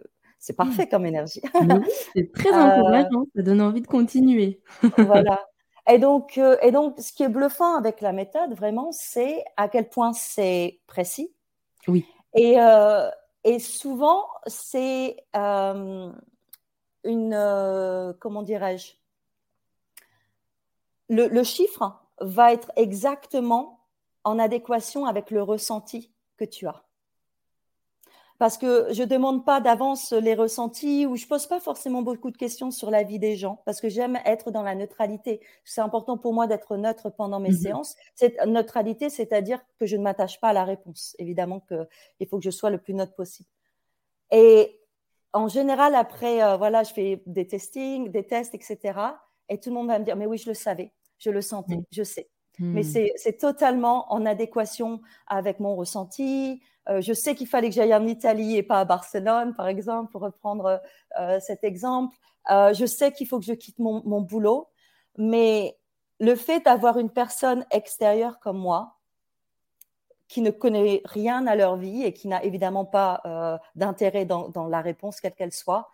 c'est 0.44 0.58
parfait 0.58 0.90
comme 0.90 1.06
énergie. 1.06 1.42
c'est 2.14 2.30
très 2.34 2.52
encourageant, 2.52 3.28
ça 3.34 3.42
donne 3.44 3.62
envie 3.62 3.80
de 3.80 3.88
continuer. 3.88 4.60
voilà. 4.98 5.40
Et 5.88 6.00
donc, 6.00 6.38
euh, 6.38 6.58
et 6.62 6.72
donc, 6.72 7.00
ce 7.00 7.14
qui 7.14 7.24
est 7.24 7.30
bluffant 7.30 7.78
avec 7.78 8.02
la 8.02 8.12
méthode, 8.12 8.54
vraiment, 8.54 8.92
c'est 8.92 9.42
à 9.56 9.70
quel 9.70 9.88
point 9.88 10.12
c'est 10.12 10.82
précis. 10.86 11.34
Oui. 11.88 12.06
Et, 12.34 12.60
euh, 12.60 13.10
et 13.46 13.60
souvent, 13.60 14.28
c'est 14.46 15.16
une, 15.34 16.14
comment 18.20 18.44
dirais-je, 18.44 18.96
le, 21.08 21.44
chiffre 21.44 22.02
va 22.20 22.52
être 22.52 22.70
exactement 22.76 23.80
en 24.26 24.40
adéquation 24.40 25.06
avec 25.06 25.32
le 25.32 25.42
ressenti 25.42 26.12
que 26.36 26.44
tu 26.44 26.68
as. 26.68 26.84
Parce 28.44 28.58
que 28.58 28.88
je 28.92 29.04
ne 29.04 29.08
demande 29.08 29.46
pas 29.46 29.62
d'avance 29.62 30.12
les 30.12 30.34
ressentis 30.34 31.06
ou 31.06 31.16
je 31.16 31.24
ne 31.24 31.30
pose 31.30 31.48
pas 31.48 31.62
forcément 31.62 32.02
beaucoup 32.02 32.30
de 32.30 32.36
questions 32.36 32.72
sur 32.72 32.92
la 32.92 33.04
vie 33.04 33.18
des 33.18 33.38
gens 33.38 33.62
parce 33.66 33.80
que 33.80 33.88
j'aime 33.88 34.20
être 34.26 34.52
dans 34.52 34.64
la 34.64 34.76
neutralité. 34.76 35.40
C'est 35.64 35.80
important 35.80 36.18
pour 36.18 36.34
moi 36.34 36.46
d'être 36.46 36.76
neutre 36.76 37.10
pendant 37.10 37.40
mes 37.40 37.52
mhm. 37.52 37.58
séances. 37.58 37.96
Cette 38.16 38.46
neutralité, 38.46 39.10
c'est-à-dire 39.10 39.62
que 39.80 39.86
je 39.86 39.96
ne 39.96 40.02
m'attache 40.02 40.42
pas 40.42 40.50
à 40.50 40.54
la 40.54 40.66
réponse. 40.66 41.16
Évidemment 41.20 41.62
qu'il 41.62 42.28
faut 42.28 42.38
que 42.38 42.44
je 42.44 42.50
sois 42.50 42.70
le 42.70 42.80
plus 42.80 42.94
neutre 42.94 43.16
possible. 43.16 43.48
Et 44.30 44.78
en 45.32 45.48
général, 45.48 45.96
après, 45.96 46.44
euh, 46.44 46.58
voilà, 46.58 46.84
je 46.84 46.92
fais 46.92 47.24
des 47.26 47.48
testings, 47.48 48.12
des 48.12 48.26
tests, 48.28 48.54
etc. 48.54 49.00
Et 49.48 49.58
tout 49.58 49.70
le 49.70 49.76
monde 49.76 49.88
va 49.88 50.00
me 50.00 50.04
dire, 50.04 50.18
mais 50.18 50.26
oui, 50.26 50.38
je 50.38 50.50
le 50.50 50.54
savais, 50.54 50.92
je 51.18 51.30
le 51.30 51.40
sentais, 51.40 51.78
mm. 51.78 51.86
je 51.92 52.04
sais. 52.04 52.30
Mais 52.60 52.82
mm. 52.82 53.08
c'est 53.16 53.38
totalement 53.38 54.12
en 54.12 54.26
adéquation 54.26 55.00
avec 55.28 55.62
mon 55.62 55.78
ressenti. 55.78 56.62
Euh, 56.90 57.02
je 57.02 57.14
sais 57.14 57.36
qu'il 57.36 57.48
fallait 57.48 57.70
que 57.70 57.76
j'aille 57.76 57.96
en 57.96 58.06
Italie 58.06 58.58
et 58.58 58.64
pas 58.64 58.80
à 58.80 58.86
Barcelone, 58.86 59.54
par 59.56 59.68
exemple, 59.68 60.12
pour 60.12 60.22
reprendre 60.22 60.82
euh, 61.20 61.40
cet 61.40 61.64
exemple. 61.64 62.18
Euh, 62.52 62.74
je 62.74 62.86
sais 62.86 63.12
qu'il 63.12 63.28
faut 63.28 63.40
que 63.40 63.46
je 63.46 63.54
quitte 63.54 63.80
mon, 63.80 64.02
mon 64.06 64.22
boulot. 64.22 64.68
Mais 65.18 65.78
le 66.20 66.36
fait 66.36 66.62
d'avoir 66.62 66.98
une 66.98 67.10
personne 67.10 67.66
extérieure 67.72 68.40
comme 68.40 68.58
moi, 68.58 68.98
qui 70.28 70.42
ne 70.42 70.50
connaît 70.50 71.02
rien 71.06 71.46
à 71.46 71.56
leur 71.56 71.76
vie 71.76 72.04
et 72.04 72.14
qui 72.14 72.28
n'a 72.28 72.44
évidemment 72.44 72.86
pas 72.86 73.60
d'intérêt 73.76 74.26
dans, 74.26 74.50
dans, 74.50 74.68
la 74.68 74.82
réponse, 74.82 75.22
quelle 75.22 75.36
qu'elle 75.36 75.52
soit, 75.52 75.92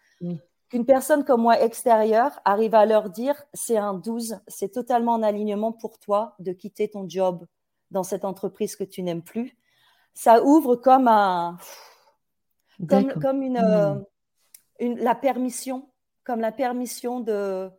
qu'une 0.69 0.85
personne 0.85 1.25
comme 1.25 1.41
moi 1.41 1.61
extérieure 1.61 2.39
arrive 2.45 2.73
à 2.73 2.85
leur 2.85 3.09
dire 3.09 3.43
c'est 3.53 3.75
un 3.75 3.95
12, 3.95 4.39
c'est 4.47 4.71
totalement 4.71 5.13
en 5.13 5.23
alignement 5.23 5.73
pour 5.73 5.99
toi 5.99 6.35
de 6.39 6.53
quitter 6.53 6.87
ton 6.87 7.09
job 7.09 7.45
dans 7.91 8.03
cette 8.03 8.23
entreprise 8.23 8.77
que 8.77 8.83
tu 8.85 9.03
n'aimes 9.03 9.23
plus. 9.23 9.58
Ça 10.13 10.43
ouvre 10.43 10.75
comme 10.75 11.07
un 11.07 11.57
comme, 12.87 13.13
comme 13.13 13.41
une, 13.41 13.59
hmm. 13.59 14.05
une, 14.79 14.99
la 14.99 15.15
permission, 15.15 15.89
comme 16.23 16.39
la 16.39 16.51
permission 16.51 17.19
de 17.19 17.69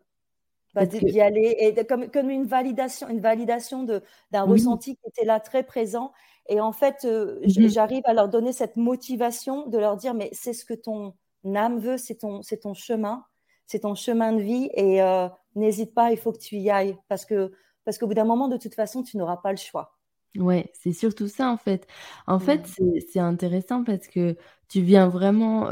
bah, 0.74 0.86
d'y 0.86 1.20
aller 1.20 1.56
et 1.58 1.86
comme, 1.86 2.10
comme 2.10 2.30
une 2.30 2.44
validation, 2.44 3.08
une 3.08 3.20
validation 3.20 3.82
de 3.82 4.02
d'un 4.30 4.42
ressenti 4.42 4.96
qui 4.96 5.08
était 5.08 5.24
là 5.24 5.40
très 5.40 5.64
présent. 5.64 6.12
Et 6.48 6.60
en 6.60 6.72
fait, 6.72 7.04
euh, 7.04 7.40
mm-hmm. 7.40 7.68
j'arrive 7.68 8.02
à 8.04 8.14
leur 8.14 8.28
donner 8.28 8.52
cette 8.52 8.76
motivation 8.76 9.66
de 9.66 9.78
leur 9.78 9.96
dire 9.96 10.14
mais 10.14 10.30
c'est 10.32 10.52
ce 10.52 10.64
que 10.64 10.74
ton 10.74 11.14
âme 11.44 11.78
veut, 11.78 11.96
c'est 11.96 12.16
ton, 12.16 12.42
c'est 12.42 12.58
ton 12.58 12.74
chemin, 12.74 13.24
c'est 13.66 13.80
ton 13.80 13.94
chemin 13.94 14.32
de 14.32 14.42
vie 14.42 14.70
et 14.74 15.02
euh, 15.02 15.28
n'hésite 15.54 15.94
pas, 15.94 16.12
il 16.12 16.18
faut 16.18 16.32
que 16.32 16.38
tu 16.38 16.56
y 16.56 16.70
ailles 16.70 16.96
parce 17.08 17.24
que 17.24 17.52
parce 17.84 17.98
qu'au 17.98 18.06
bout 18.06 18.14
d'un 18.14 18.24
moment, 18.24 18.48
de 18.48 18.56
toute 18.56 18.74
façon, 18.74 19.02
tu 19.02 19.16
n'auras 19.16 19.38
pas 19.38 19.50
le 19.50 19.56
choix. 19.56 19.96
Ouais, 20.36 20.70
c'est 20.74 20.92
surtout 20.92 21.26
ça 21.28 21.50
en 21.50 21.56
fait. 21.56 21.88
En 22.28 22.38
fait, 22.38 22.68
c'est 23.12 23.18
intéressant 23.18 23.82
parce 23.82 24.06
que 24.06 24.36
tu 24.68 24.80
viens 24.80 25.08
vraiment, 25.08 25.66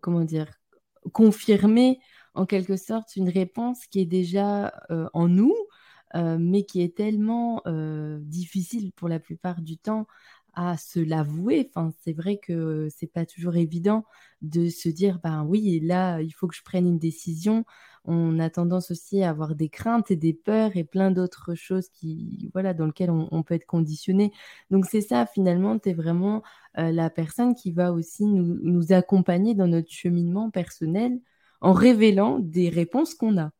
comment 0.00 0.24
dire, 0.24 0.46
confirmer 1.12 1.98
en 2.34 2.46
quelque 2.46 2.76
sorte 2.76 3.16
une 3.16 3.28
réponse 3.28 3.86
qui 3.88 4.00
est 4.00 4.06
déjà 4.06 4.72
en 5.14 5.28
nous, 5.28 5.54
mais 6.14 6.64
qui 6.64 6.82
est 6.82 6.96
tellement 6.96 7.62
difficile 8.20 8.92
pour 8.92 9.08
la 9.08 9.18
plupart 9.20 9.62
du 9.62 9.78
temps 9.78 10.06
à 10.54 10.76
se 10.76 11.00
l'avouer. 11.00 11.68
Enfin, 11.74 11.92
c'est 12.04 12.12
vrai 12.12 12.38
que 12.38 12.88
c'est 12.96 13.12
pas 13.12 13.26
toujours 13.26 13.56
évident 13.56 14.04
de 14.42 14.68
se 14.68 14.88
dire, 14.88 15.18
ben 15.22 15.44
oui, 15.44 15.80
là, 15.80 16.20
il 16.20 16.30
faut 16.32 16.46
que 16.48 16.54
je 16.56 16.62
prenne 16.62 16.86
une 16.86 16.98
décision. 16.98 17.64
On 18.10 18.38
a 18.38 18.48
tendance 18.48 18.90
aussi 18.90 19.22
à 19.22 19.28
avoir 19.28 19.54
des 19.54 19.68
craintes 19.68 20.10
et 20.10 20.16
des 20.16 20.32
peurs 20.32 20.74
et 20.78 20.84
plein 20.84 21.10
d'autres 21.10 21.54
choses 21.54 21.90
qui, 21.90 22.50
voilà, 22.54 22.72
dans 22.72 22.86
lesquelles 22.86 23.10
on, 23.10 23.42
peut 23.42 23.52
être 23.52 23.66
conditionné. 23.66 24.32
Donc 24.70 24.86
c'est 24.86 25.02
ça, 25.02 25.26
finalement, 25.26 25.78
tu 25.78 25.90
es 25.90 25.92
vraiment 25.92 26.42
euh, 26.78 26.90
la 26.90 27.10
personne 27.10 27.54
qui 27.54 27.70
va 27.70 27.92
aussi 27.92 28.24
nous, 28.24 28.92
accompagner 28.94 29.54
dans 29.54 29.66
notre 29.66 29.90
cheminement 29.90 30.48
personnel 30.48 31.20
en 31.60 31.74
révélant 31.74 32.38
des 32.38 32.70
réponses 32.70 33.14
qu'on 33.14 33.36
a. 33.36 33.50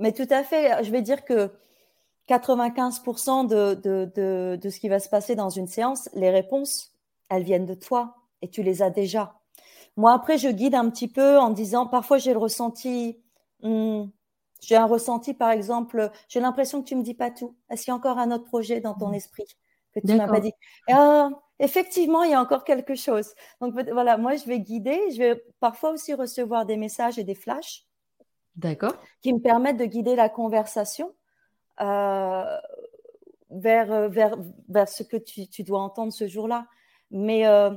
Mais 0.00 0.10
tout 0.10 0.26
à 0.28 0.42
fait. 0.42 0.82
Je 0.82 0.90
vais 0.90 1.02
dire 1.02 1.24
que 1.24 1.50
95% 2.28 3.46
de, 3.46 3.74
de, 3.74 4.56
de, 4.56 4.68
ce 4.68 4.80
qui 4.80 4.88
va 4.88 4.98
se 4.98 5.08
passer 5.08 5.36
dans 5.36 5.50
une 5.50 5.68
séance, 5.68 6.10
les 6.14 6.30
réponses, 6.30 6.96
elles 7.28 7.44
viennent 7.44 7.66
de 7.66 7.74
toi 7.74 8.16
et 8.42 8.48
tu 8.48 8.64
les 8.64 8.82
as 8.82 8.90
déjà. 8.90 9.39
Moi, 9.96 10.12
après, 10.12 10.38
je 10.38 10.48
guide 10.48 10.74
un 10.74 10.88
petit 10.90 11.08
peu 11.08 11.38
en 11.38 11.50
disant, 11.50 11.86
parfois 11.86 12.18
j'ai 12.18 12.32
le 12.32 12.38
ressenti, 12.38 13.20
hmm, 13.62 14.04
j'ai 14.60 14.76
un 14.76 14.86
ressenti, 14.86 15.34
par 15.34 15.50
exemple, 15.50 16.10
j'ai 16.28 16.40
l'impression 16.40 16.82
que 16.82 16.88
tu 16.88 16.96
me 16.96 17.02
dis 17.02 17.14
pas 17.14 17.30
tout. 17.30 17.56
Est-ce 17.70 17.84
qu'il 17.84 17.90
y 17.90 17.94
a 17.94 17.96
encore 17.96 18.18
un 18.18 18.30
autre 18.30 18.44
projet 18.44 18.80
dans 18.80 18.94
ton 18.94 19.08
mmh. 19.08 19.14
esprit 19.14 19.46
que 19.94 20.00
tu 20.00 20.14
m'as 20.14 20.28
pas 20.28 20.40
dit? 20.40 20.52
Ah, 20.90 21.30
Effectivement, 21.60 22.22
il 22.22 22.30
y 22.30 22.34
a 22.34 22.40
encore 22.40 22.64
quelque 22.64 22.94
chose. 22.94 23.34
Donc 23.60 23.74
voilà, 23.92 24.16
moi, 24.16 24.34
je 24.34 24.46
vais 24.46 24.60
guider. 24.60 24.98
Je 25.12 25.18
vais 25.18 25.44
parfois 25.60 25.90
aussi 25.90 26.14
recevoir 26.14 26.64
des 26.64 26.78
messages 26.78 27.18
et 27.18 27.24
des 27.24 27.34
flashs. 27.34 27.86
D'accord. 28.56 28.94
Qui 29.20 29.34
me 29.34 29.40
permettent 29.40 29.76
de 29.76 29.84
guider 29.84 30.16
la 30.16 30.30
conversation. 30.30 31.14
Euh, 31.82 32.58
vers, 33.50 33.92
euh, 33.92 34.08
vers, 34.08 34.36
vers 34.68 34.88
ce 34.88 35.02
que 35.02 35.18
tu, 35.18 35.48
tu 35.48 35.62
dois 35.62 35.80
entendre 35.80 36.14
ce 36.14 36.26
jour-là. 36.26 36.66
Mais 37.10 37.46
euh, 37.46 37.70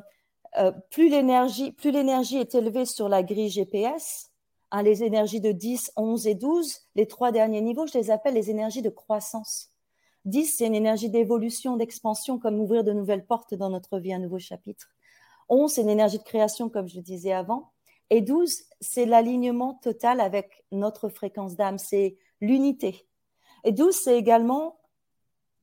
plus 0.89 1.09
l'énergie 1.09 1.71
plus 1.71 1.91
l'énergie 1.91 2.37
est 2.37 2.55
élevée 2.55 2.85
sur 2.85 3.09
la 3.09 3.23
grille 3.23 3.49
GPS, 3.49 4.31
hein, 4.71 4.83
les 4.83 5.03
énergies 5.03 5.41
de 5.41 5.51
10, 5.51 5.93
11 5.95 6.27
et 6.27 6.35
12, 6.35 6.81
les 6.95 7.07
trois 7.07 7.31
derniers 7.31 7.61
niveaux, 7.61 7.87
je 7.87 7.97
les 7.97 8.11
appelle 8.11 8.35
les 8.35 8.49
énergies 8.49 8.81
de 8.81 8.89
croissance. 8.89 9.69
10, 10.25 10.55
c'est 10.57 10.67
une 10.67 10.75
énergie 10.75 11.09
d'évolution, 11.09 11.75
d'expansion, 11.75 12.39
comme 12.39 12.59
ouvrir 12.59 12.83
de 12.83 12.93
nouvelles 12.93 13.25
portes 13.25 13.53
dans 13.53 13.69
notre 13.69 13.99
vie, 13.99 14.13
un 14.13 14.19
nouveau 14.19 14.39
chapitre. 14.39 14.89
11, 15.49 15.71
c'est 15.71 15.81
une 15.81 15.89
énergie 15.89 16.17
de 16.17 16.23
création, 16.23 16.69
comme 16.69 16.87
je 16.87 16.95
le 16.95 17.01
disais 17.01 17.33
avant. 17.33 17.71
Et 18.09 18.21
12, 18.21 18.63
c'est 18.79 19.05
l'alignement 19.05 19.73
total 19.75 20.21
avec 20.21 20.65
notre 20.71 21.09
fréquence 21.09 21.55
d'âme, 21.55 21.77
c'est 21.77 22.17
l'unité. 22.41 23.05
Et 23.63 23.71
12, 23.71 23.95
c'est 23.95 24.17
également 24.17 24.77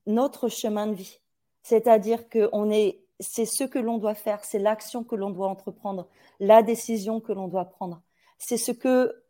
notre 0.06 0.48
chemin 0.48 0.86
de 0.86 0.94
vie. 0.94 1.20
C'est-à-dire 1.62 2.28
que 2.28 2.48
on 2.52 2.70
est, 2.70 3.00
c'est 3.20 3.44
ce 3.44 3.64
que 3.64 3.78
l'on 3.78 3.98
doit 3.98 4.14
faire, 4.14 4.44
c'est 4.44 4.58
l'action 4.58 5.04
que 5.04 5.14
l'on 5.14 5.30
doit 5.30 5.48
entreprendre, 5.48 6.08
la 6.40 6.62
décision 6.62 7.20
que 7.20 7.32
l'on 7.32 7.48
doit 7.48 7.66
prendre. 7.66 8.02
C'est 8.38 8.56
ce 8.56 8.72
que, 8.72 9.22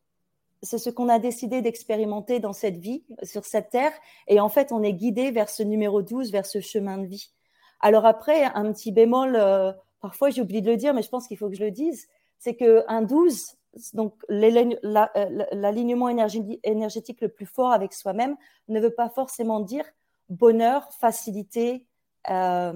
c'est 0.63 0.79
ce 0.79 0.91
qu'on 0.91 1.09
a 1.09 1.19
décidé 1.19 1.61
d'expérimenter 1.61 2.39
dans 2.39 2.53
cette 2.53 2.77
vie, 2.77 3.05
sur 3.25 3.45
cette 3.45 3.71
terre. 3.71 3.93
Et 4.29 4.41
en 4.41 4.49
fait, 4.49 4.73
on 4.73 4.83
est 4.83 4.93
guidé 4.93 5.33
vers 5.33 5.49
ce 5.49 5.63
numéro 5.65 6.03
12, 6.03 6.31
vers 6.31 6.47
ce 6.47 6.61
chemin 6.61 6.99
de 6.99 7.07
vie. 7.07 7.33
Alors 7.81 8.07
après, 8.07 8.45
un 8.45 8.73
petit 8.73 8.93
bémol, 8.93 9.35
euh, 9.37 9.73
parfois 10.01 10.31
j'oublie 10.31 10.63
de 10.63 10.71
le 10.71 10.77
dire, 10.77 10.95
mais 10.95 11.03
je 11.03 11.09
pense 11.09 11.27
qu'il 11.27 11.37
faut 11.37 11.49
que 11.49 11.57
je 11.57 11.65
le 11.65 11.71
dise, 11.71 12.07
c'est 12.39 12.55
qu'un 12.55 13.03
12, 13.03 13.57
donc 13.95 14.15
l'alignement 14.29 16.09
énergétique 16.09 17.21
le 17.21 17.29
plus 17.29 17.47
fort 17.47 17.73
avec 17.73 17.93
soi-même 17.93 18.37
ne 18.69 18.81
veut 18.81 18.95
pas 18.95 19.09
forcément 19.09 19.61
dire 19.61 19.85
bonheur, 20.29 20.89
facilité, 21.01 21.87
euh, 22.31 22.73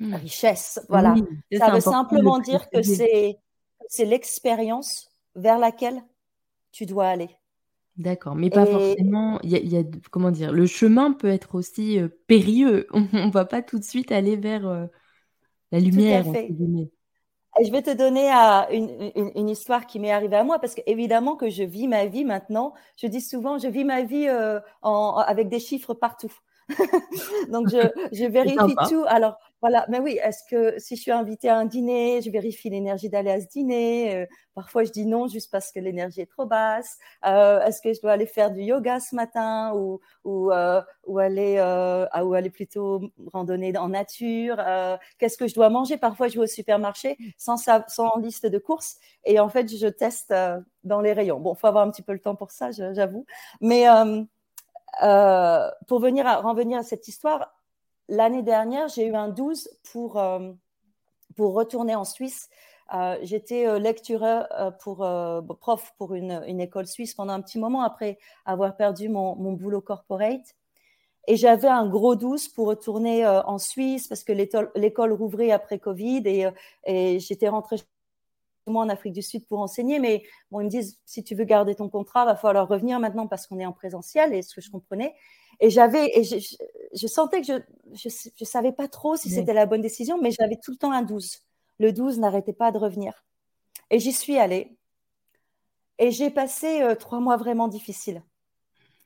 hmm. 0.00 0.14
richesse. 0.14 0.80
Voilà. 0.88 1.14
ça 1.56 1.70
veut 1.70 1.80
simplement 1.80 2.38
dire 2.38 2.68
que 2.70 2.82
c'est 2.82 4.04
l'expérience 4.04 5.10
vers 5.34 5.58
laquelle 5.58 6.02
tu 6.72 6.86
dois 6.86 7.06
aller. 7.06 7.30
D'accord, 7.96 8.34
mais 8.34 8.50
pas 8.50 8.66
forcément. 8.66 9.40
Il 9.42 9.50
y, 9.50 9.76
a, 9.78 9.82
comment 10.10 10.30
dire, 10.30 10.52
le 10.52 10.66
chemin 10.66 11.12
peut 11.12 11.28
être 11.28 11.54
aussi 11.54 11.98
euh, 11.98 12.08
périlleux. 12.26 12.86
On 12.92 13.26
ne 13.26 13.30
va 13.30 13.46
pas 13.46 13.62
tout 13.62 13.78
de 13.78 13.84
suite 13.84 14.12
aller 14.12 14.36
vers 14.36 14.68
euh, 14.68 14.84
la 15.72 15.80
lumière. 15.80 16.24
je 16.24 17.72
vais 17.72 17.82
te 17.82 17.96
donner 17.96 18.30
euh, 18.30 19.30
une, 19.34 19.48
histoire 19.48 19.86
qui 19.86 19.98
m'est 19.98 20.12
arrivée 20.12 20.36
à 20.36 20.44
moi 20.44 20.58
parce 20.58 20.74
qu'évidemment 20.74 21.36
que 21.36 21.48
je 21.48 21.62
vis 21.62 21.88
ma 21.88 22.04
vie 22.04 22.26
maintenant. 22.26 22.74
Je 22.98 23.06
dis 23.06 23.22
souvent, 23.22 23.56
je 23.56 23.68
vis 23.68 23.84
ma 23.84 24.02
vie 24.02 24.28
avec 24.28 25.48
des 25.48 25.60
chiffres 25.60 25.94
partout. 25.94 26.32
Donc, 27.50 27.68
je, 27.70 27.78
je 28.12 28.24
vérifie 28.26 28.74
tout. 28.90 29.04
Alors, 29.06 29.38
voilà, 29.62 29.86
mais 29.88 29.98
oui, 30.00 30.18
est-ce 30.22 30.42
que 30.50 30.78
si 30.78 30.96
je 30.96 31.00
suis 31.02 31.10
invitée 31.10 31.48
à 31.48 31.56
un 31.56 31.64
dîner, 31.64 32.20
je 32.20 32.30
vérifie 32.30 32.68
l'énergie 32.68 33.08
d'aller 33.08 33.30
à 33.30 33.40
ce 33.40 33.46
dîner 33.46 34.14
euh, 34.14 34.26
Parfois, 34.54 34.84
je 34.84 34.90
dis 34.90 35.06
non 35.06 35.28
juste 35.28 35.50
parce 35.50 35.72
que 35.72 35.80
l'énergie 35.80 36.20
est 36.20 36.30
trop 36.30 36.46
basse. 36.46 36.98
Euh, 37.26 37.60
est-ce 37.62 37.80
que 37.82 37.92
je 37.92 38.00
dois 38.00 38.12
aller 38.12 38.26
faire 38.26 38.50
du 38.50 38.62
yoga 38.62 39.00
ce 39.00 39.14
matin 39.14 39.72
ou, 39.74 40.00
ou, 40.24 40.50
euh, 40.52 40.80
ou, 41.06 41.18
aller, 41.18 41.56
ou 42.22 42.34
aller 42.34 42.50
plutôt 42.50 43.02
randonner 43.32 43.76
en 43.76 43.88
nature? 43.88 44.56
Qu'est-ce 45.18 45.36
que 45.36 45.46
je 45.46 45.54
dois 45.54 45.68
manger? 45.68 45.96
Parfois, 45.98 46.28
je 46.28 46.34
vais 46.34 46.44
au 46.44 46.46
supermarché 46.46 47.16
sans, 47.36 47.56
sans 47.56 48.16
liste 48.18 48.46
de 48.46 48.58
courses 48.58 48.96
et 49.24 49.40
en 49.40 49.48
fait, 49.48 49.74
je 49.74 49.88
teste 49.88 50.34
dans 50.84 51.00
les 51.00 51.12
rayons. 51.12 51.40
Bon, 51.40 51.54
il 51.54 51.58
faut 51.58 51.66
avoir 51.66 51.86
un 51.86 51.90
petit 51.90 52.02
peu 52.02 52.12
le 52.12 52.20
temps 52.20 52.36
pour 52.36 52.50
ça, 52.50 52.70
j'avoue. 52.70 53.26
Mais 53.60 53.86
euh, 55.02 55.68
pour 55.88 56.00
venir 56.00 56.26
à, 56.26 56.36
revenir 56.36 56.78
à 56.78 56.82
cette 56.82 57.06
histoire, 57.08 57.54
l'année 58.08 58.42
dernière, 58.42 58.88
j'ai 58.88 59.06
eu 59.06 59.14
un 59.14 59.28
12 59.28 59.68
pour, 59.92 60.18
euh, 60.18 60.52
pour 61.36 61.54
retourner 61.54 61.94
en 61.94 62.04
Suisse. 62.04 62.48
Euh, 62.94 63.18
j'étais 63.22 63.80
lectureur 63.80 64.46
pour 64.80 64.98
prof 65.58 65.92
pour 65.98 66.14
une, 66.14 66.60
école 66.60 66.86
suisse 66.86 67.14
pendant 67.14 67.32
un 67.32 67.40
petit 67.40 67.58
moment 67.58 67.82
après 67.82 68.16
avoir 68.44 68.76
perdu 68.76 69.08
mon, 69.08 69.34
boulot 69.52 69.80
corporate. 69.80 70.54
Et 71.26 71.36
j'avais 71.36 71.66
un 71.66 71.88
gros 71.88 72.14
12 72.14 72.46
pour 72.48 72.68
retourner 72.68 73.26
en 73.26 73.58
Suisse 73.58 74.06
parce 74.06 74.22
que 74.22 74.32
l'école 74.32 75.12
rouvrait 75.12 75.50
après 75.50 75.80
Covid 75.80 76.22
et, 76.26 76.48
et 76.84 77.18
j'étais 77.18 77.48
rentrée 77.48 77.78
moi 78.70 78.84
en 78.84 78.88
Afrique 78.88 79.12
du 79.12 79.22
Sud 79.22 79.46
pour 79.46 79.60
enseigner, 79.60 79.98
mais 79.98 80.24
bon, 80.50 80.60
ils 80.60 80.64
me 80.64 80.70
disent 80.70 80.98
si 81.04 81.22
tu 81.22 81.34
veux 81.34 81.44
garder 81.44 81.74
ton 81.74 81.88
contrat, 81.88 82.24
va 82.24 82.36
falloir 82.36 82.68
revenir 82.68 82.98
maintenant 83.00 83.26
parce 83.26 83.46
qu'on 83.46 83.58
est 83.58 83.66
en 83.66 83.72
présentiel, 83.72 84.34
et 84.34 84.42
ce 84.42 84.54
que 84.54 84.60
je 84.60 84.70
comprenais. 84.70 85.14
Et 85.60 85.70
j'avais, 85.70 86.10
et 86.18 86.22
je, 86.22 87.06
sentais 87.06 87.40
que 87.40 87.46
je, 87.46 88.08
je, 88.38 88.44
savais 88.44 88.72
pas 88.72 88.88
trop 88.88 89.16
si 89.16 89.30
c'était 89.30 89.54
la 89.54 89.66
bonne 89.66 89.80
décision, 89.80 90.20
mais 90.20 90.30
j'avais 90.30 90.56
tout 90.56 90.70
le 90.70 90.76
temps 90.76 90.92
un 90.92 91.02
12. 91.02 91.42
Le 91.78 91.92
12 91.92 92.18
n'arrêtait 92.18 92.52
pas 92.52 92.72
de 92.72 92.78
revenir. 92.78 93.24
Et 93.90 93.98
j'y 93.98 94.12
suis 94.12 94.38
allée. 94.38 94.76
Et 95.98 96.10
j'ai 96.10 96.30
passé 96.30 96.82
euh, 96.82 96.94
trois 96.94 97.20
mois 97.20 97.36
vraiment 97.36 97.68
difficiles. 97.68 98.22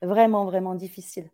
Vraiment, 0.03 0.45
vraiment 0.45 0.75
difficiles. 0.75 1.31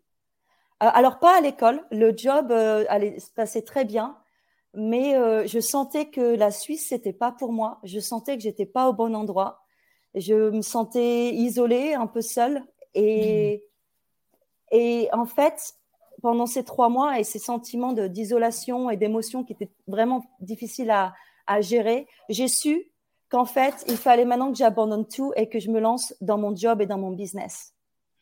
Euh, 0.83 0.91
alors, 0.93 1.19
pas 1.19 1.39
à 1.39 1.41
l'école. 1.41 1.83
Le 1.91 2.15
job 2.17 2.51
euh, 2.51 2.85
allait 2.89 3.19
se 3.21 3.31
passer 3.31 3.65
très 3.65 3.85
bien 3.85 4.17
mais 4.79 5.15
je 5.47 5.59
sentais 5.59 6.11
que 6.11 6.37
la 6.37 6.51
Suisse 6.51 6.89
c'était 6.89 7.15
pas 7.15 7.33
pour 7.33 7.51
moi. 7.51 7.81
Je 7.83 7.99
sentais 7.99 8.37
que 8.37 8.43
j'étais 8.43 8.67
pas 8.67 8.91
au 8.91 8.93
bon 8.93 9.17
endroit. 9.17 9.65
Je 10.15 10.51
me 10.51 10.61
sentais 10.61 11.31
isolée, 11.31 11.95
un 11.95 12.07
peu 12.07 12.21
seule, 12.21 12.63
et 12.93 13.57
mmh. 13.57 13.76
Et 14.71 15.09
en 15.13 15.27
fait, 15.27 15.75
pendant 16.23 16.47
ces 16.47 16.65
trois 16.65 16.89
mois 16.89 17.19
et 17.19 17.25
ces 17.25 17.39
sentiments 17.39 17.93
d'isolation 17.93 18.91
et 18.91 18.97
d'émotion 18.97 19.45
qui 19.45 19.53
étaient 19.53 19.71
vraiment 19.87 20.25
difficiles 20.41 20.91
à, 20.91 21.15
à 21.47 21.61
gérer, 21.61 22.07
j'ai 22.29 22.49
su 22.49 22.91
qu'en 23.29 23.45
fait, 23.45 23.85
il 23.89 23.97
fallait 23.97 24.25
maintenant 24.25 24.51
que 24.53 24.59
j'abandonne 24.59 25.07
tout 25.07 25.33
et 25.37 25.49
que 25.49 25.59
je 25.59 25.71
me 25.71 25.81
lance 25.81 26.15
dans 26.21 26.39
mon 26.39 26.55
job 26.55 26.81
et 26.81 26.87
dans 26.87 26.99
mon 26.99 27.11
business. 27.11 27.75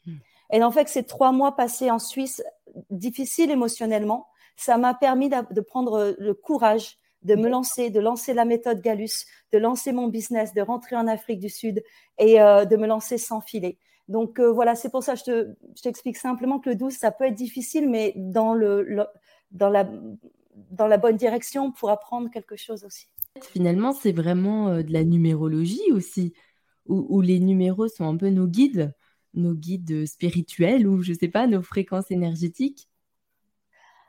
Mmh. 0.06 0.16
Et 0.52 0.62
en 0.62 0.70
fait, 0.70 0.88
ces 0.88 1.04
trois 1.04 1.32
mois 1.32 1.56
passés 1.56 1.90
en 1.90 1.98
Suisse, 1.98 2.42
difficiles 2.90 3.50
émotionnellement, 3.50 4.26
ça 4.56 4.78
m'a 4.78 4.94
permis 4.94 5.28
de, 5.28 5.60
prendre 5.60 6.14
le 6.18 6.34
courage 6.34 6.98
de 7.22 7.34
me 7.34 7.48
lancer, 7.48 7.90
de 7.90 8.00
lancer 8.00 8.34
la 8.34 8.44
méthode 8.44 8.80
Galus, 8.82 9.26
de 9.52 9.58
lancer 9.58 9.92
mon 9.92 10.08
business, 10.08 10.52
de 10.52 10.60
rentrer 10.60 10.96
en 10.96 11.06
Afrique 11.06 11.40
du 11.40 11.48
Sud 11.48 11.82
et 12.18 12.40
euh, 12.40 12.64
de 12.64 12.76
me 12.76 12.86
lancer 12.86 13.18
sans 13.18 13.40
filet. 13.40 13.78
Donc 14.08 14.38
euh, 14.38 14.50
voilà, 14.52 14.74
c'est 14.74 14.90
pour 14.90 15.02
ça 15.02 15.16
que 15.16 15.56
je, 15.76 15.82
t'explique 15.82 16.16
simplement 16.16 16.58
que 16.58 16.70
le 16.70 16.76
12, 16.76 16.92
ça 16.92 17.10
peut 17.10 17.24
être 17.24 17.34
difficile, 17.34 17.88
mais 17.88 18.12
dans, 18.16 18.54
le, 18.54 19.06
dans, 19.50 19.70
la, 19.70 19.88
dans 20.70 20.86
la 20.86 20.98
bonne 20.98 21.16
direction 21.16 21.72
pour 21.72 21.90
apprendre 21.90 22.30
quelque 22.30 22.56
chose 22.56 22.84
aussi. 22.84 23.08
Finalement, 23.42 23.92
c'est 23.92 24.12
vraiment 24.12 24.68
euh, 24.68 24.82
de 24.82 24.92
la 24.92 25.04
numérologie 25.04 25.90
aussi, 25.92 26.34
où, 26.86 27.06
où, 27.08 27.20
les 27.20 27.40
numéros 27.40 27.88
sont 27.88 28.06
un 28.06 28.16
peu 28.16 28.28
nos 28.28 28.46
guides, 28.46 28.94
nos 29.32 29.54
guides 29.54 30.06
spirituels 30.06 30.86
ou 30.86 31.02
je 31.02 31.12
sais 31.12 31.28
pas, 31.28 31.46
nos 31.46 31.62
fréquences 31.62 32.10
énergétiques. 32.10 32.88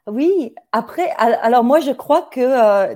Oui, 0.07 0.53
après, 0.71 1.09
alors 1.17 1.63
moi 1.63 1.79
je 1.79 1.91
crois 1.91 2.21
que 2.21 2.39
euh, 2.41 2.95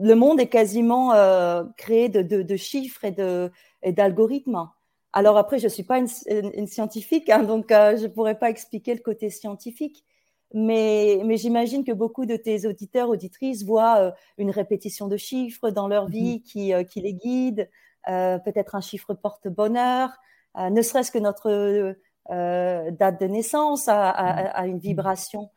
le 0.00 0.14
monde 0.14 0.40
est 0.40 0.48
quasiment 0.48 1.12
euh, 1.12 1.64
créé 1.76 2.08
de, 2.08 2.56
chiffres 2.56 3.04
et, 3.04 3.10
de, 3.10 3.50
d'algorithmes. 3.84 4.68
Alors 5.12 5.36
après, 5.36 5.58
je 5.58 5.64
ne 5.64 5.70
suis 5.70 5.84
pas 5.84 5.98
une, 5.98 6.66
scientifique, 6.66 7.30
hein, 7.30 7.42
donc 7.42 7.72
euh, 7.72 7.96
je 7.96 8.02
ne 8.02 8.08
pourrais 8.08 8.38
pas 8.38 8.50
expliquer 8.50 8.94
le 8.94 9.00
côté 9.00 9.30
scientifique, 9.30 10.04
mais, 10.52 11.20
mais 11.24 11.36
j'imagine 11.36 11.84
que 11.84 11.92
beaucoup 11.92 12.26
de 12.26 12.36
tes 12.36 12.66
auditeurs, 12.66 13.08
auditrices 13.08 13.64
voient 13.64 14.14
une 14.38 14.50
répétition 14.50 15.08
de 15.08 15.16
chiffres 15.16 15.70
dans 15.70 15.88
leur 15.88 16.08
mmh 16.08 16.12
vie 16.12 16.42
qui, 16.42 16.72
qui 16.90 17.00
les 17.00 17.14
guide, 17.14 17.68
peut-être 18.06 18.74
un 18.74 18.80
chiffre 18.80 19.12
porte-bonheur, 19.12 20.10
ne 20.58 20.80
serait-ce 20.80 21.10
que 21.10 21.18
notre 21.18 21.94
date 22.28 23.20
de 23.20 23.26
naissance 23.26 23.88
a, 23.88 24.66
une 24.66 24.76
mmh 24.76 24.80
vibration. 24.80 25.50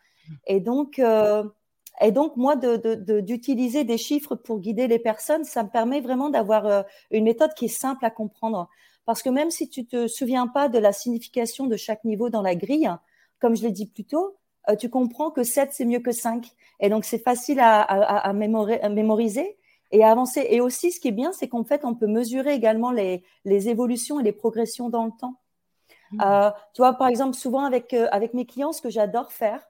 Et 0.47 0.59
donc, 0.59 0.99
euh, 0.99 1.43
et 2.01 2.11
donc 2.11 2.37
moi, 2.37 2.55
d'utiliser 2.55 3.83
des 3.83 3.97
chiffres 3.97 4.35
pour 4.35 4.59
guider 4.59 4.87
les 4.87 4.99
personnes, 4.99 5.43
ça 5.43 5.63
me 5.63 5.69
permet 5.69 6.01
vraiment 6.01 6.29
d'avoir 6.29 6.65
euh, 6.65 6.81
une 7.11 7.25
méthode 7.25 7.53
qui 7.53 7.65
est 7.65 7.79
simple 7.79 8.05
à 8.05 8.09
comprendre. 8.09 8.69
Parce 9.05 9.23
que 9.23 9.29
même 9.29 9.51
si 9.51 9.69
tu 9.69 9.85
te 9.85 10.07
souviens 10.07 10.47
pas 10.47 10.69
de 10.69 10.77
la 10.77 10.93
signification 10.93 11.67
de 11.67 11.75
chaque 11.75 12.03
niveau 12.05 12.29
dans 12.29 12.41
la 12.41 12.55
grille, 12.55 12.91
comme 13.39 13.55
je 13.55 13.63
l'ai 13.63 13.71
dit 13.71 13.87
plus 13.87 14.05
tôt, 14.05 14.37
euh, 14.69 14.75
tu 14.75 14.89
comprends 14.89 15.31
que 15.31 15.43
7, 15.43 15.69
c'est 15.71 15.85
mieux 15.85 15.99
que 15.99 16.11
5. 16.11 16.47
Et 16.79 16.89
donc, 16.89 17.05
c'est 17.05 17.17
facile 17.17 17.59
à, 17.59 17.81
à, 17.81 18.33
mémoriser 18.33 19.57
et 19.91 20.03
à 20.03 20.11
avancer. 20.11 20.45
Et 20.49 20.61
aussi, 20.61 20.91
ce 20.91 20.99
qui 20.99 21.07
est 21.07 21.13
bien, 21.13 21.31
c'est 21.33 21.47
qu'en 21.47 21.63
fait, 21.63 21.83
on 21.83 21.95
peut 21.95 22.07
mesurer 22.07 22.53
également 22.53 22.91
les, 22.91 23.23
les, 23.45 23.69
évolutions 23.69 24.19
et 24.19 24.23
les 24.23 24.31
progressions 24.31 24.89
dans 24.89 25.05
le 25.05 25.11
temps. 25.19 25.35
Mmh. 26.11 26.51
tu 26.73 26.81
vois, 26.81 26.93
par 26.93 27.07
exemple, 27.07 27.35
souvent 27.35 27.63
avec, 27.63 27.93
avec 27.93 28.33
mes 28.33 28.45
clients, 28.45 28.73
ce 28.73 28.81
que 28.81 28.89
j'adore 28.89 29.31
faire, 29.31 29.65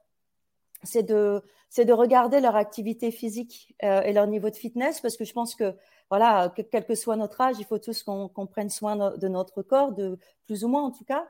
c'est 0.84 1.04
de, 1.04 1.44
c'est 1.70 1.86
de 1.86 1.94
regarder 1.94 2.42
leur 2.42 2.56
activité 2.56 3.12
physique 3.12 3.76
euh, 3.84 4.02
et 4.02 4.14
leur 4.14 4.28
niveau 4.28 4.50
de 4.50 4.56
fitness, 4.56 5.00
parce 5.00 5.18
que 5.18 5.24
je 5.24 5.34
pense 5.34 5.56
que, 5.56 5.74
voilà, 6.12 6.54
quel 6.70 6.86
que 6.86 6.94
soit 6.94 7.16
notre 7.16 7.40
âge, 7.40 7.56
il 7.58 7.66
faut 7.66 7.78
tous 7.78 8.04
qu'on, 8.04 8.28
prenne 8.46 8.70
soin 8.70 9.16
de 9.16 9.28
notre 9.30 9.62
corps, 9.62 9.94
de 9.94 10.20
plus 10.46 10.66
ou 10.66 10.68
moins 10.68 10.84
en 10.84 10.92
tout 10.92 11.06
cas. 11.06 11.26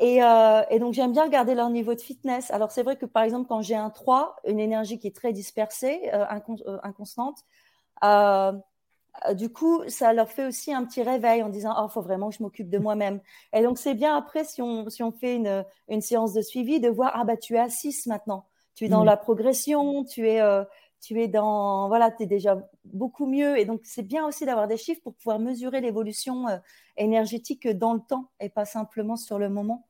Et, 0.00 0.22
euh, 0.22 0.62
et 0.68 0.78
donc, 0.78 0.92
j'aime 0.92 1.12
bien 1.12 1.24
regarder 1.24 1.54
leur 1.54 1.70
niveau 1.70 1.94
de 1.94 2.00
fitness. 2.00 2.50
Alors, 2.50 2.72
c'est 2.72 2.82
vrai 2.82 2.96
que, 2.96 3.06
par 3.06 3.22
exemple, 3.22 3.48
quand 3.48 3.62
j'ai 3.62 3.74
un 3.74 3.88
3, 3.88 4.36
une 4.46 4.60
énergie 4.60 4.98
qui 4.98 5.06
est 5.06 5.16
très 5.16 5.32
dispersée, 5.32 6.10
euh, 6.12 6.26
inconstante, 6.82 7.38
du 9.32 9.50
coup, 9.50 9.82
ça 9.88 10.12
leur 10.12 10.28
fait 10.28 10.46
aussi 10.46 10.74
un 10.74 10.84
petit 10.84 11.02
réveil 11.02 11.42
en 11.42 11.48
disant 11.48 11.74
Oh, 11.78 11.86
il 11.88 11.92
faut 11.92 12.02
vraiment 12.02 12.28
que 12.28 12.36
je 12.36 12.42
m'occupe 12.42 12.68
de 12.68 12.78
moi-même. 12.78 13.18
Et 13.54 13.62
donc, 13.62 13.78
c'est 13.78 13.94
bien 13.94 14.14
après, 14.14 14.44
si 14.44 14.60
on, 14.60 14.90
si 14.90 15.02
on 15.02 15.12
fait 15.12 15.36
une, 15.36 15.64
une 15.88 16.02
séance 16.02 16.34
de 16.34 16.42
suivi, 16.42 16.80
de 16.80 16.90
voir 16.90 17.12
Ah, 17.14 17.24
bah, 17.24 17.38
tu 17.38 17.54
es 17.54 17.58
à 17.58 17.70
6 17.70 18.08
maintenant 18.08 18.44
tu 18.74 18.84
es 18.84 18.88
dans 18.88 19.02
mmh. 19.02 19.06
la 19.06 19.16
progression, 19.16 20.04
tu 20.04 20.28
es, 20.28 20.40
euh, 20.40 20.64
tu 21.02 21.20
es 21.20 21.28
dans, 21.28 21.88
voilà, 21.88 22.10
tu 22.12 22.22
es 22.22 22.26
déjà 22.26 22.56
beaucoup 22.84 23.26
mieux. 23.26 23.58
Et 23.58 23.64
donc, 23.64 23.80
c'est 23.82 24.04
bien 24.04 24.24
aussi 24.26 24.46
d'avoir 24.46 24.68
des 24.68 24.76
chiffres 24.76 25.02
pour 25.02 25.14
pouvoir 25.14 25.40
mesurer 25.40 25.80
l'évolution 25.80 26.48
euh, 26.48 26.56
énergétique 26.96 27.68
dans 27.68 27.92
le 27.92 28.00
temps 28.00 28.30
et 28.40 28.48
pas 28.48 28.64
simplement 28.64 29.16
sur 29.16 29.38
le 29.38 29.50
moment. 29.50 29.84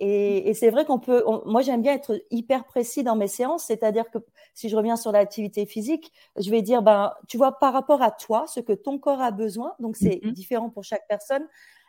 Et, 0.00 0.54
c'est 0.54 0.70
vrai 0.70 0.84
qu'on 0.84 1.00
peut, 1.00 1.24
moi 1.44 1.60
j'aime 1.60 1.82
bien 1.82 1.92
être 1.92 2.22
hyper 2.30 2.64
précis 2.66 3.02
dans 3.02 3.16
mes 3.16 3.26
séances, 3.26 3.64
c'est-à-dire 3.64 4.10
que 4.12 4.18
si 4.54 4.68
je 4.68 4.76
reviens 4.76 4.94
sur 4.94 5.10
l'activité 5.10 5.66
physique, 5.66 6.12
je 6.36 6.50
vais 6.52 6.62
dire, 6.62 6.82
ben, 6.82 7.12
tu 7.26 7.36
vois, 7.36 7.58
par 7.58 7.72
rapport 7.72 8.00
à 8.00 8.12
toi, 8.12 8.46
ce 8.46 8.60
que 8.60 8.72
ton 8.72 9.00
corps 9.00 9.20
a 9.20 9.32
besoin, 9.32 9.74
donc 9.80 9.96
c'est 9.96 10.20
mmh 10.22 10.30
différent 10.30 10.70
pour 10.70 10.84
chaque 10.84 11.08
personne, 11.08 11.44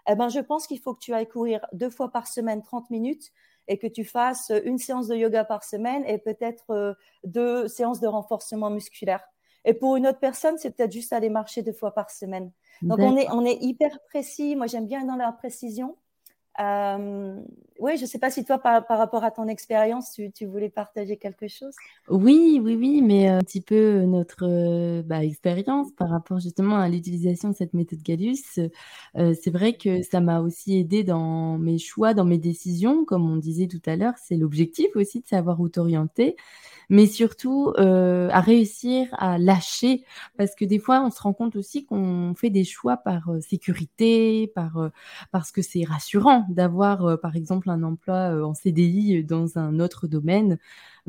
eh 0.10 0.16
ben, 0.16 0.28
je 0.28 0.40
pense 0.40 0.66
qu'il 0.66 0.80
faut 0.80 0.96
que 0.96 1.00
tu 1.00 1.14
ailles 1.14 1.28
courir 1.28 1.68
deux 1.72 1.92
fois 1.92 2.10
par 2.10 2.26
semaine 2.28 2.64
30 2.64 2.90
minutes 2.90 3.32
et 3.70 3.78
que 3.78 3.88
tu 3.88 4.04
fasses 4.04 4.52
une 4.66 4.80
séance 4.80 5.08
de 5.08 5.16
yoga 5.16 5.46
par 5.46 5.64
semaine 5.64 6.04
et 6.06 6.18
peut-être 6.18 6.72
euh, 6.72 6.94
deux 7.24 7.68
séances 7.68 8.02
de 8.02 8.08
renforcement 8.08 8.70
musculaire. 8.70 9.24
Et 9.64 9.74
pour 9.74 9.96
une 9.96 10.08
autre 10.08 10.20
personne, 10.20 10.58
c'est 10.58 10.72
peut-être 10.72 10.92
juste 10.92 11.14
aller 11.14 11.30
marcher 11.30 11.62
deux 11.62 11.74
fois 11.74 11.94
par 11.94 12.10
semaine. 12.10 12.52
Donc, 12.82 13.00
on 13.00 13.16
est, 13.18 13.30
on 13.32 13.46
est 13.46 13.58
hyper 13.62 13.92
précis. 14.10 14.56
Moi, 14.56 14.68
j'aime 14.68 14.88
bien 14.88 15.06
dans 15.06 15.18
la 15.18 15.32
précision. 15.32 15.98
Euh, 16.60 17.36
oui, 17.80 17.96
je 17.96 18.02
ne 18.02 18.08
sais 18.08 18.20
pas 18.20 18.30
si 18.30 18.44
toi, 18.44 18.60
par, 18.60 18.86
rapport 18.90 19.24
à 19.24 19.32
ton 19.32 19.48
expérience, 19.48 20.20
tu, 20.36 20.46
voulais 20.46 20.70
partager 20.70 21.16
quelque 21.16 21.48
chose. 21.48 21.74
Oui, 22.10 22.60
oui, 22.62 22.76
oui, 22.76 23.02
mais 23.02 23.28
un 23.30 23.40
petit 23.40 23.62
peu 23.62 24.02
notre 24.02 24.44
euh, 24.44 25.02
bah, 25.02 25.24
expérience 25.24 25.88
par 25.94 26.10
rapport 26.10 26.40
justement 26.40 26.78
à 26.78 26.90
l'utilisation 26.90 27.50
de 27.50 27.56
cette 27.56 27.74
méthode 27.74 28.02
Galus. 28.02 28.60
Euh, 29.18 29.34
c'est 29.42 29.52
vrai 29.52 29.74
que 29.74 30.04
ça 30.04 30.20
m'a 30.20 30.42
aussi 30.42 30.78
aidé 30.78 31.06
dans 31.06 31.58
mes 31.58 31.78
choix, 31.78 32.14
dans 32.14 32.26
mes 32.26 32.38
décisions, 32.38 33.06
comme 33.06 33.30
on 33.32 33.38
disait 33.38 33.68
tout 33.68 33.82
à 33.86 33.96
l'heure. 33.96 34.16
C'est 34.22 34.36
l'objectif 34.36 34.88
aussi 34.96 35.22
de 35.22 35.28
savoir 35.28 35.62
où 35.62 35.70
t'orienter 35.70 36.36
mais 36.90 37.06
surtout 37.06 37.72
euh, 37.78 38.30
à 38.32 38.42
réussir 38.42 39.08
à 39.12 39.38
lâcher, 39.38 40.04
parce 40.38 40.56
que 40.56 40.66
des 40.66 40.80
fois, 40.80 41.02
on 41.02 41.12
se 41.12 41.22
rend 41.22 41.34
compte 41.34 41.56
aussi 41.56 41.86
qu'on 41.86 42.34
fait 42.36 42.50
des 42.50 42.64
choix 42.64 42.98
par 42.98 43.30
euh, 43.30 43.42
sécurité, 43.42 44.52
par 44.56 44.78
euh, 44.78 44.90
parce 45.32 45.52
que 45.52 45.62
c'est 45.62 45.84
rassurant 45.84 46.48
d'avoir, 46.50 47.20
par 47.22 47.36
exemple, 47.36 47.70
un 47.70 47.84
emploi 47.84 48.46
en 48.46 48.54
CDI 48.54 49.24
dans 49.24 49.58
un 49.58 49.80
autre 49.80 50.08
domaine 50.08 50.58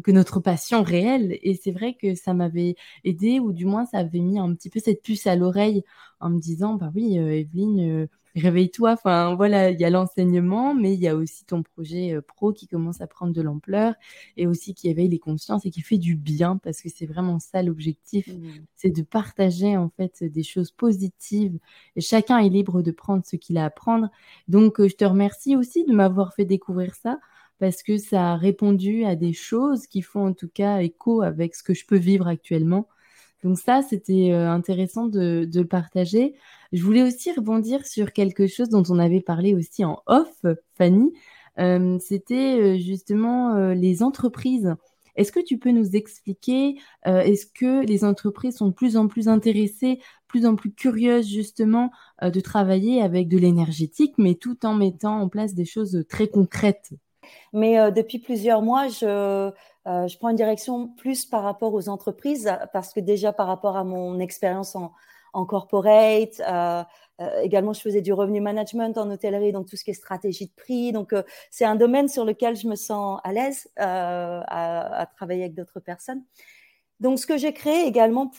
que 0.02 0.10
notre 0.10 0.40
passion 0.40 0.82
réelle. 0.82 1.38
Et 1.42 1.54
c'est 1.54 1.72
vrai 1.72 1.94
que 1.94 2.14
ça 2.14 2.34
m'avait 2.34 2.76
aidé, 3.04 3.40
ou 3.40 3.52
du 3.52 3.66
moins 3.66 3.86
ça 3.86 3.98
avait 3.98 4.20
mis 4.20 4.38
un 4.38 4.54
petit 4.54 4.70
peu 4.70 4.80
cette 4.80 5.02
puce 5.02 5.26
à 5.26 5.36
l'oreille 5.36 5.82
en 6.20 6.30
me 6.30 6.38
disant, 6.38 6.74
bah 6.74 6.90
oui, 6.94 7.16
Evelyne 7.16 8.08
réveille-toi. 8.36 8.92
Enfin, 8.92 9.34
voilà, 9.34 9.70
il 9.70 9.80
y 9.80 9.84
a 9.84 9.90
l'enseignement, 9.90 10.74
mais 10.74 10.94
il 10.94 11.00
y 11.00 11.08
a 11.08 11.16
aussi 11.16 11.44
ton 11.44 11.62
projet 11.62 12.14
euh, 12.14 12.20
pro 12.20 12.52
qui 12.52 12.66
commence 12.66 13.00
à 13.00 13.06
prendre 13.06 13.32
de 13.32 13.42
l'ampleur 13.42 13.94
et 14.36 14.46
aussi 14.46 14.74
qui 14.74 14.88
éveille 14.88 15.08
les 15.08 15.18
consciences 15.18 15.66
et 15.66 15.70
qui 15.70 15.80
fait 15.80 15.98
du 15.98 16.16
bien 16.16 16.56
parce 16.58 16.80
que 16.80 16.88
c'est 16.88 17.06
vraiment 17.06 17.38
ça 17.38 17.62
l'objectif, 17.62 18.28
mmh. 18.28 18.48
c'est 18.76 18.90
de 18.90 19.02
partager 19.02 19.76
en 19.76 19.90
fait 19.90 20.24
des 20.24 20.42
choses 20.42 20.70
positives 20.70 21.58
et 21.96 22.00
chacun 22.00 22.38
est 22.38 22.48
libre 22.48 22.82
de 22.82 22.90
prendre 22.90 23.24
ce 23.26 23.36
qu'il 23.36 23.58
a 23.58 23.64
à 23.64 23.70
prendre. 23.70 24.10
Donc, 24.48 24.80
euh, 24.80 24.88
je 24.88 24.96
te 24.96 25.04
remercie 25.04 25.56
aussi 25.56 25.84
de 25.84 25.92
m'avoir 25.92 26.34
fait 26.34 26.44
découvrir 26.44 26.94
ça 26.94 27.18
parce 27.60 27.82
que 27.82 27.98
ça 27.98 28.32
a 28.32 28.36
répondu 28.36 29.04
à 29.04 29.14
des 29.14 29.34
choses 29.34 29.86
qui 29.86 30.02
font 30.02 30.28
en 30.28 30.32
tout 30.32 30.48
cas 30.48 30.80
écho 30.80 31.22
avec 31.22 31.54
ce 31.54 31.62
que 31.62 31.74
je 31.74 31.86
peux 31.86 31.98
vivre 31.98 32.26
actuellement. 32.26 32.88
Donc 33.44 33.58
ça, 33.58 33.82
c'était 33.82 34.32
euh, 34.32 34.50
intéressant 34.50 35.06
de, 35.06 35.48
le 35.52 35.64
partager. 35.64 36.34
Je 36.72 36.82
voulais 36.82 37.02
aussi 37.02 37.32
rebondir 37.32 37.86
sur 37.86 38.12
quelque 38.12 38.46
chose 38.46 38.68
dont 38.70 38.82
on 38.88 38.98
avait 38.98 39.20
parlé 39.20 39.54
aussi 39.54 39.84
en 39.84 40.02
off, 40.06 40.44
Fanny. 40.76 41.12
Euh, 41.58 41.98
c'était 42.00 42.58
euh, 42.60 42.78
justement 42.78 43.72
les 43.72 44.02
entreprises. 44.02 44.74
Est-ce 45.16 45.32
que 45.32 45.40
tu 45.40 45.58
peux 45.58 45.72
nous 45.72 45.96
expliquer, 45.96 46.76
est-ce 47.04 47.44
que 47.44 47.84
les 47.84 48.04
entreprises 48.04 48.56
sont 48.56 48.68
de 48.68 48.72
plus 48.72 48.96
en 48.96 49.08
plus 49.08 49.28
intéressées, 49.28 50.00
plus 50.28 50.46
en 50.46 50.54
plus 50.54 50.72
curieuses 50.72 51.28
justement 51.28 51.90
de 52.22 52.40
travailler 52.40 53.02
avec 53.02 53.28
de 53.28 53.36
l'énergétique, 53.36 54.14
mais 54.18 54.36
tout 54.36 54.64
en 54.64 54.74
mettant 54.74 55.20
en 55.20 55.28
place 55.28 55.52
des 55.52 55.66
choses 55.66 56.04
très 56.08 56.28
concrètes? 56.28 56.92
Mais 57.52 57.90
depuis 57.92 58.18
plusieurs 58.18 58.62
mois, 58.62 58.88
je, 58.88 59.52
euh, 59.86 60.06
je 60.06 60.18
prends 60.18 60.28
une 60.28 60.36
direction 60.36 60.88
plus 60.88 61.24
par 61.24 61.42
rapport 61.42 61.72
aux 61.72 61.88
entreprises 61.88 62.52
parce 62.72 62.92
que 62.92 63.00
déjà 63.00 63.32
par 63.32 63.46
rapport 63.46 63.76
à 63.76 63.84
mon 63.84 64.18
expérience 64.20 64.76
en, 64.76 64.92
corporate, 65.46 66.40
euh, 66.40 66.82
euh, 67.20 67.40
également 67.42 67.72
je 67.72 67.80
faisais 67.80 68.02
du 68.02 68.12
revenu 68.12 68.40
management 68.40 68.98
en 68.98 69.08
hôtellerie, 69.10 69.52
donc 69.52 69.68
tout 69.68 69.76
ce 69.76 69.84
qui 69.84 69.90
est 69.92 69.94
stratégie 69.94 70.46
de 70.46 70.52
prix. 70.54 70.92
Donc 70.92 71.14
c'est 71.50 71.64
un 71.64 71.76
domaine 71.76 72.08
sur 72.08 72.24
lequel 72.24 72.56
je 72.56 72.66
me 72.66 72.74
sens 72.74 73.20
à 73.24 73.32
l'aise 73.32 73.68
à, 73.76 75.00
à, 75.00 75.06
travailler 75.06 75.44
avec 75.44 75.54
d'autres 75.54 75.80
personnes. 75.80 76.22
Donc 76.98 77.18
ce 77.18 77.26
que 77.26 77.38
j'ai 77.38 77.54
créé 77.54 77.86
également 77.86 78.30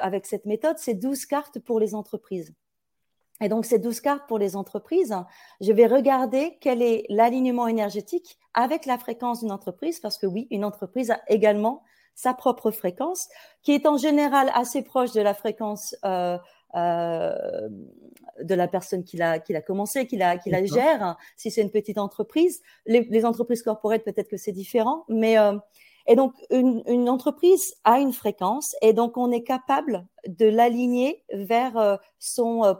avec 0.00 0.26
cette 0.26 0.46
méthode, 0.46 0.78
c'est 0.78 0.94
12 0.94 1.26
cartes 1.26 1.58
pour 1.60 1.78
les 1.78 1.94
entreprises. 1.94 2.54
Et 3.40 3.48
donc, 3.48 3.64
ces 3.64 3.78
12 3.78 4.00
cartes 4.00 4.28
pour 4.28 4.38
les 4.38 4.56
entreprises, 4.56 5.16
je 5.60 5.72
vais 5.72 5.86
regarder 5.86 6.58
quel 6.60 6.82
est 6.82 7.06
l'alignement 7.08 7.66
énergétique 7.66 8.38
avec 8.54 8.86
la 8.86 8.98
fréquence 8.98 9.40
d'une 9.40 9.52
entreprise, 9.52 10.00
parce 10.00 10.18
que 10.18 10.26
oui, 10.26 10.46
une 10.50 10.64
entreprise 10.64 11.10
a 11.10 11.20
également 11.28 11.82
sa 12.14 12.34
propre 12.34 12.70
fréquence, 12.70 13.28
qui 13.62 13.72
est 13.72 13.86
en 13.86 13.96
général 13.96 14.50
assez 14.54 14.82
proche 14.82 15.12
de 15.12 15.22
la 15.22 15.32
fréquence 15.32 15.96
euh, 16.04 16.36
euh, 16.74 17.68
de 18.42 18.54
la 18.54 18.68
personne 18.68 19.04
qui 19.04 19.16
l'a 19.16 19.38
qui 19.38 19.52
l'a 19.52 19.62
commencé, 19.62 20.06
qui 20.06 20.16
la 20.16 20.38
qui 20.38 20.50
la 20.50 20.64
gère. 20.64 21.16
Si 21.36 21.50
c'est 21.50 21.62
une 21.62 21.70
petite 21.70 21.98
entreprise, 21.98 22.62
les, 22.86 23.24
entreprises 23.24 23.62
corporelles 23.62 24.02
peut-être 24.02 24.28
que 24.28 24.36
c'est 24.36 24.52
différent, 24.52 25.04
mais 25.08 25.38
euh, 25.38 25.56
et 26.06 26.16
donc 26.16 26.34
une, 26.50 26.82
une, 26.86 27.08
entreprise 27.08 27.74
a 27.84 28.00
une 28.00 28.12
fréquence 28.12 28.74
et 28.82 28.92
donc 28.92 29.16
on 29.16 29.30
est 29.30 29.42
capable 29.42 30.06
de 30.26 30.46
l'aligner 30.46 31.22
vers 31.32 31.76
euh, 31.76 31.96
son 32.18 32.64
euh, 32.64 32.74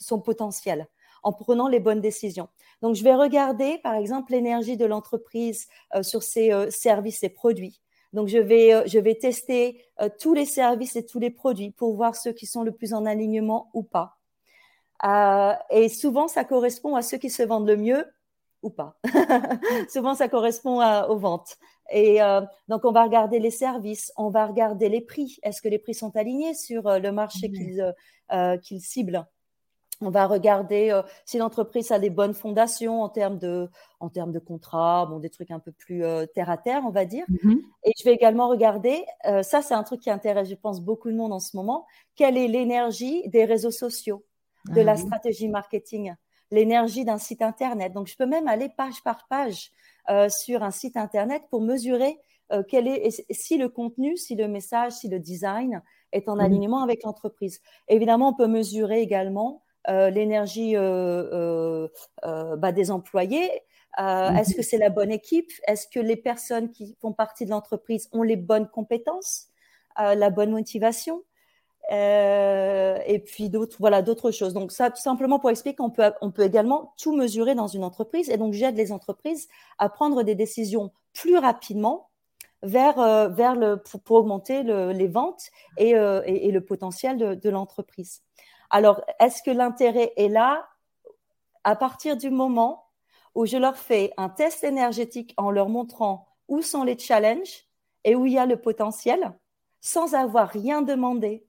son 0.00 0.18
potentiel 0.20 0.88
en 1.22 1.32
prenant 1.32 1.68
les 1.68 1.80
bonnes 1.80 2.00
décisions. 2.00 2.48
Donc, 2.82 2.94
je 2.94 3.04
vais 3.04 3.14
regarder, 3.14 3.78
par 3.78 3.94
exemple, 3.94 4.32
l'énergie 4.32 4.76
de 4.76 4.86
l'entreprise 4.86 5.68
euh, 5.94 6.02
sur 6.02 6.22
ses 6.22 6.52
euh, 6.52 6.70
services 6.70 7.22
et 7.22 7.28
produits. 7.28 7.80
Donc, 8.12 8.28
je 8.28 8.38
vais, 8.38 8.74
euh, 8.74 8.82
je 8.86 8.98
vais 8.98 9.14
tester 9.14 9.84
tous 10.18 10.34
les 10.34 10.46
services 10.46 10.96
et 10.96 11.04
tous 11.04 11.18
les 11.18 11.30
produits 11.30 11.70
pour 11.70 11.94
voir 11.94 12.16
ceux 12.16 12.32
qui 12.32 12.46
sont 12.46 12.62
le 12.62 12.72
plus 12.72 12.94
en 12.94 13.06
alignement 13.06 13.70
ou 13.74 13.82
pas. 13.82 14.16
et 15.70 15.88
souvent, 15.88 16.28
ça 16.28 16.44
correspond 16.44 16.96
à 16.96 17.02
ceux 17.02 17.18
qui 17.18 17.30
se 17.30 17.42
vendent 17.42 17.68
le 17.68 17.76
mieux 17.76 18.06
ou 18.62 18.70
pas. 18.70 18.98
souvent, 19.90 20.14
ça 20.14 20.28
correspond 20.28 20.82
aux 21.08 21.16
ventes. 21.18 21.56
Et 21.92 22.18
donc, 22.68 22.84
on 22.84 22.92
va 22.92 23.04
regarder 23.04 23.38
les 23.38 23.50
services, 23.50 24.12
on 24.16 24.28
va 24.28 24.46
regarder 24.46 24.88
les 24.88 25.00
prix. 25.00 25.38
Est-ce 25.42 25.62
que 25.62 25.68
les 25.68 25.78
prix 25.78 25.94
sont 25.94 26.14
alignés 26.16 26.54
sur 26.54 26.82
le 26.98 27.12
marché 27.12 27.50
qu'ils 27.50 27.94
qu'ils 28.62 28.80
ciblent? 28.82 29.26
On 30.00 30.10
va 30.10 30.26
regarder 30.26 30.90
euh, 30.90 31.02
si 31.24 31.38
l'entreprise 31.38 31.92
a 31.92 31.98
des 31.98 32.10
bonnes 32.10 32.34
fondations 32.34 33.02
en 33.02 33.08
termes 33.08 33.38
de, 33.38 33.68
en 34.00 34.08
termes 34.08 34.32
de 34.32 34.38
contrats, 34.38 35.06
bon, 35.06 35.18
des 35.18 35.30
trucs 35.30 35.50
un 35.50 35.58
peu 35.58 35.72
plus 35.72 36.04
euh, 36.04 36.26
terre 36.26 36.50
à 36.50 36.56
terre, 36.56 36.82
on 36.86 36.90
va 36.90 37.04
dire. 37.04 37.24
Mm-hmm. 37.28 37.60
Et 37.84 37.92
je 37.98 38.04
vais 38.04 38.14
également 38.14 38.48
regarder, 38.48 39.04
euh, 39.26 39.42
ça 39.42 39.62
c'est 39.62 39.74
un 39.74 39.82
truc 39.82 40.00
qui 40.00 40.10
intéresse, 40.10 40.48
je 40.48 40.54
pense, 40.54 40.80
beaucoup 40.80 41.10
de 41.10 41.16
monde 41.16 41.32
en 41.32 41.40
ce 41.40 41.56
moment, 41.56 41.86
quelle 42.16 42.38
est 42.38 42.48
l'énergie 42.48 43.28
des 43.28 43.44
réseaux 43.44 43.70
sociaux, 43.70 44.24
de 44.74 44.80
la 44.80 44.92
ah 44.92 44.96
stratégie 44.96 45.48
marketing, 45.48 46.14
l'énergie 46.50 47.04
d'un 47.04 47.18
site 47.18 47.42
Internet? 47.42 47.92
Donc 47.92 48.06
je 48.06 48.16
peux 48.16 48.26
même 48.26 48.48
aller 48.48 48.68
page 48.68 49.02
par 49.02 49.26
page 49.28 49.70
sur 50.28 50.64
un 50.64 50.72
site 50.72 50.96
Internet 50.96 51.44
pour 51.50 51.60
mesurer 51.60 52.18
quel 52.68 52.88
est, 52.88 53.24
si 53.30 53.58
le 53.58 53.68
contenu, 53.68 54.16
si 54.16 54.34
le 54.34 54.48
message, 54.48 54.92
si 54.92 55.08
le 55.08 55.20
design 55.20 55.82
est 56.10 56.28
en 56.28 56.36
mm-hmm. 56.36 56.44
alignement 56.44 56.82
avec 56.82 57.04
l'entreprise. 57.04 57.60
Évidemment, 57.88 58.30
on 58.30 58.34
peut 58.34 58.48
mesurer 58.48 59.02
également 59.02 59.62
l'énergie 59.88 60.76
euh, 60.76 61.88
euh, 62.24 62.56
bah, 62.56 62.72
des 62.72 62.90
employés 62.90 63.50
mhm. 63.98 64.36
Est-ce 64.36 64.54
que 64.54 64.62
c'est 64.62 64.78
la 64.78 64.90
bonne 64.90 65.10
équipe? 65.10 65.50
Est-ce 65.66 65.86
que 65.88 66.00
les 66.00 66.16
personnes 66.16 66.70
qui 66.70 66.96
font 67.00 67.12
partie 67.12 67.44
de 67.44 67.50
l'entreprise 67.50 68.08
ont 68.12 68.22
les 68.22 68.36
bonnes 68.36 68.68
compétences, 68.68 69.48
la 69.98 70.30
bonne 70.30 70.52
motivation? 70.52 71.22
Et 71.90 73.22
puis 73.26 73.50
d'autres, 73.50 73.76
voilà, 73.80 74.00
d'autres 74.00 74.30
choses. 74.30 74.54
Donc 74.54 74.70
ça, 74.70 74.90
tout 74.90 75.02
simplement 75.02 75.40
pour 75.40 75.50
expliquer 75.50 75.76
qu'on 75.76 75.90
peut, 75.90 76.12
on 76.20 76.30
peut 76.30 76.44
également 76.44 76.94
tout 76.98 77.16
mesurer 77.16 77.54
dans 77.54 77.66
une 77.66 77.82
entreprise. 77.82 78.30
Et 78.30 78.36
donc 78.36 78.52
j'aide 78.52 78.76
les 78.76 78.92
entreprises 78.92 79.48
à 79.78 79.88
prendre 79.88 80.22
des 80.22 80.36
décisions 80.36 80.92
plus 81.12 81.36
rapidement 81.36 82.10
vers, 82.62 83.28
vers 83.30 83.56
le, 83.56 83.76
pour, 83.76 84.18
augmenter 84.18 84.62
les 84.62 85.08
ventes 85.08 85.50
et, 85.78 85.90
et, 85.90 86.52
le 86.52 86.60
potentiel 86.60 87.18
de, 87.18 87.34
de 87.34 87.50
l'entreprise. 87.50 88.22
Alors, 88.70 89.02
est-ce 89.18 89.42
que 89.42 89.50
l'intérêt 89.50 90.12
est 90.16 90.28
là 90.28 90.68
à 91.64 91.76
partir 91.76 92.16
du 92.16 92.30
moment 92.30 92.86
où 93.34 93.46
je 93.46 93.56
leur 93.56 93.76
fais 93.76 94.12
un 94.16 94.28
test 94.28 94.64
énergétique 94.64 95.34
en 95.36 95.50
leur 95.50 95.68
montrant 95.68 96.28
où 96.48 96.62
sont 96.62 96.82
les 96.82 96.98
challenges 96.98 97.64
et 98.04 98.14
où 98.14 98.26
il 98.26 98.32
y 98.32 98.38
a 98.38 98.46
le 98.46 98.56
potentiel, 98.56 99.32
sans 99.80 100.14
avoir 100.14 100.48
rien 100.48 100.82
demandé 100.82 101.46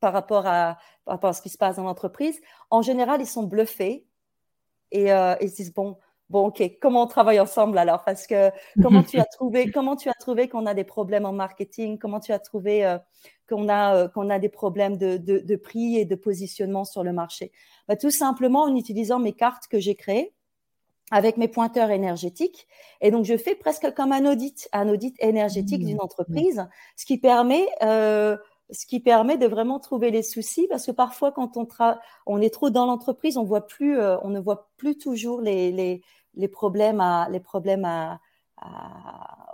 par 0.00 0.12
rapport 0.12 0.46
à, 0.46 0.78
ce 1.06 1.42
qui 1.42 1.48
se 1.48 1.58
passe 1.58 1.76
dans 1.76 1.84
l'entreprise, 1.84 2.40
en 2.70 2.82
général, 2.82 3.20
ils 3.20 3.26
sont 3.26 3.42
bluffés 3.42 4.06
et 4.92 5.12
euh, 5.12 5.34
ils 5.40 5.50
se 5.50 5.56
disent, 5.56 5.74
bon, 5.74 5.98
bon, 6.30 6.46
ok, 6.46 6.62
comment 6.80 7.02
on 7.02 7.06
travaille 7.06 7.40
ensemble 7.40 7.78
alors? 7.78 8.04
Parce 8.04 8.26
que 8.26 8.50
comment 8.80 9.02
tu 9.02 9.18
as 9.18 9.24
trouvé, 9.32 9.70
comment 9.70 9.96
tu 9.96 10.08
as 10.08 10.14
trouvé 10.14 10.48
qu'on 10.48 10.66
a 10.66 10.74
des 10.74 10.84
problèmes 10.84 11.24
en 11.24 11.32
marketing? 11.32 11.98
Comment 11.98 12.20
tu 12.20 12.32
as 12.32 12.38
trouvé 12.38 12.86
euh, 12.86 12.98
qu'on 13.48 13.68
a 13.68 13.94
euh, 13.94 14.08
qu'on 14.08 14.30
a 14.30 14.38
des 14.38 14.48
problèmes 14.48 14.96
de, 14.96 15.16
de, 15.16 15.56
prix 15.56 15.96
et 15.96 16.04
de 16.04 16.14
positionnement 16.14 16.84
sur 16.84 17.02
le 17.02 17.12
marché 17.12 17.52
bah, 17.88 17.96
Tout 17.96 18.10
simplement 18.10 18.62
en 18.62 18.74
utilisant 18.76 19.18
mes 19.18 19.32
cartes 19.32 19.68
que 19.68 19.78
j'ai 19.78 19.94
créées 19.94 20.32
avec 21.10 21.38
mes 21.38 21.48
pointeurs 21.48 21.90
énergétiques. 21.90 22.66
Et 23.00 23.10
donc, 23.10 23.24
je 23.24 23.36
fais 23.38 23.54
presque 23.54 23.94
comme 23.94 24.12
un 24.12 24.30
audit, 24.30 24.68
un 24.74 24.88
audit 24.90 25.16
énergétique 25.20 25.82
d'une 25.82 25.96
mmh. 25.96 26.02
entreprise, 26.02 26.68
ce 26.96 27.06
qui 27.06 27.18
permet 27.18 27.66
euh, 27.82 28.36
ce 28.70 28.84
qui 28.84 29.00
permet 29.00 29.38
de 29.38 29.46
vraiment 29.46 29.80
trouver 29.80 30.10
les 30.10 30.22
soucis 30.22 30.66
parce 30.68 30.84
que 30.84 30.90
parfois 30.90 31.32
quand 31.32 31.56
on, 31.56 31.66
on 32.26 32.40
est 32.42 32.52
trop 32.52 32.68
dans 32.68 32.84
l'entreprise 32.84 33.38
on 33.38 33.44
voit 33.44 33.66
plus 33.66 33.98
on 33.98 34.28
ne 34.28 34.38
voit 34.38 34.68
plus 34.76 34.98
toujours 34.98 35.40
les, 35.40 36.02
les 36.34 36.48
problèmes 36.48 37.00
à, 37.00 37.28
les 37.30 37.40
problèmes 37.40 37.86
à, 37.86 38.20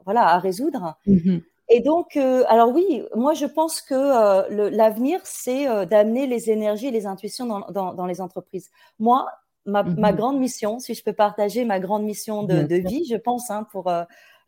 voilà, 0.04 0.28
à 0.28 0.38
résoudre. 0.38 0.96
Mhm. 1.06 1.42
Et 1.68 1.80
donc, 1.80 2.16
alors 2.16 2.72
oui, 2.72 3.02
moi 3.14 3.32
je 3.34 3.46
pense 3.46 3.80
que 3.80 4.70
l'avenir, 4.70 5.20
c'est 5.24 5.86
d'amener 5.86 6.26
les 6.26 6.50
énergies 6.50 6.88
et 6.88 6.90
les 6.90 7.06
intuitions 7.06 7.46
dans, 7.70 8.06
les 8.06 8.20
entreprises. 8.20 8.70
Moi, 8.98 9.26
ma, 9.64 9.82
mm-hmm. 9.82 10.14
grande 10.14 10.38
mission, 10.38 10.78
si 10.78 10.94
je 10.94 11.02
peux 11.02 11.14
partager 11.14 11.64
ma 11.64 11.80
grande 11.80 12.04
mission 12.04 12.42
de, 12.42 12.76
vie, 12.76 13.06
je 13.08 13.16
pense, 13.16 13.50
hein, 13.50 13.66
pour 13.72 13.90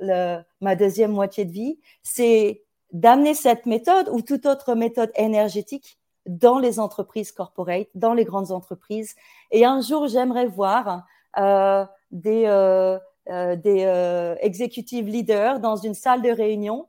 ma 0.01 0.77
deuxième 0.77 1.13
moitié 1.13 1.47
de 1.47 1.53
vie, 1.53 1.79
c'est 2.03 2.63
d'amener 2.93 3.35
cette 3.35 3.67
méthode 3.67 4.09
ou 4.11 4.21
toute 4.23 4.47
autre 4.47 4.75
méthode 4.75 5.11
énergétique 5.17 5.99
dans 6.27 6.59
les 6.59 6.81
entreprises 6.81 7.33
corporate, 7.33 7.89
dans 7.95 8.15
les 8.15 8.25
grandes 8.25 8.51
entreprises. 8.51 9.15
Et 9.51 9.65
un 9.65 9.81
jour, 9.81 10.09
j'aimerais 10.09 10.47
voir 10.47 11.05
euh, 11.39 11.85
des, 12.11 12.45
euh, 12.47 12.99
euh, 13.29 13.57
des 13.57 14.37
executive 14.41 15.07
leaders 15.07 15.61
dans 15.61 15.77
une 15.77 15.95
salle 15.95 16.23
de 16.23 16.31
réunion 16.31 16.87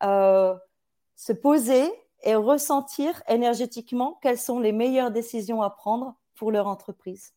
se 0.00 1.32
poser 1.32 1.90
et 2.22 2.34
ressentir 2.34 3.22
énergétiquement 3.28 4.18
quelles 4.22 4.38
sont 4.38 4.60
les 4.60 4.72
meilleures 4.72 5.10
décisions 5.10 5.62
à 5.62 5.70
prendre 5.70 6.14
pour 6.34 6.50
leur 6.50 6.66
entreprise. 6.66 7.32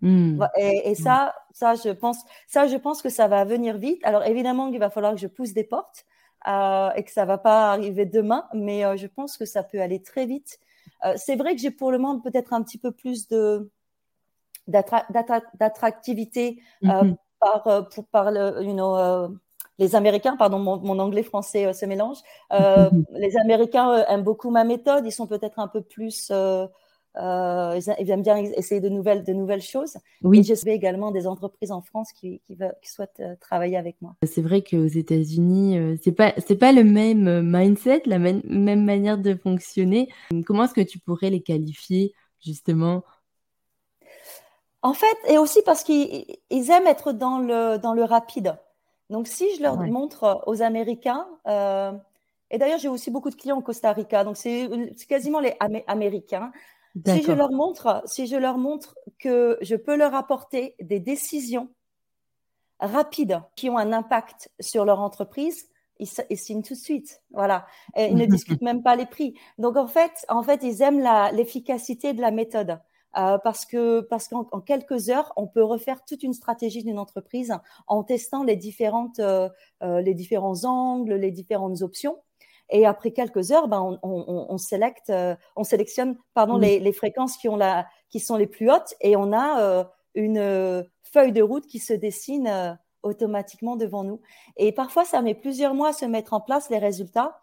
Hmm. 0.00 0.42
Et, 0.58 0.94
ça, 0.94 1.34
ça, 1.52 1.74
je 1.74 1.90
pense, 1.90 2.18
ça, 2.46 2.66
je 2.66 2.76
pense 2.76 3.00
que 3.00 3.08
ça 3.08 3.28
va 3.28 3.44
venir 3.44 3.78
vite. 3.78 4.00
Alors 4.04 4.24
évidemment, 4.24 4.68
il 4.68 4.78
va 4.78 4.90
falloir 4.90 5.14
que 5.14 5.20
je 5.20 5.26
pousse 5.26 5.52
des 5.52 5.64
portes 5.64 6.04
et 6.46 7.02
que 7.02 7.10
ça 7.10 7.24
va 7.24 7.38
pas 7.38 7.72
arriver 7.72 8.04
demain, 8.04 8.46
mais 8.52 8.82
je 8.98 9.06
pense 9.06 9.38
que 9.38 9.46
ça 9.46 9.62
peut 9.62 9.80
aller 9.80 10.02
très 10.02 10.26
vite 10.26 10.58
euh, 11.04 11.14
c'est 11.16 11.36
vrai 11.36 11.54
que 11.54 11.60
j'ai 11.60 11.70
pour 11.70 11.90
le 11.90 11.98
moment 11.98 12.20
peut-être 12.20 12.52
un 12.52 12.62
petit 12.62 12.78
peu 12.78 12.90
plus 12.92 13.28
de 13.28 13.70
d'attractivité 14.66 16.62
euh, 16.84 16.88
mm-hmm. 16.88 17.16
par, 17.38 17.66
euh, 17.66 17.82
pour, 17.82 18.06
par 18.06 18.30
le, 18.30 18.62
you 18.62 18.72
know, 18.72 19.28
les 19.78 19.96
Américains, 19.96 20.36
pardon, 20.36 20.58
mon, 20.58 20.98
anglais-français 20.98 21.72
se 21.72 21.86
mélange. 21.86 22.18
Mm-hmm. 22.50 23.04
les 23.12 23.36
Américains 23.36 24.04
aiment 24.08 24.22
beaucoup 24.22 24.50
ma 24.50 24.64
méthode. 24.64 25.04
Ils 25.06 25.12
sont 25.12 25.26
peut-être 25.26 25.58
un 25.58 25.68
peu 25.68 25.80
plus 25.80 26.30
euh, 27.16 27.78
ils 28.00 28.10
aiment 28.10 28.22
bien 28.22 28.36
essayer 28.36 28.80
de 28.80 28.88
nouvelles, 28.88 29.22
de 29.22 29.32
nouvelles 29.32 29.62
choses. 29.62 29.98
Oui. 30.22 30.40
Et 30.40 30.42
j'espère 30.42 30.74
également 30.74 31.12
des 31.12 31.26
entreprises 31.26 31.70
en 31.70 31.80
France 31.80 32.12
qui, 32.12 32.40
qui, 32.46 32.56
qui 32.56 32.90
souhaitent 32.90 33.20
euh, 33.20 33.36
travailler 33.40 33.76
avec 33.76 33.96
moi. 34.02 34.16
C'est 34.24 34.42
vrai 34.42 34.62
qu'aux 34.62 34.86
États-Unis, 34.86 35.78
euh, 35.78 35.96
c'est 36.02 36.12
pas 36.12 36.32
c'est 36.44 36.56
pas 36.56 36.72
le 36.72 36.82
même 36.82 37.42
mindset, 37.42 38.02
la 38.06 38.18
même, 38.18 38.42
même 38.44 38.84
manière 38.84 39.18
de 39.18 39.34
fonctionner. 39.34 40.08
Comment 40.44 40.64
est-ce 40.64 40.74
que 40.74 40.80
tu 40.80 40.98
pourrais 40.98 41.30
les 41.30 41.40
qualifier 41.40 42.14
justement? 42.40 43.04
En 44.82 44.92
fait, 44.92 45.16
et 45.28 45.38
aussi 45.38 45.62
parce 45.64 45.84
qu'ils 45.84 46.26
aiment 46.52 46.88
être 46.88 47.12
dans 47.12 47.38
le 47.38 47.78
dans 47.78 47.94
le 47.94 48.02
rapide. 48.02 48.56
Donc, 49.10 49.28
si 49.28 49.54
je 49.56 49.62
leur 49.62 49.76
montre 49.78 50.42
aux 50.46 50.62
Américains, 50.62 51.26
et 52.50 52.58
d'ailleurs, 52.58 52.78
j'ai 52.78 52.88
aussi 52.88 53.10
beaucoup 53.10 53.30
de 53.30 53.34
clients 53.34 53.58
au 53.58 53.62
Costa 53.62 53.92
Rica, 53.92 54.24
donc 54.24 54.36
c'est 54.36 54.68
quasiment 55.08 55.40
les 55.40 55.54
Américains. 55.86 56.52
Si 57.04 57.22
je 57.22 57.32
leur 57.32 57.50
montre, 57.50 58.02
si 58.06 58.26
je 58.26 58.36
leur 58.36 58.56
montre 58.56 58.96
que 59.18 59.58
je 59.60 59.74
peux 59.74 59.96
leur 59.96 60.14
apporter 60.14 60.76
des 60.80 61.00
décisions 61.00 61.68
rapides 62.78 63.42
qui 63.56 63.68
ont 63.68 63.78
un 63.78 63.92
impact 63.92 64.50
sur 64.60 64.84
leur 64.84 65.00
entreprise, 65.00 65.68
ils, 65.98 66.38
signent 66.38 66.62
tout 66.62 66.74
de 66.74 66.78
suite. 66.78 67.22
Voilà. 67.32 67.66
Et 67.96 68.06
ils 68.06 68.16
ne 68.16 68.26
discutent 68.26 68.62
même 68.62 68.82
pas 68.82 68.96
les 68.96 69.06
prix. 69.06 69.34
Donc 69.58 69.76
en 69.76 69.86
fait, 69.86 70.24
en 70.28 70.42
fait, 70.42 70.62
ils 70.62 70.82
aiment 70.82 71.02
l'efficacité 71.32 72.12
de 72.12 72.20
la 72.20 72.30
méthode. 72.30 72.80
Euh, 73.16 73.38
parce 73.38 73.64
que 73.64 74.00
parce 74.00 74.28
qu'en 74.28 74.44
quelques 74.60 75.08
heures, 75.08 75.32
on 75.36 75.46
peut 75.46 75.62
refaire 75.62 76.04
toute 76.04 76.22
une 76.22 76.32
stratégie 76.32 76.82
d'une 76.82 76.98
entreprise 76.98 77.54
en 77.86 78.02
testant 78.02 78.42
les 78.42 78.56
différentes 78.56 79.20
euh, 79.20 79.48
euh, 79.82 80.00
les 80.00 80.14
différents 80.14 80.64
angles, 80.64 81.14
les 81.14 81.30
différentes 81.30 81.82
options. 81.82 82.18
Et 82.70 82.86
après 82.86 83.12
quelques 83.12 83.52
heures, 83.52 83.68
ben, 83.68 83.80
on, 83.80 83.98
on, 84.02 84.46
on, 84.48 84.58
sélecte, 84.58 85.12
on 85.54 85.64
sélectionne 85.64 86.16
pardon, 86.32 86.56
les, 86.56 86.80
les, 86.80 86.92
fréquences 86.94 87.36
qui, 87.36 87.46
ont 87.46 87.56
la, 87.56 87.86
qui 88.08 88.20
sont 88.20 88.36
les 88.36 88.46
plus 88.46 88.70
hautes 88.70 88.94
et 89.02 89.16
on 89.16 89.34
a 89.34 89.86
une 90.14 90.82
feuille 91.12 91.32
de 91.32 91.42
route 91.42 91.66
qui 91.66 91.78
se 91.78 91.92
dessine 91.92 92.78
automatiquement 93.02 93.76
devant 93.76 94.02
nous. 94.02 94.22
Et 94.56 94.72
parfois, 94.72 95.04
ça 95.04 95.20
met 95.20 95.34
plusieurs 95.34 95.74
mois 95.74 95.90
à 95.90 95.92
se 95.92 96.06
mettre 96.06 96.32
en 96.32 96.40
place 96.40 96.70
les 96.70 96.78
résultats. 96.78 97.38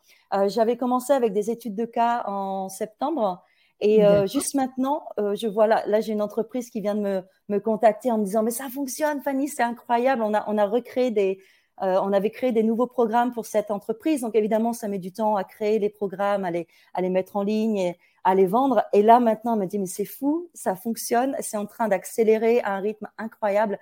J'avais 0.47 0.75
commencé 0.75 1.13
avec 1.13 1.33
des 1.33 1.51
études 1.51 1.75
de 1.75 1.85
cas 1.85 2.23
en 2.25 2.67
septembre. 2.67 3.43
Et 3.81 4.01
juste 4.27 4.53
maintenant, 4.53 5.03
je 5.17 5.47
vois 5.47 5.65
là, 5.65 5.83
là 5.87 6.01
j'ai 6.01 6.13
une 6.13 6.21
entreprise 6.21 6.69
qui 6.69 6.81
vient 6.81 6.93
de 6.93 7.01
me, 7.01 7.21
me, 7.49 7.59
contacter 7.59 8.11
en 8.11 8.19
me 8.19 8.25
disant 8.25 8.43
mais 8.43 8.51
ça 8.51 8.69
fonctionne, 8.69 9.21
Fanny, 9.21 9.47
c'est 9.47 9.63
incroyable. 9.63 10.21
On 10.21 10.35
a, 10.35 10.43
on 10.47 10.57
a 10.59 10.65
recréé 10.65 11.09
des, 11.09 11.39
euh, 11.81 11.99
on 12.03 12.13
avait 12.13 12.29
créé 12.29 12.51
des 12.51 12.61
nouveaux 12.61 12.87
programmes 12.87 13.31
pour 13.31 13.45
cette 13.45 13.71
entreprise. 13.71 14.21
Donc 14.21 14.35
évidemment, 14.35 14.73
ça 14.73 14.87
met 14.87 14.99
du 14.99 15.11
temps 15.11 15.35
à 15.35 15.43
créer 15.43 15.79
les 15.79 15.89
programmes, 15.89 16.45
à 16.45 16.51
les, 16.51 16.67
à 16.93 17.01
les 17.01 17.09
mettre 17.09 17.37
en 17.37 17.43
ligne 17.43 17.77
et 17.77 17.97
à 18.23 18.35
les 18.35 18.45
vendre. 18.45 18.83
Et 18.93 19.01
là, 19.01 19.19
maintenant, 19.19 19.53
on 19.53 19.57
me 19.57 19.65
dit, 19.65 19.79
mais 19.79 19.87
c'est 19.87 20.05
fou, 20.05 20.49
ça 20.53 20.75
fonctionne, 20.75 21.35
c'est 21.39 21.57
en 21.57 21.65
train 21.65 21.87
d'accélérer 21.87 22.61
à 22.61 22.73
un 22.73 22.81
rythme 22.81 23.07
incroyable. 23.17 23.79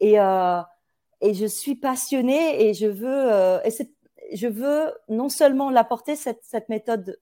Et, 0.00 0.18
euh, 0.18 0.62
et 1.20 1.34
je 1.34 1.44
suis 1.44 1.74
passionnée 1.74 2.68
et 2.68 2.74
je 2.74 2.86
veux, 2.86 3.32
euh, 3.32 3.60
et 3.64 4.36
je 4.36 4.46
veux 4.46 4.90
non 5.10 5.28
seulement 5.28 5.70
l'apporter, 5.70 6.16
cette, 6.16 6.40
cette 6.42 6.70
méthode, 6.70 7.18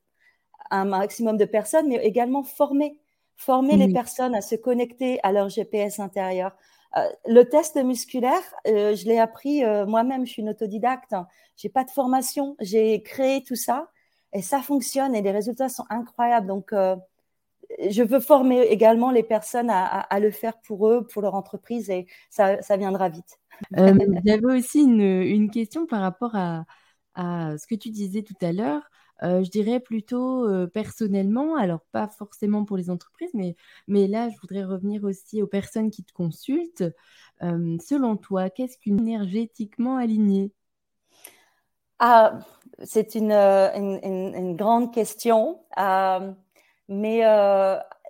un 0.70 0.85
maximum 0.85 1.37
de 1.37 1.44
personnes, 1.44 1.88
mais 1.88 1.96
également 1.96 2.42
former, 2.42 2.99
former 3.37 3.77
les 3.77 3.92
personnes 3.92 4.35
à 4.35 4.40
se 4.40 4.55
connecter 4.55 5.18
à 5.23 5.33
leur 5.33 5.49
GPS 5.49 5.99
intérieur, 5.99 6.53
euh, 6.96 7.09
le 7.27 7.44
test 7.44 7.77
musculaire, 7.77 8.42
euh, 8.66 8.96
je 8.96 9.07
l'ai 9.07 9.18
appris 9.18 9.64
euh, 9.64 9.87
moi-même, 9.87 10.27
je 10.27 10.33
suis 10.33 10.42
une 10.42 10.49
autodidacte, 10.49 11.14
j'ai 11.57 11.68
pas 11.68 11.85
de 11.85 11.90
formation, 11.90 12.57
j'ai 12.61 13.03
créé 13.03 13.44
tout 13.44 13.55
ça 13.55 13.90
et 14.33 14.42
ça 14.42 14.61
fonctionne 14.61 15.14
et 15.14 15.23
les 15.23 15.31
résultats 15.31 15.68
sont 15.68 15.85
incroyables. 15.88 16.46
Donc, 16.46 16.73
je 16.73 18.03
veux 18.03 18.20
former 18.20 18.62
également 18.62 19.11
les 19.11 19.23
personnes 19.23 19.70
à, 19.70 20.20
le 20.20 20.31
faire 20.31 20.61
pour 20.61 20.88
eux, 20.88 21.07
pour 21.07 21.23
leur 21.23 21.35
entreprise 21.35 21.90
et 21.90 22.07
ça, 22.29 22.59
viendra 22.77 23.09
vite. 23.09 23.38
J'avais 23.77 24.44
aussi 24.44 24.81
une, 24.83 25.51
question 25.51 25.87
par 25.87 26.01
rapport 26.01 26.35
à, 26.35 26.64
à, 27.14 27.57
ce 27.59 27.66
que 27.66 27.75
tu 27.75 27.90
disais 27.90 28.23
tout 28.23 28.35
à 28.40 28.53
l'heure. 28.53 28.83
Euh, 29.23 29.45
je 29.45 29.51
dirais 29.51 29.81
plutôt 29.81 30.49
euh, 30.49 30.67
personnellement, 30.67 31.57
alors 31.57 31.81
pas 31.93 32.09
forcément 32.09 32.65
pour 32.65 32.77
les 32.77 32.91
entreprises, 32.91 33.31
mais, 33.35 33.55
mais 33.87 34.07
là, 34.07 34.31
je 34.31 34.39
voudrais 34.41 34.65
revenir 34.65 35.05
aussi 35.05 35.43
aux 35.43 35.47
personnes 35.47 35.91
qui 35.91 36.05
te 36.05 36.13
consultent. 36.13 36.85
Euh, 37.43 37.77
selon 37.87 38.17
toi, 38.17 38.49
qu'est-ce 38.49 38.79
qu'une 38.79 39.01
énergétiquement 39.01 39.97
alignée? 39.97 40.53
Ah, 41.99 42.39
C'est 42.83 43.15
une, 43.15 43.33
une, 43.33 44.57
grande 44.57 44.93
question, 44.93 45.61
mais 46.89 47.23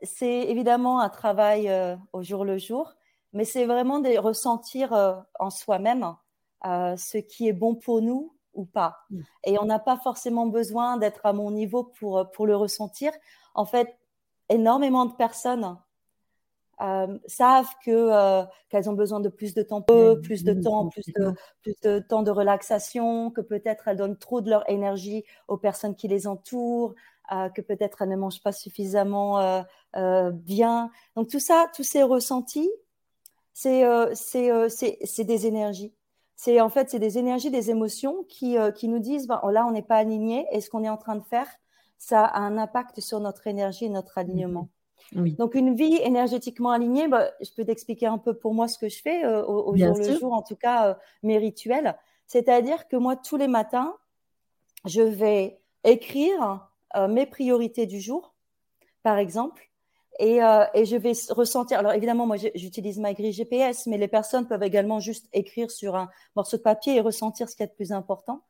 c'est 0.03 0.43
évidemment 0.49 1.01
un 1.01 1.09
travail 1.09 1.69
au 2.13 2.23
jour 2.23 2.45
le 2.45 2.57
jour, 2.57 2.95
mais 3.33 3.45
c'est 3.45 3.67
vraiment 3.67 3.99
de 3.99 4.17
ressentir 4.17 4.93
en 5.41 5.51
soi-même 5.51 6.15
ce 6.63 7.19
qui 7.19 7.49
est 7.49 7.53
bon 7.53 7.75
pour 7.75 8.01
nous 8.01 8.33
ou 8.55 8.65
pas. 8.65 8.99
Mmh. 9.11 9.21
Et 9.45 9.59
on 9.59 9.65
n'a 9.65 9.79
pas 9.79 9.97
forcément 9.97 10.47
besoin 10.47 10.97
d'être 10.97 11.25
à 11.25 11.33
mon 11.33 11.51
niveau 11.51 11.85
pour, 11.85 12.19
euh, 12.19 12.25
pour 12.25 12.47
le 12.47 12.57
ressentir. 12.57 13.13
En 13.55 13.65
fait, 13.65 13.97
énormément 14.49 15.07
de 15.07 15.15
personnes 15.15 15.79
euh, 16.81 17.19
savent 17.27 17.71
que 17.85 17.91
euh, 17.91 18.43
qu'elles 18.71 18.89
ont 18.89 18.95
besoin 18.95 19.21
de 19.21 19.29
plus 19.29 19.55
de 19.55 19.63
temps, 19.63 19.83
plus 19.83 20.45
de 20.45 20.55
temps, 20.55 20.89
plus 20.89 21.05
de, 21.15 21.35
plus 21.63 21.75
de 21.83 21.99
temps 21.99 22.23
de 22.23 22.31
relaxation, 22.31 23.31
que 23.31 23.43
peut-être 23.43 23.89
elles 23.89 23.99
donnent 23.99 24.17
trop 24.17 24.41
de 24.41 24.49
leur 24.49 24.69
énergie 24.69 25.25
aux 25.47 25.59
personnes 25.59 25.95
qui 25.95 26.09
les 26.09 26.27
entourent, 26.27 26.95
que 27.55 27.61
peut-être 27.61 28.03
elles 28.03 28.09
ne 28.09 28.17
mangent 28.17 28.43
pas 28.43 28.51
suffisamment 28.51 29.63
bien. 30.33 30.91
Donc 31.15 31.29
tout 31.29 31.39
ça, 31.39 31.67
tous 31.77 31.85
ces 31.85 32.03
ressentis, 32.03 32.73
c'est 33.53 33.85
c'est 34.15 35.25
des 35.25 35.47
énergies 35.47 35.93
c'est 36.43 36.59
en 36.63 36.71
fait 36.71 36.89
c'est 36.89 36.99
des 36.99 37.19
énergies, 37.19 37.51
des 37.51 37.71
émotions 37.71 38.25
qui, 38.27 38.57
euh, 38.57 38.71
qui 38.71 38.89
nous 38.89 38.99
disent 38.99 39.27
ben, 39.27 39.43
là 39.53 39.67
on 39.67 39.73
n'est 39.73 39.83
pas 39.83 39.97
aligné 39.97 40.47
et 40.53 40.63
ce 40.63 40.71
qu'on 40.71 40.83
est 40.83 40.89
en 40.89 40.97
train 40.97 41.17
de 41.17 41.23
faire, 41.23 41.47
ça 41.99 42.25
a 42.25 42.41
un 42.41 42.57
impact 42.57 42.99
sur 43.01 43.21
notre 43.21 43.47
énergie 43.47 43.85
et 43.85 43.91
notre 43.91 44.17
alignement. 44.17 44.71
Mhm. 45.13 45.35
Donc 45.35 45.55
une 45.55 45.75
vie 45.75 45.99
énergétiquement 46.03 46.71
alignée, 46.71 47.09
ben, 47.09 47.31
je 47.43 47.51
peux 47.55 47.67
t'expliquer 47.67 48.07
un 48.07 48.17
peu 48.17 48.33
pour 48.33 48.55
moi 48.55 48.69
ce 48.69 48.79
que 48.79 48.89
je 48.89 49.03
fais 49.03 49.23
euh, 49.23 49.45
au, 49.45 49.77
jour 49.77 49.99
le 49.99 50.19
jour, 50.19 50.33
en 50.33 50.41
tout 50.41 50.57
cas 50.57 50.89
euh, 50.89 50.95
mes 51.23 51.37
rituels. 51.37 51.95
C'est-à-dire 52.27 52.89
que 52.89 52.97
moi 52.97 53.17
tous 53.17 53.37
les 53.37 53.49
matins, 53.49 53.95
je 54.87 55.03
vais 55.03 55.61
écrire 55.85 56.71
mes 57.11 57.27
priorités 57.27 57.85
du 57.85 58.01
jour, 58.01 58.35
par 59.03 59.19
exemple, 59.19 59.70
euh, 60.23 60.65
et, 60.75 60.85
je 60.85 60.97
vais 60.97 61.13
ressentir. 61.31 61.79
Alors 61.79 61.93
évidemment, 61.93 62.27
moi 62.27 62.37
j'utilise 62.55 62.99
ma 62.99 63.15
grille 63.15 63.33
GPS, 63.33 63.87
mais 63.87 63.97
les 63.97 64.09
personnes 64.09 64.47
peuvent 64.47 64.63
également 64.63 65.01
juste 65.01 65.27
écrire 65.33 65.71
sur 65.71 65.97
un 65.97 66.11
morceau 66.37 66.57
de 66.57 66.63
papier 66.63 66.97
et 66.97 67.01
ressentir 67.01 67.49
ce 67.49 67.57
qui 67.57 67.63
est 67.63 67.67
le 67.67 67.75
plus 67.75 67.93
important. 67.93 68.43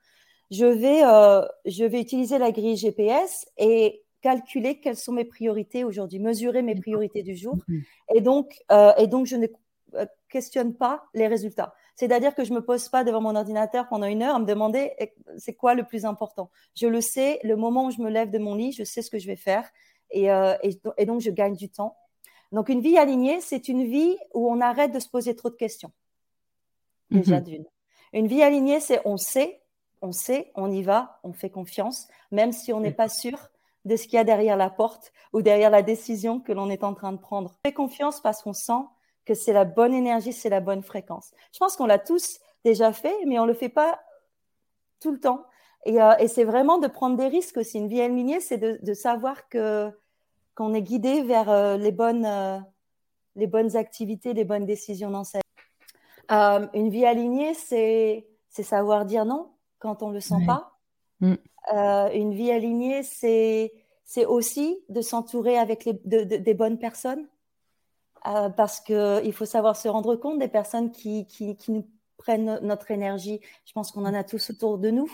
Je 0.50 0.66
vais, 0.66 1.04
euh, 1.04 1.46
je 1.66 1.84
vais 1.84 2.00
utiliser 2.00 2.38
la 2.38 2.50
grille 2.50 2.76
GPS 2.76 3.46
et 3.56 4.02
calculer 4.20 4.80
quelles 4.80 4.96
sont 4.96 5.12
mes 5.12 5.24
priorités 5.24 5.84
aujourd'hui, 5.84 6.18
mesurer 6.18 6.62
mes 6.62 6.74
priorités 6.74 7.22
du 7.22 7.36
jour. 7.36 7.56
Mhm. 7.68 7.82
Et 8.14 8.20
donc, 8.20 8.58
euh, 8.72 8.92
et 8.98 9.06
donc 9.06 9.26
je, 9.26 9.36
ne, 9.36 9.46
questionne 10.28 10.74
pas 10.74 11.04
les 11.14 11.28
résultats. 11.28 11.74
C'est-à-dire 11.94 12.34
que 12.34 12.44
je 12.44 12.52
me 12.52 12.64
pose 12.64 12.88
pas 12.88 13.04
devant 13.04 13.20
mon 13.20 13.36
ordinateur 13.36 13.86
pendant 13.88 14.06
une 14.06 14.22
heure 14.22 14.34
à 14.34 14.38
me 14.38 14.46
demander 14.46 14.92
eh, 14.98 15.12
c'est 15.36 15.54
quoi 15.54 15.74
le 15.74 15.84
plus 15.84 16.04
important? 16.04 16.50
Je 16.74 16.86
le 16.86 17.00
sais, 17.00 17.38
le 17.44 17.56
moment 17.56 17.86
où 17.86 17.90
je 17.90 18.00
me 18.00 18.08
lève 18.08 18.30
de 18.30 18.38
mon 18.38 18.54
lit, 18.54 18.72
je 18.72 18.84
sais 18.84 19.02
ce 19.02 19.10
que 19.10 19.18
je 19.18 19.26
vais 19.26 19.36
faire 19.36 19.70
et, 20.10 20.28
et 20.96 21.06
donc 21.06 21.20
je 21.20 21.30
gagne 21.30 21.54
du 21.54 21.68
temps. 21.68 21.96
Donc 22.52 22.68
une 22.68 22.80
vie 22.80 22.98
alignée, 22.98 23.40
c'est 23.40 23.68
une 23.68 23.84
vie 23.84 24.16
où 24.34 24.50
on 24.50 24.60
arrête 24.60 24.92
de 24.92 24.98
se 24.98 25.08
poser 25.08 25.36
trop 25.36 25.50
de 25.50 25.56
questions. 25.56 25.92
Déjà 27.10 27.38
mhm. 27.38 27.44
d'une. 27.44 27.64
Une 28.12 28.26
vie 28.26 28.42
alignée, 28.42 28.80
c'est 28.80 29.00
on 29.04 29.16
sait, 29.16 29.62
on 30.02 30.12
sait, 30.12 30.50
on 30.54 30.70
y 30.70 30.82
va, 30.82 31.20
on 31.22 31.32
fait 31.32 31.50
confiance, 31.50 32.08
même 32.30 32.52
si 32.52 32.72
on 32.72 32.80
n'est 32.80 32.92
pas 32.92 33.08
sûr 33.08 33.50
de 33.84 33.96
ce 33.96 34.04
qu'il 34.04 34.14
y 34.14 34.18
a 34.18 34.24
derrière 34.24 34.56
la 34.56 34.70
porte 34.70 35.12
ou 35.32 35.42
derrière 35.42 35.70
la 35.70 35.82
décision 35.82 36.40
que 36.40 36.52
l'on 36.52 36.70
est 36.70 36.84
en 36.84 36.94
train 36.94 37.12
de 37.12 37.18
prendre. 37.18 37.50
On 37.50 37.68
fait 37.68 37.72
confiance 37.72 38.20
parce 38.20 38.42
qu'on 38.42 38.52
sent 38.52 38.82
que 39.24 39.34
c'est 39.34 39.52
la 39.52 39.64
bonne 39.64 39.94
énergie, 39.94 40.32
c'est 40.32 40.48
la 40.48 40.60
bonne 40.60 40.82
fréquence. 40.82 41.32
Je 41.52 41.58
pense 41.58 41.76
qu'on 41.76 41.86
l'a 41.86 41.98
tous 41.98 42.40
déjà 42.64 42.92
fait, 42.92 43.14
mais 43.26 43.38
on 43.38 43.42
ne 43.42 43.48
le 43.48 43.54
fait 43.54 43.68
pas 43.68 44.00
tout 45.00 45.12
le 45.12 45.20
temps. 45.20 45.44
Euh, 45.86 46.16
et, 46.18 46.28
c'est 46.28 46.44
vraiment 46.44 46.78
de 46.78 46.86
prendre 46.86 47.16
des 47.16 47.28
risques 47.28 47.56
aussi. 47.56 47.78
Une 47.78 47.88
vie 47.88 48.00
alignée, 48.00 48.40
c'est 48.40 48.58
de, 48.58 48.94
savoir 48.94 49.48
que 49.48 49.90
qu'on 50.54 50.74
est 50.74 50.82
guidé 50.82 51.22
vers 51.22 51.48
euh, 51.48 51.76
les 51.76 51.92
bonnes 51.92 52.26
euh, 52.26 52.58
les 53.36 53.46
bonnes 53.46 53.76
activités, 53.76 54.34
les 54.34 54.44
bonnes 54.44 54.66
décisions 54.66 55.10
dans 55.10 55.24
sa 55.24 55.38
vie. 55.38 56.68
Une 56.74 56.90
vie 56.90 57.06
alignée, 57.06 57.54
c'est 57.54 58.26
savoir 58.50 59.04
dire 59.04 59.24
non 59.24 59.50
quand 59.78 60.02
on 60.02 60.08
ne 60.08 60.14
le 60.14 60.20
sent 60.20 60.44
pas. 60.46 60.78
Mm. 61.20 61.34
Une 62.14 62.34
vie 62.34 62.50
alignée, 62.50 63.02
c'est 63.02 63.72
aussi 64.26 64.78
de 64.88 65.00
s'entourer 65.00 65.56
avec 65.56 65.84
les, 65.84 65.94
des 65.94 66.54
bonnes 66.54 66.78
personnes. 66.78 67.26
Parce 68.22 68.80
qu'il 68.80 69.32
faut 69.32 69.46
savoir 69.46 69.76
se 69.76 69.88
rendre 69.88 70.14
compte 70.14 70.38
des 70.38 70.48
personnes 70.48 70.92
qui, 70.92 71.26
qui, 71.26 71.56
qui 71.56 71.72
nous 71.72 71.88
prennent 72.18 72.60
notre 72.62 72.90
énergie. 72.90 73.40
Je 73.64 73.72
pense 73.72 73.90
qu'on 73.90 74.04
en 74.04 74.14
a 74.14 74.22
tous 74.22 74.50
autour 74.50 74.78
de 74.78 74.90
nous. 74.90 75.10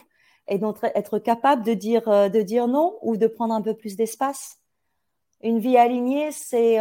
Et 0.48 0.58
donc 0.58 0.78
être 0.94 1.18
capable 1.18 1.64
de 1.64 1.74
dire, 1.74 2.04
de 2.04 2.42
dire 2.42 2.68
non 2.68 2.98
ou 3.02 3.16
de 3.16 3.26
prendre 3.26 3.54
un 3.54 3.62
peu 3.62 3.74
plus 3.74 3.96
d'espace. 3.96 4.58
Une 5.42 5.58
vie 5.58 5.76
alignée, 5.76 6.30
c'est 6.32 6.78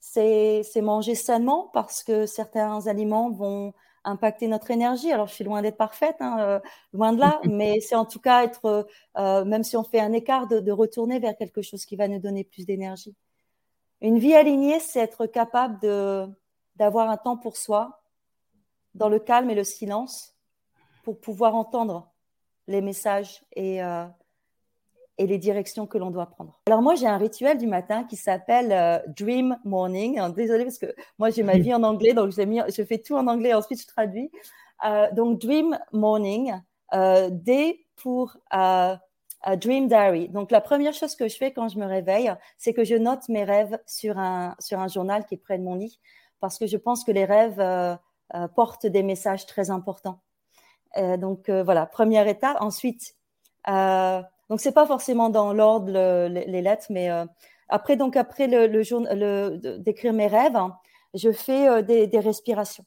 c'est 0.00 0.82
manger 0.82 1.14
sainement 1.14 1.70
parce 1.72 2.04
que 2.04 2.26
certains 2.26 2.86
aliments 2.86 3.30
vont 3.30 3.72
impacter 4.04 4.48
notre 4.48 4.70
énergie. 4.70 5.10
Alors, 5.10 5.26
je 5.26 5.34
suis 5.34 5.44
loin 5.44 5.62
d'être 5.62 5.76
parfaite, 5.76 6.16
hein, 6.20 6.36
euh, 6.40 6.60
loin 6.92 7.12
de 7.12 7.20
là, 7.20 7.40
mais 7.44 7.80
c'est 7.80 7.94
en 7.94 8.04
tout 8.04 8.20
cas 8.20 8.44
être, 8.44 8.86
euh, 9.16 9.44
même 9.44 9.64
si 9.64 9.76
on 9.76 9.84
fait 9.84 10.00
un 10.00 10.12
écart, 10.12 10.46
de, 10.46 10.70
retourner 10.70 11.18
vers 11.18 11.36
quelque 11.36 11.62
chose 11.62 11.84
qui 11.84 11.96
va 11.96 12.08
nous 12.08 12.18
donner 12.18 12.44
plus 12.44 12.66
d'énergie. 12.66 13.14
Une 14.00 14.18
vie 14.18 14.34
alignée, 14.34 14.80
c'est 14.80 15.00
être 15.00 15.26
capable 15.26 15.80
d'avoir 16.76 17.08
un 17.08 17.16
temps 17.16 17.36
pour 17.36 17.56
soi, 17.56 18.02
dans 18.94 19.08
le 19.08 19.18
calme 19.18 19.50
et 19.50 19.54
le 19.54 19.64
silence, 19.64 20.34
pour 21.02 21.18
pouvoir 21.18 21.54
entendre 21.54 22.12
les 22.66 22.80
messages 22.80 23.42
et, 23.54 23.82
euh, 23.82 24.06
et 25.18 25.26
les 25.26 25.38
directions 25.38 25.86
que 25.86 25.98
l'on 25.98 26.10
doit 26.10 26.26
prendre. 26.26 26.60
Alors 26.66 26.82
moi, 26.82 26.94
j'ai 26.94 27.06
un 27.06 27.18
rituel 27.18 27.58
du 27.58 27.66
matin 27.66 28.04
qui 28.04 28.16
s'appelle 28.16 28.72
euh, 28.72 28.98
Dream 29.16 29.58
Morning. 29.64 30.20
Désolée 30.34 30.64
parce 30.64 30.78
que 30.78 30.94
moi, 31.18 31.30
j'ai 31.30 31.42
ma 31.42 31.58
vie 31.58 31.74
en 31.74 31.82
anglais, 31.82 32.14
donc 32.14 32.36
mis, 32.38 32.60
je 32.68 32.82
fais 32.82 32.98
tout 32.98 33.14
en 33.14 33.26
anglais, 33.26 33.54
ensuite 33.54 33.80
je 33.80 33.86
traduis. 33.86 34.30
Euh, 34.84 35.10
donc 35.12 35.40
Dream 35.40 35.78
Morning, 35.92 36.52
D 37.30 37.86
pour 37.96 38.36
Dream 39.56 39.88
Diary. 39.88 40.28
Donc 40.28 40.50
la 40.50 40.60
première 40.60 40.94
chose 40.94 41.16
que 41.16 41.28
je 41.28 41.36
fais 41.36 41.52
quand 41.52 41.68
je 41.68 41.78
me 41.78 41.86
réveille, 41.86 42.32
c'est 42.58 42.72
que 42.72 42.84
je 42.84 42.94
note 42.94 43.28
mes 43.28 43.44
rêves 43.44 43.78
sur 43.86 44.18
un, 44.18 44.54
sur 44.58 44.78
un 44.78 44.88
journal 44.88 45.24
qui 45.26 45.34
est 45.34 45.38
près 45.38 45.58
de 45.58 45.64
mon 45.64 45.74
lit, 45.74 46.00
parce 46.40 46.58
que 46.58 46.66
je 46.66 46.76
pense 46.76 47.04
que 47.04 47.12
les 47.12 47.24
rêves 47.24 47.98
portent 48.54 48.86
des 48.86 49.02
messages 49.02 49.46
très 49.46 49.70
importants. 49.70 50.20
Donc 51.18 51.50
voilà, 51.50 51.86
première 51.86 52.28
étape. 52.28 52.56
Ensuite, 52.60 53.14
donc 54.50 54.60
c'est 54.60 54.72
pas 54.72 54.86
forcément 54.86 55.30
dans 55.30 55.52
l'ordre 55.52 55.90
les 56.28 56.62
lettres, 56.62 56.86
mais 56.90 57.10
euh, 57.10 57.24
après 57.68 57.96
donc 57.96 58.16
après 58.16 58.46
le, 58.46 58.66
le, 58.66 59.78
d'écrire 59.78 60.12
mes 60.12 60.26
rêves, 60.26 60.56
hein, 60.56 60.76
je 61.14 61.32
fais 61.32 61.68
euh, 61.68 61.82
des, 61.82 62.18
respirations. 62.18 62.84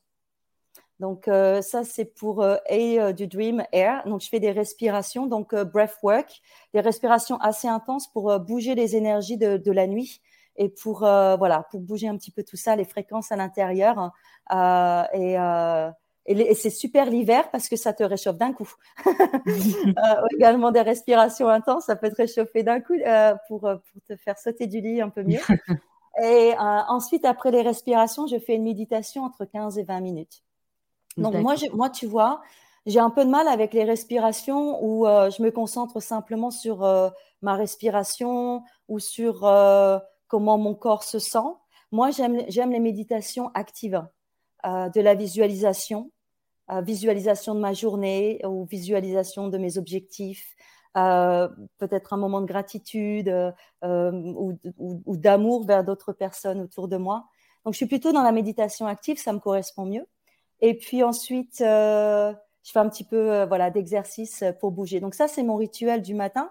Donc 0.99 1.27
euh, 1.27 1.61
ça 1.61 1.83
c'est 1.83 2.05
pour 2.05 2.43
A 2.43 3.13
du 3.13 3.27
Dream 3.27 3.63
Air. 3.71 4.03
Donc 4.05 4.21
je 4.21 4.29
fais 4.29 4.39
des 4.39 4.51
respirations, 4.51 5.25
donc 5.25 5.55
breath 5.55 5.97
work, 6.03 6.41
des 6.73 6.81
respirations 6.81 7.37
assez 7.37 7.67
intenses 7.67 8.07
pour 8.07 8.39
bouger 8.39 8.75
les 8.75 8.95
énergies 8.95 9.37
de, 9.37 9.57
de, 9.57 9.71
la 9.71 9.87
nuit 9.87 10.21
et 10.55 10.69
pour 10.69 10.99
voilà 10.99 11.67
pour 11.69 11.81
bouger 11.81 12.07
un 12.07 12.17
petit 12.17 12.31
peu 12.31 12.43
tout 12.43 12.57
ça, 12.57 12.75
les 12.75 12.85
fréquences 12.85 13.31
à 13.31 13.35
l'intérieur 13.35 14.11
hein, 14.49 15.07
et 15.13 15.37
et, 16.27 16.53
c'est 16.55 16.69
super 16.69 17.09
l'hiver 17.09 17.49
parce 17.51 17.69
que 17.69 17.75
ça 17.75 17.93
te 17.93 18.03
réchauffe 18.03 18.37
d'un 18.37 18.53
coup. 18.53 18.71
Euh, 19.87 20.27
également 20.35 20.71
des 20.71 20.81
respirations 20.81 21.47
intenses, 21.47 21.85
ça 21.85 21.95
peut 21.95 22.09
te 22.09 22.15
réchauffer 22.15 22.61
d'un 22.61 22.81
coup 22.81 22.93
euh, 22.93 23.33
pour, 23.47 23.65
euh, 23.65 23.77
pour, 23.77 24.01
te 24.03 24.15
faire 24.15 24.37
sauter 24.37 24.67
du 24.67 24.81
lit 24.81 25.01
un 25.01 25.09
peu 25.09 25.23
mieux. 25.23 25.39
et 26.23 26.53
ensuite, 26.57 27.25
après 27.25 27.51
les 27.51 27.61
respirations, 27.61 28.27
je 28.27 28.37
fais 28.37 28.55
une 28.55 28.63
méditation 28.63 29.23
entre 29.23 29.45
15 29.45 29.77
et 29.77 29.83
20 29.83 30.01
minutes. 30.01 30.43
Donc 31.17 31.35
moi, 31.35 31.55
moi, 31.73 31.89
tu 31.89 32.05
vois, 32.05 32.41
j'ai 32.85 32.99
un 32.99 33.09
peu 33.09 33.25
de 33.25 33.29
mal 33.29 33.47
avec 33.47 33.73
les 33.73 33.85
respirations 33.85 34.83
où 34.83 35.05
je 35.05 35.41
me 35.41 35.49
concentre 35.49 36.01
simplement 36.01 36.51
sur 36.51 36.79
ma 37.41 37.55
respiration 37.55 38.63
ou 38.87 38.99
sur 38.99 39.41
comment 40.27 40.57
mon 40.57 40.75
corps 40.75 41.03
se 41.03 41.19
sent. 41.19 41.49
Moi, 41.91 42.09
j'aime 42.11 42.71
les 42.71 42.79
méditations 42.79 43.49
actives, 43.53 44.05
de 44.63 45.01
la 45.01 45.15
visualisation, 45.15 46.11
visualisation 46.83 47.55
de 47.55 47.59
ma 47.59 47.73
journée 47.73 48.41
ou 48.45 48.65
visualisation 48.65 49.47
de 49.47 49.57
mes 49.57 49.77
objectifs, 49.77 50.55
euh, 50.97 51.47
peut-être 51.77 52.13
un 52.13 52.17
moment 52.17 52.41
de 52.41 52.47
gratitude 52.47 53.29
euh, 53.29 54.11
ou, 54.11 54.57
ou, 54.79 55.17
d'amour 55.17 55.65
vers 55.65 55.83
d'autres 55.83 56.11
personnes 56.11 56.59
autour 56.59 56.87
de 56.87 56.97
moi. 56.97 57.25
Donc, 57.63 57.73
je 57.73 57.77
suis 57.77 57.85
plutôt 57.85 58.11
dans 58.11 58.23
la 58.23 58.31
méditation 58.31 58.87
active, 58.87 59.19
ça 59.19 59.31
me 59.31 59.39
correspond 59.39 59.85
mieux. 59.85 60.07
Et 60.61 60.75
puis 60.75 61.03
ensuite, 61.03 61.61
euh, 61.61 62.33
je 62.63 62.71
fais 62.71 62.79
un 62.79 62.89
petit 62.89 63.03
peu 63.03 63.43
voilà 63.45 63.69
d'exercice 63.69 64.43
pour 64.59 64.71
bouger. 64.71 64.99
Donc 64.99 65.13
ça, 65.13 65.27
c'est 65.27 65.43
mon 65.43 65.55
rituel 65.55 66.01
du 66.01 66.15
matin. 66.15 66.49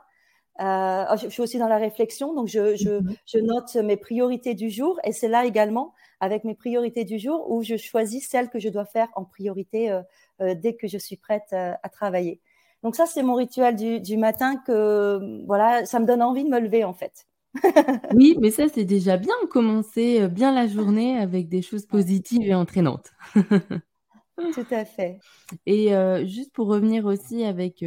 Euh, 0.60 1.16
je, 1.16 1.28
suis 1.28 1.42
aussi 1.42 1.58
dans 1.58 1.68
la 1.68 1.76
réflexion, 1.76 2.32
donc 2.32 2.48
je, 2.48 2.76
je, 2.76 3.00
mhm. 3.00 3.14
je 3.26 3.38
note 3.38 3.74
mes 3.76 3.96
priorités 3.96 4.54
du 4.54 4.70
jour 4.70 4.98
et 5.04 5.12
c'est 5.12 5.28
là 5.28 5.44
également 5.44 5.92
avec 6.20 6.44
mes 6.44 6.54
priorités 6.54 7.04
du 7.04 7.18
jour 7.18 7.50
où 7.50 7.62
je 7.62 7.76
choisis 7.76 8.28
celles 8.28 8.48
que 8.48 8.58
je 8.58 8.68
dois 8.68 8.84
faire 8.84 9.08
en 9.14 9.24
priorité 9.24 9.90
euh, 9.90 10.02
euh, 10.40 10.54
dès 10.54 10.74
que 10.74 10.88
je 10.88 10.98
suis 10.98 11.16
prête 11.16 11.48
euh, 11.52 11.72
à 11.82 11.88
travailler. 11.88 12.40
Donc 12.82 12.96
ça, 12.96 13.06
c'est 13.06 13.22
mon 13.22 13.34
rituel 13.34 13.76
du, 13.76 14.00
du, 14.00 14.16
matin 14.16 14.56
que 14.66 15.44
voilà, 15.46 15.84
ça 15.86 15.98
me 15.98 16.06
donne 16.06 16.22
envie 16.22 16.44
de 16.44 16.50
me 16.50 16.60
lever 16.60 16.84
en 16.84 16.94
fait. 16.94 17.26
oui, 18.14 18.36
mais 18.40 18.50
ça, 18.50 18.64
c'est 18.72 18.84
déjà 18.84 19.16
bien 19.16 19.34
commencer 19.50 20.28
bien 20.28 20.52
la 20.52 20.66
journée 20.66 21.18
avec 21.18 21.48
des 21.48 21.62
choses 21.62 21.86
positives 21.86 22.46
et 22.46 22.54
entraînantes. 22.54 23.12
Tout 23.34 24.66
à 24.70 24.84
fait. 24.84 25.18
Et 25.64 25.88
juste 26.26 26.52
pour 26.52 26.66
revenir 26.68 27.06
aussi 27.06 27.44
avec 27.44 27.82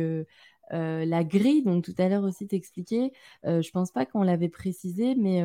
euh, 0.71 1.03
la 1.05 1.23
grille, 1.23 1.63
donc 1.63 1.83
tout 1.83 1.95
à 1.97 2.07
l'heure 2.09 2.23
aussi 2.23 2.47
t'expliquer, 2.47 3.11
euh, 3.45 3.61
je 3.61 3.71
pense 3.71 3.91
pas 3.91 4.05
qu'on 4.05 4.21
l'avait 4.21 4.49
précisé, 4.49 5.15
mais 5.15 5.41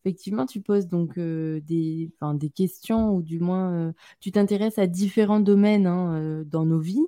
effectivement 0.00 0.46
tu 0.46 0.60
poses 0.60 0.86
donc 0.86 1.18
des, 1.18 2.10
des 2.34 2.50
questions 2.50 3.10
ou 3.10 3.22
du 3.22 3.40
moins 3.40 3.92
tu 4.20 4.32
t'intéresses 4.32 4.78
à 4.78 4.86
différents 4.86 5.40
domaines 5.40 5.86
hein, 5.86 6.42
dans 6.46 6.64
nos 6.64 6.80
vies. 6.80 7.06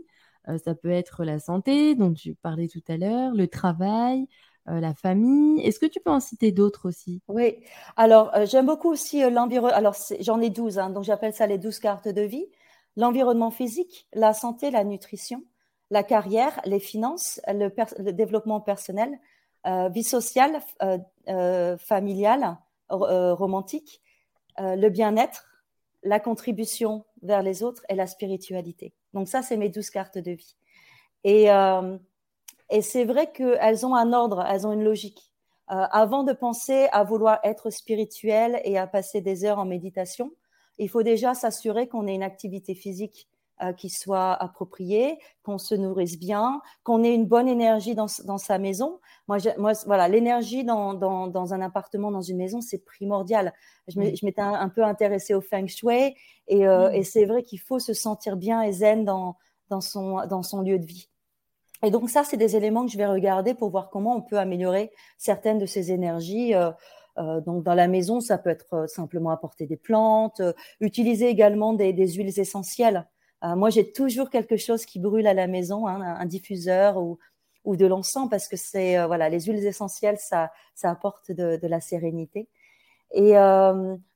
ça 0.64 0.74
peut 0.74 0.90
être 0.90 1.24
la 1.24 1.38
santé 1.38 1.94
dont 1.94 2.12
tu 2.12 2.34
parlais 2.34 2.68
tout 2.68 2.82
à 2.88 2.96
l'heure, 2.96 3.34
le 3.34 3.48
travail, 3.48 4.26
la 4.66 4.94
famille. 4.94 5.60
Est-ce 5.62 5.78
que 5.78 5.86
tu 5.86 6.00
peux 6.00 6.10
en 6.10 6.20
citer 6.20 6.52
d'autres 6.52 6.88
aussi? 6.88 7.20
Oui, 7.28 7.56
alors 7.96 8.30
j'aime 8.44 8.66
beaucoup 8.66 8.90
aussi 8.90 9.28
l'environnement. 9.30 9.76
Alors 9.76 9.96
j'en 10.20 10.40
ai 10.40 10.50
12, 10.50 10.78
hein, 10.78 10.90
donc 10.90 11.04
j'appelle 11.04 11.34
ça 11.34 11.46
les 11.46 11.58
12 11.58 11.78
cartes 11.78 12.08
de 12.08 12.22
vie. 12.22 12.46
L'environnement 12.96 13.50
physique, 13.50 14.06
la 14.12 14.34
santé, 14.34 14.70
la 14.70 14.84
nutrition, 14.84 15.42
la 15.90 16.02
carrière, 16.02 16.60
les 16.64 16.80
finances, 16.80 17.40
le, 17.46 18.12
développement 18.12 18.60
personnel, 18.60 19.18
vie 19.64 20.04
sociale, 20.04 20.60
familiale, 21.78 22.58
romantique, 22.92 24.00
le 24.58 24.88
bien-être, 24.88 25.46
la 26.02 26.20
contribution 26.20 27.04
vers 27.22 27.42
les 27.42 27.62
autres 27.62 27.84
et 27.88 27.94
la 27.94 28.06
spiritualité. 28.06 28.92
Donc 29.14 29.28
ça, 29.28 29.42
c'est 29.42 29.56
mes 29.56 29.68
douze 29.68 29.90
cartes 29.90 30.18
de 30.18 30.32
vie. 30.32 30.56
Et, 31.24 31.46
et 32.70 32.82
c'est 32.82 33.04
vrai 33.04 33.32
qu'elles 33.32 33.86
ont 33.86 33.94
un 33.94 34.12
ordre, 34.12 34.44
elles 34.48 34.66
ont 34.66 34.72
une 34.72 34.84
logique. 34.84 35.32
avant 35.68 36.22
de 36.22 36.32
penser 36.32 36.88
à 36.92 37.04
vouloir 37.04 37.38
être 37.44 37.70
spirituel 37.70 38.60
et 38.64 38.78
à 38.78 38.86
passer 38.86 39.20
des 39.20 39.44
heures 39.44 39.58
en 39.58 39.64
méditation, 39.64 40.32
il 40.78 40.88
faut 40.88 41.02
déjà 41.02 41.34
s'assurer 41.34 41.88
qu'on 41.88 42.06
ait 42.06 42.14
une 42.14 42.22
activité 42.22 42.74
physique 42.74 43.28
euh, 43.62 43.72
qui 43.72 43.90
soit 43.90 44.32
approprié, 44.32 45.18
qu'on 45.42 45.58
se 45.58 45.74
nourrisse 45.74 46.18
bien, 46.18 46.62
qu'on 46.84 47.04
ait 47.04 47.14
une 47.14 47.26
bonne 47.26 47.48
énergie 47.48 47.94
dans, 47.94 48.06
dans 48.24 48.38
sa 48.38 48.58
maison. 48.58 49.00
Moi, 49.28 49.38
moi 49.58 49.72
voilà, 49.86 50.08
l'énergie 50.08 50.64
dans, 50.64 50.94
dans, 50.94 51.26
dans, 51.26 51.54
un 51.54 51.60
appartement, 51.60 52.10
dans 52.10 52.22
une 52.22 52.38
maison, 52.38 52.60
c'est 52.60 52.84
primordial. 52.84 53.52
Je 53.88 53.98
m'étais 53.98 54.40
un, 54.40 54.68
peu 54.68 54.84
intéressée 54.84 55.34
au 55.34 55.40
feng 55.40 55.66
shui 55.66 56.14
et, 56.48 56.66
euh, 56.66 56.90
et 56.92 57.02
c'est 57.02 57.24
vrai 57.24 57.42
qu'il 57.42 57.60
faut 57.60 57.78
se 57.78 57.92
sentir 57.92 58.36
bien 58.36 58.62
et 58.62 58.72
zen 58.72 59.04
dans, 59.04 59.36
dans, 59.68 59.80
son, 59.80 60.26
dans 60.26 60.42
son 60.42 60.62
lieu 60.62 60.78
de 60.78 60.86
vie. 60.86 61.08
Et 61.84 61.90
donc 61.90 62.10
ça, 62.10 62.22
c'est 62.24 62.36
des 62.36 62.56
éléments 62.56 62.86
que 62.86 62.92
je 62.92 62.96
vais 62.96 63.06
regarder 63.06 63.54
pour 63.54 63.70
voir 63.70 63.90
comment 63.90 64.16
on 64.16 64.22
peut 64.22 64.38
améliorer 64.38 64.92
certaines 65.18 65.58
de 65.58 65.66
ces 65.66 65.90
énergies. 65.90 66.54
Euh, 66.54 66.70
euh, 67.18 67.40
donc 67.40 67.64
dans 67.64 67.74
la 67.74 67.88
maison, 67.88 68.20
ça 68.20 68.38
peut 68.38 68.50
être 68.50 68.88
simplement 68.88 69.30
apporter 69.30 69.66
des 69.66 69.76
plantes, 69.76 70.40
euh, 70.40 70.52
utiliser 70.80 71.28
également 71.28 71.72
des, 71.74 71.92
des 71.92 72.08
huiles 72.12 72.38
essentielles. 72.38 73.06
Moi, 73.42 73.70
j'ai 73.70 73.90
toujours 73.90 74.30
quelque 74.30 74.56
chose 74.56 74.84
qui 74.84 75.00
brûle 75.00 75.26
à 75.26 75.34
la 75.34 75.46
maison, 75.46 75.86
hein, 75.86 76.00
un, 76.00 76.26
diffuseur 76.26 76.96
ou, 76.98 77.18
ou 77.64 77.76
de 77.76 77.86
l'encens, 77.86 78.28
parce 78.30 78.48
que 78.48 78.56
c'est 78.56 79.04
voilà, 79.06 79.28
les 79.28 79.40
huiles 79.40 79.66
essentielles, 79.66 80.18
ça, 80.18 80.52
ça 80.74 80.90
apporte 80.90 81.32
de, 81.32 81.58
la 81.66 81.80
sérénité. 81.80 82.48
Et 83.12 83.32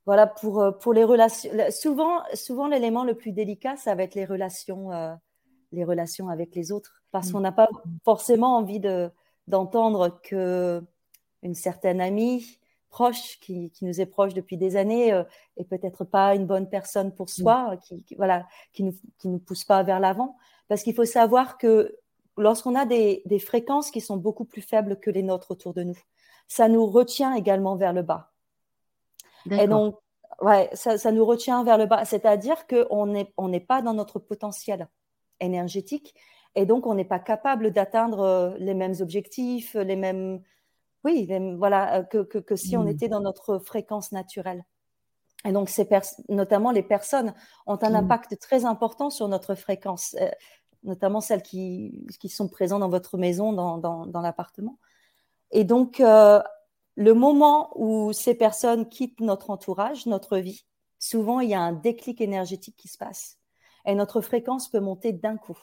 voilà 0.07 0.27
pour 0.27 0.79
pour 0.81 0.93
les 0.93 1.05
relations. 1.05 1.51
Souvent, 1.71 2.23
souvent 2.35 2.69
l'élément 2.69 3.05
le 3.05 3.15
plus 3.15 3.33
délicat, 3.33 3.77
ça 3.77 3.95
va 3.95 4.05
être 4.05 4.15
les 4.15 4.25
relations, 4.25 4.91
les 5.73 5.85
relations 5.85 6.29
avec 6.29 6.55
les 6.55 6.71
autres, 6.71 7.03
parce 7.11 7.33
qu'on 7.33 7.41
n'a 7.41 7.53
pas 7.53 7.69
forcément 8.05 8.57
envie 8.57 8.81
de 8.81 9.11
d'entendre 9.49 10.21
que 10.23 10.83
une 11.43 11.55
certaine 11.55 12.01
amie 12.01 12.59
proche, 12.91 13.39
qui, 13.41 13.73
nous 13.83 14.01
est 14.01 14.07
proche 14.07 14.35
depuis 14.35 14.57
des 14.57 14.77
années, 14.77 15.13
euh, 15.13 15.25
et 15.57 15.65
peut-être 15.65 16.05
pas 16.05 16.35
une 16.35 16.47
bonne 16.47 16.69
personne 16.69 17.15
pour 17.15 17.29
soi, 17.29 17.75
mm. 17.75 18.03
qui, 18.03 18.15
voilà, 18.17 18.47
qui 18.73 18.83
nous, 18.83 18.95
qui 19.19 19.29
nous 19.29 19.39
pousse 19.39 19.65
pas 19.65 19.83
vers 19.83 20.01
l'avant. 20.01 20.37
Parce 20.69 20.83
qu'il 20.83 20.95
faut 20.95 21.05
savoir 21.05 21.59
que 21.59 21.97
lorsqu'on 22.37 22.75
a 22.75 22.85
des, 22.87 23.23
fréquences 23.39 23.91
qui 23.91 24.01
sont 24.01 24.17
beaucoup 24.17 24.45
plus 24.45 24.63
faibles 24.63 24.99
que 24.99 25.11
les 25.11 25.23
nôtres 25.23 25.51
autour 25.51 25.75
de 25.75 25.83
nous, 25.83 25.99
ça 26.49 26.69
nous 26.69 26.87
retient 26.87 27.35
également 27.35 27.77
vers 27.77 27.93
le 27.93 28.03
bas. 28.03 28.33
Et 29.51 29.69
donc, 29.69 29.97
ouais, 30.41 30.69
ça, 30.73 30.99
ça, 30.99 31.13
nous 31.13 31.25
retient 31.25 31.63
vers 31.63 31.79
le 31.79 31.87
bas. 31.87 32.05
C'est-à-dire 32.05 32.67
qu'on 32.67 33.07
n'est 33.07 33.33
on 33.37 33.49
n'est 33.49 33.61
pas 33.61 33.81
dans 33.81 33.95
notre 33.95 34.19
potentiel 34.19 34.89
énergétique 35.39 36.15
et 36.57 36.67
donc 36.67 36.87
on 36.87 36.95
n'est 36.95 37.05
pas 37.05 37.19
capable 37.21 37.71
d'atteindre 37.71 38.21
euh, 38.21 38.55
les 38.59 38.75
mêmes 38.75 38.95
objectifs, 39.01 39.75
les 39.75 39.95
mêmes, 39.95 40.41
oui, 41.05 41.29
voilà, 41.57 42.01
euh, 42.01 42.25
que, 42.25 42.57
si 42.57 42.77
on 42.77 42.85
mmh. 42.85 42.89
était 42.89 43.09
dans 43.09 43.21
notre 43.21 43.59
fréquence 43.59 44.13
naturelle. 44.13 44.65
Et 45.45 45.53
donc, 45.53 45.71
notamment 46.29 46.73
les 46.73 46.83
personnes 46.83 47.33
ont 47.67 47.79
un 47.83 47.91
mmh. 47.91 47.95
impact 47.95 48.39
très 48.41 48.65
important 48.65 49.11
sur 49.11 49.29
notre 49.29 49.55
fréquence, 49.55 50.17
euh, 50.21 50.29
notamment 50.83 51.21
celles 51.21 51.43
qui, 51.43 52.09
sont 52.29 52.49
présentes 52.49 52.81
dans 52.81 52.89
votre 52.89 53.19
maison, 53.19 53.53
dans, 53.53 54.21
l'appartement. 54.21 54.79
Et 55.53 55.63
donc, 55.63 56.01
euh, 56.01 56.43
le 56.97 57.15
moment 57.15 57.71
où 57.77 58.13
ces 58.13 58.35
personnes 58.35 58.89
quittent 58.89 59.21
notre 59.21 59.51
entourage, 59.51 60.07
notre 60.07 60.39
vie, 60.39 60.65
souvent 60.99 61.41
il 61.41 61.51
y 61.51 61.55
a 61.55 61.61
un 61.61 61.73
déclic 61.73 62.21
énergétique 62.21 62.77
qui 62.77 62.89
se 62.89 62.99
passe. 62.99 63.39
Et 63.85 63.95
notre 63.95 64.21
fréquence 64.21 64.69
peut 64.69 64.81
monter 64.81 65.13
d'un 65.13 65.37
coup. 65.37 65.59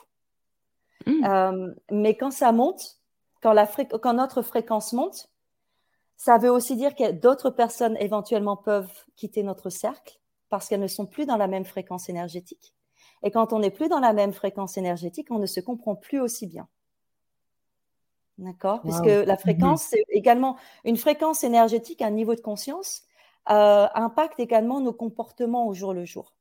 Mmh. 1.06 1.74
mais 1.92 2.16
quand 2.16 2.32
ça 2.32 2.54
monte, 2.54 3.03
quand, 3.44 3.54
la 3.54 3.68
quand 3.68 4.14
notre 4.14 4.42
fréquence 4.42 4.94
monte, 4.94 5.30
ça 6.16 6.38
veut 6.38 6.50
aussi 6.50 6.78
dire 6.78 6.96
que 6.96 7.12
d'autres 7.12 7.50
personnes 7.50 7.98
éventuellement 7.98 8.56
peuvent 8.56 8.92
quitter 9.18 9.44
notre 9.44 9.70
cercle 9.70 10.20
parce 10.50 10.70
qu'elles 10.70 10.80
ne 10.80 10.88
sont 10.88 11.06
plus 11.06 11.26
dans 11.26 11.36
la 11.36 11.48
même 11.48 11.66
fréquence 11.66 12.08
énergétique. 12.10 12.74
Et 13.22 13.32
quand 13.32 13.52
on 13.52 13.60
n'est 13.60 13.72
plus 13.72 13.90
dans 13.90 14.00
la 14.00 14.14
même 14.14 14.32
fréquence 14.32 14.78
énergétique, 14.78 15.28
on 15.30 15.40
ne 15.40 15.46
se 15.46 15.60
comprend 15.60 15.96
plus 15.96 16.20
aussi 16.20 16.48
bien. 16.48 16.68
D'accord? 18.38 18.82
Puisque 18.82 19.06
la 19.06 19.38
fréquence, 19.38 19.84
c'est 19.84 20.06
également 20.10 20.58
une 20.86 20.98
fréquence 20.98 21.44
énergétique, 21.44 22.02
un 22.02 22.12
niveau 22.12 22.36
de 22.36 22.42
conscience, 22.42 23.04
euh, 23.50 23.88
impacte 23.94 24.40
également 24.40 24.80
nos 24.80 24.94
comportements 24.94 25.68
au 25.68 25.74
jour 25.74 25.94
le 25.94 26.06
jour. 26.06 26.34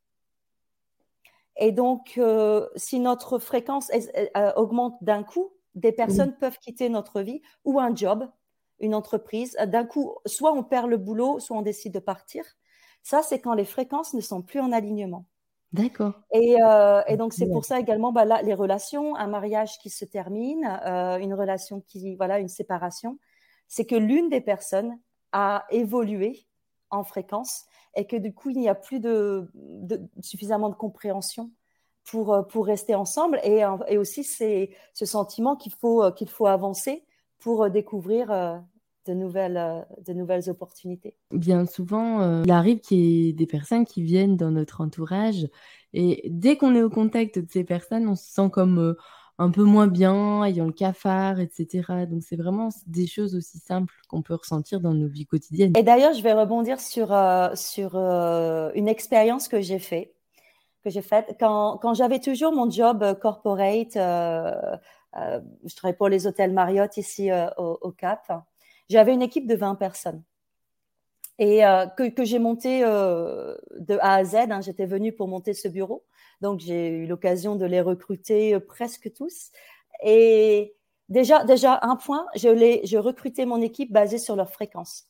Et 1.57 1.73
donc, 1.73 2.15
euh, 2.17 2.69
si 2.77 3.01
notre 3.01 3.39
fréquence 3.39 3.91
euh, 4.37 4.53
augmente 4.55 4.97
d'un 5.03 5.23
coup, 5.23 5.53
des 5.75 5.93
personnes 5.93 6.37
peuvent 6.37 6.59
quitter 6.59 6.89
notre 6.89 7.23
vie 7.23 7.43
ou 7.65 7.81
un 7.81 7.95
job 7.95 8.29
une 8.83 8.95
entreprise, 8.95 9.57
d'un 9.67 9.85
coup, 9.85 10.17
soit 10.27 10.53
on 10.53 10.65
perd 10.65 10.91
le 10.91 10.97
boulot, 10.99 11.39
soit 11.39 11.57
on 11.57 11.63
décide 11.63 11.95
de 11.95 12.01
partir. 12.01 12.45
Ça, 13.03 13.23
c'est 13.23 13.41
quand 13.41 13.55
les 13.55 13.65
fréquences 13.65 14.13
ne 14.13 14.21
sont 14.21 14.43
plus 14.43 14.61
en 14.61 14.73
alignement. 14.73 15.25
D'accord. 15.73 16.21
Et, 16.33 16.57
euh, 16.63 17.01
donc, 17.17 17.33
c'est 17.33 17.47
pour 17.47 17.65
ça 17.65 17.79
également, 17.79 18.13
bah, 18.13 18.25
là, 18.25 18.43
les 18.43 18.55
relations, 18.55 19.17
un 19.17 19.27
mariage 19.27 19.79
qui 19.79 19.89
se 19.89 20.05
termine, 20.05 20.81
euh, 20.85 21.17
une 21.19 21.33
relation 21.33 21.81
qui, 21.81 22.17
voilà, 22.17 22.41
une 22.41 22.49
séparation, 22.49 23.19
c'est 23.69 23.87
que 23.87 23.95
l'une 23.95 24.29
des 24.29 24.43
personnes 24.43 24.99
a 25.31 25.65
évolué 25.71 26.47
en 26.91 27.05
fréquence 27.05 27.65
et 27.95 28.07
que 28.07 28.17
du 28.17 28.35
coup, 28.35 28.51
il 28.51 28.59
n'y 28.59 28.69
a 28.69 28.75
plus 28.75 29.01
de, 29.01 29.49
suffisamment 30.21 30.69
de 30.69 30.75
compréhension 30.75 31.51
pour, 32.05 32.47
pour 32.49 32.67
rester 32.67 32.95
ensemble. 32.95 33.41
Et, 33.45 33.63
et 33.89 33.99
aussi, 33.99 34.25
c'est 34.25 34.71
ce 34.95 35.07
sentiment 35.07 35.57
qu'il 35.57 35.73
faut, 35.73 36.11
qu'il 36.13 36.29
faut 36.29 36.47
avancer 36.47 37.05
pour 37.39 37.71
découvrir 37.71 38.63
de 39.07 39.15
nouvelles, 39.15 39.57
euh, 39.57 39.81
de 40.07 40.13
nouvelles 40.13 40.49
opportunités. 40.49 41.17
Bien 41.31 41.67
souvent, 41.67 42.21
euh, 42.21 42.43
il 42.45 42.51
arrive 42.51 42.81
qu'il 42.81 42.99
y 42.99 43.29
ait 43.29 43.33
des 43.33 43.47
personnes 43.47 43.85
qui 43.85 44.03
viennent 44.03 44.37
dans 44.37 44.51
notre 44.51 44.81
entourage 44.81 45.49
et 45.93 46.29
dès 46.31 46.57
qu'on 46.57 46.75
est 46.75 46.83
au 46.83 46.91
contact 46.91 47.39
de 47.39 47.47
ces 47.51 47.65
personnes, 47.65 48.09
on 48.09 48.17
se 48.17 48.31
sent 48.31 48.51
comme 48.51 48.79
euh, 48.79 48.95
un 49.39 49.51
peu 49.51 49.65
moins 49.65 49.89
bien, 49.89 50.45
ayant 50.45 50.67
le 50.67 50.73
cafard, 50.73 51.41
etc. 51.41 52.07
Donc 52.09 52.23
c'est 52.23 52.37
vraiment 52.37 52.69
des 52.87 53.07
choses 53.07 53.35
aussi 53.35 53.59
simples 53.59 53.95
qu'on 54.09 54.23
peut 54.23 54.35
ressentir 54.35 54.81
dans 54.81 54.95
nos 54.95 55.09
vies 55.09 55.27
quotidiennes. 55.27 55.73
Et 55.77 55.83
d'ailleurs, 55.83 56.15
je 56.15 56.23
vais 56.23 56.33
rebondir 56.33 56.81
sur, 56.81 57.09
sur 57.55 57.97
une 57.97 58.89
expérience 58.89 59.49
que 59.49 59.61
j'ai 59.61 59.79
faite. 59.79 60.15
Que 60.83 60.91
j'ai 60.91 61.03
faite 61.03 61.37
quand, 61.39 61.79
quand 61.79 61.95
j'avais 61.95 62.19
toujours 62.19 62.53
mon 62.53 62.69
job 62.69 63.19
corporate, 63.21 63.95
je 63.95 65.77
travaillais 65.77 65.97
pour 65.97 66.09
les 66.09 66.27
hôtels 66.27 66.53
Marriott 66.53 66.97
ici 66.97 67.31
au, 67.57 67.79
au 67.81 67.93
Cap 67.93 68.33
j'avais 68.89 69.15
une 69.15 69.23
équipe 69.23 69.47
de 69.47 69.55
20 69.55 69.77
personnes 69.77 70.23
et 71.39 71.65
euh, 71.65 71.87
que, 71.87 72.25
j'ai 72.25 72.39
monté 72.39 72.85
euh, 72.85 73.57
de 73.79 73.97
A 74.01 74.17
à 74.17 74.25
Z. 74.25 74.35
Hein. 74.51 74.61
J'étais 74.61 74.87
venue 74.87 75.13
pour 75.13 75.29
monter 75.29 75.55
ce 75.55 75.67
bureau, 75.67 76.05
donc 76.41 76.61
j'ai 76.61 76.89
eu 76.89 77.07
l'occasion 77.07 77.57
de 77.57 77.65
les 77.65 77.81
recruter 77.81 78.55
euh, 78.55 78.61
presque 78.61 79.13
tous. 79.13 79.51
Et 80.05 80.75
déjà, 81.09 81.45
déjà 81.45 81.81
un 81.83 81.97
point, 81.97 82.27
je, 82.37 82.49
les, 82.49 82.85
je 82.85 82.99
recrutais 82.99 83.47
mon 83.47 83.61
équipe 83.61 83.93
basée 83.93 84.19
sur 84.19 84.37
leur 84.37 84.51
fréquence. 84.51 85.07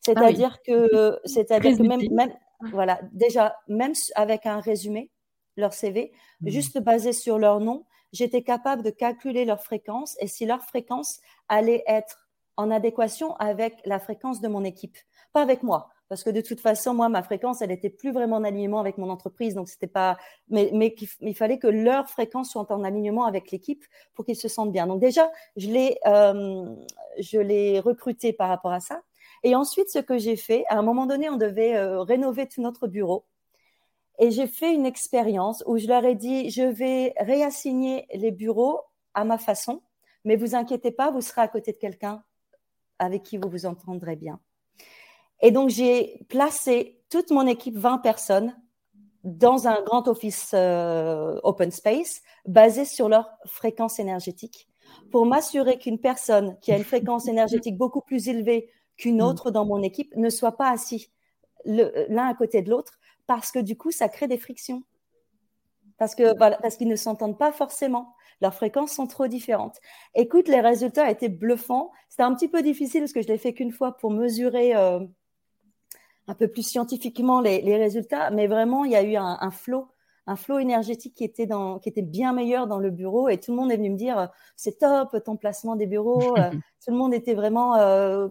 C'est-à-dire 0.00 0.56
ah 0.58 0.62
que, 0.64 1.18
c'est-à-dire 1.24 1.76
que 1.76 1.82
même, 1.82 2.00
même, 2.12 2.32
voilà, 2.70 3.00
déjà, 3.12 3.56
même 3.68 3.92
avec 4.14 4.46
un 4.46 4.60
résumé, 4.60 5.10
leur 5.56 5.72
CV, 5.72 6.12
mmh. 6.40 6.48
juste 6.48 6.78
basé 6.78 7.12
sur 7.12 7.38
leur 7.38 7.60
nom, 7.60 7.84
j'étais 8.12 8.42
capable 8.42 8.82
de 8.82 8.90
calculer 8.90 9.44
leur 9.44 9.62
fréquence 9.62 10.16
et 10.20 10.26
si 10.26 10.46
leur 10.46 10.62
fréquence 10.62 11.20
allait 11.48 11.84
être 11.86 12.28
en 12.56 12.70
adéquation 12.70 13.34
avec 13.36 13.80
la 13.84 13.98
fréquence 13.98 14.40
de 14.40 14.48
mon 14.48 14.64
équipe, 14.64 14.96
pas 15.32 15.42
avec 15.42 15.62
moi. 15.62 15.90
Parce 16.08 16.22
que 16.22 16.30
de 16.30 16.42
toute 16.42 16.60
façon, 16.60 16.92
moi, 16.94 17.08
ma 17.08 17.22
fréquence, 17.22 17.62
elle 17.62 17.72
était 17.72 17.90
plus 17.90 18.12
vraiment 18.12 18.36
en 18.36 18.44
alignement 18.44 18.78
avec 18.78 18.98
mon 18.98 19.08
entreprise, 19.08 19.54
donc 19.54 19.68
c'était 19.68 19.86
pas. 19.86 20.18
Mais, 20.48 20.70
mais 20.72 20.94
il 21.20 21.34
fallait 21.34 21.58
que 21.58 21.66
leur 21.66 22.08
fréquence 22.08 22.50
soit 22.50 22.70
en 22.70 22.84
alignement 22.84 23.24
avec 23.24 23.50
l'équipe 23.50 23.84
pour 24.12 24.24
qu'ils 24.24 24.36
se 24.36 24.48
sentent 24.48 24.70
bien. 24.70 24.86
Donc 24.86 25.00
déjà, 25.00 25.30
je 25.56 25.68
l'ai, 25.68 25.98
euh, 26.06 26.76
je 27.18 27.38
l'ai 27.38 27.80
recruté 27.80 28.32
par 28.32 28.48
rapport 28.48 28.72
à 28.72 28.80
ça. 28.80 29.02
Et 29.42 29.54
ensuite, 29.54 29.88
ce 29.88 29.98
que 29.98 30.18
j'ai 30.18 30.36
fait, 30.36 30.64
à 30.68 30.78
un 30.78 30.82
moment 30.82 31.06
donné, 31.06 31.30
on 31.30 31.36
devait 31.36 31.74
euh, 31.74 32.02
rénover 32.02 32.46
tout 32.48 32.60
notre 32.60 32.86
bureau. 32.86 33.24
Et 34.18 34.30
j'ai 34.30 34.46
fait 34.46 34.72
une 34.72 34.86
expérience 34.86 35.62
où 35.66 35.76
je 35.76 35.86
leur 35.86 36.04
ai 36.04 36.14
dit, 36.14 36.50
je 36.50 36.62
vais 36.62 37.14
réassigner 37.18 38.06
les 38.14 38.30
bureaux 38.30 38.80
à 39.14 39.24
ma 39.24 39.38
façon, 39.38 39.82
mais 40.24 40.36
vous 40.36 40.54
inquiétez 40.54 40.90
pas, 40.90 41.10
vous 41.10 41.20
serez 41.20 41.40
à 41.40 41.48
côté 41.48 41.72
de 41.72 41.78
quelqu'un 41.78 42.22
avec 42.98 43.22
qui 43.22 43.38
vous 43.38 43.48
vous 43.48 43.66
entendrez 43.66 44.16
bien. 44.16 44.40
Et 45.42 45.50
donc, 45.50 45.68
j'ai 45.68 46.24
placé 46.28 47.02
toute 47.10 47.30
mon 47.30 47.46
équipe, 47.46 47.76
20 47.76 47.98
personnes, 47.98 48.56
dans 49.24 49.66
un 49.66 49.82
grand 49.82 50.06
office 50.06 50.52
euh, 50.54 51.40
open 51.42 51.70
space 51.70 52.22
basé 52.46 52.84
sur 52.84 53.08
leur 53.08 53.30
fréquence 53.46 53.98
énergétique 53.98 54.68
pour 55.10 55.24
m'assurer 55.26 55.78
qu'une 55.78 55.98
personne 55.98 56.58
qui 56.60 56.72
a 56.72 56.76
une 56.76 56.84
fréquence 56.84 57.26
énergétique 57.26 57.76
beaucoup 57.76 58.02
plus 58.02 58.28
élevée 58.28 58.70
qu'une 58.96 59.18
mm. 59.18 59.26
autre 59.26 59.50
dans 59.50 59.64
mon 59.64 59.82
équipe 59.82 60.14
ne 60.16 60.28
soit 60.28 60.56
pas 60.56 60.70
assis 60.70 61.10
l'un 61.64 62.26
à 62.28 62.34
côté 62.34 62.60
de 62.60 62.70
l'autre 62.70 62.98
parce 63.26 63.52
que 63.52 63.58
du 63.58 63.76
coup, 63.76 63.90
ça 63.90 64.08
crée 64.08 64.28
des 64.28 64.38
frictions. 64.38 64.82
Parce 65.98 66.14
que 66.14 66.34
parce 66.36 66.76
qu'ils 66.76 66.88
ne 66.88 66.96
s'entendent 66.96 67.38
pas 67.38 67.52
forcément 67.52 68.14
leurs 68.40 68.54
fréquences 68.54 68.92
sont 68.92 69.06
trop 69.06 69.26
différentes. 69.26 69.78
Écoute, 70.14 70.48
les 70.48 70.60
résultats 70.60 71.10
étaient 71.10 71.28
bluffants. 71.28 71.90
C'était 72.08 72.22
un 72.22 72.34
petit 72.34 72.48
peu 72.48 72.62
difficile 72.62 73.00
parce 73.00 73.12
que 73.12 73.22
je 73.22 73.28
l'ai 73.28 73.38
fait 73.38 73.54
qu'une 73.54 73.72
fois 73.72 73.96
pour 73.96 74.10
mesurer 74.10 74.74
euh, 74.76 75.00
un 76.26 76.34
peu 76.34 76.48
plus 76.48 76.62
scientifiquement 76.62 77.40
les, 77.40 77.76
résultats, 77.76 78.30
mais 78.30 78.46
vraiment, 78.46 78.84
il 78.84 78.92
y 78.92 78.96
a 78.96 79.02
eu 79.02 79.16
un, 79.16 79.38
un 79.40 79.50
flot 79.50 79.88
un 80.26 80.36
flot 80.36 80.58
énergétique 80.58 81.14
qui 81.14 81.24
était, 81.24 81.44
dans, 81.44 81.78
qui 81.78 81.90
était 81.90 82.00
bien 82.00 82.32
meilleur 82.32 82.66
dans 82.66 82.78
le 82.78 82.90
bureau 82.90 83.28
et 83.28 83.38
tout 83.38 83.50
le 83.50 83.58
monde 83.58 83.70
est 83.70 83.76
venu 83.76 83.90
me 83.90 83.96
dire 83.96 84.30
c'est 84.56 84.78
top 84.78 85.22
ton 85.22 85.36
placement 85.36 85.76
des 85.76 85.86
bureaux. 85.86 86.34
tout 86.84 86.90
le 86.90 86.96
monde 86.96 87.12
était 87.12 87.34
vraiment 87.34 87.72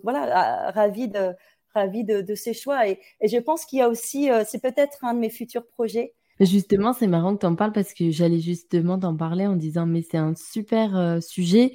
voilà, 0.02 0.72
ravi 0.72 1.08
de, 1.08 1.36
ravi 1.74 2.04
de, 2.04 2.22
de 2.22 2.36
ces 2.36 2.54
choix. 2.54 2.88
Et, 2.88 3.00
et 3.22 3.28
je 3.28 3.38
pense 3.38 3.66
qu'il 3.66 3.80
y 3.80 3.82
a 3.82 3.90
aussi, 3.90 4.30
c'est 4.46 4.62
peut-être 4.62 5.04
un 5.04 5.14
de 5.14 5.20
mes 5.20 5.30
futurs 5.30 5.66
projets. 5.68 6.14
Justement, 6.40 6.94
c'est 6.94 7.08
marrant 7.08 7.36
que 7.36 7.42
tu 7.42 7.46
en 7.46 7.56
parles 7.56 7.74
parce 7.74 7.94
que 7.94 8.10
j'allais 8.10 8.40
justement 8.40 9.00
t'en 9.00 9.16
parler 9.16 9.46
en 9.46 9.56
disant 9.56 9.86
mais 9.86 10.02
c'est 10.02 10.18
un 10.18 10.34
super 10.36 11.22
sujet 11.22 11.74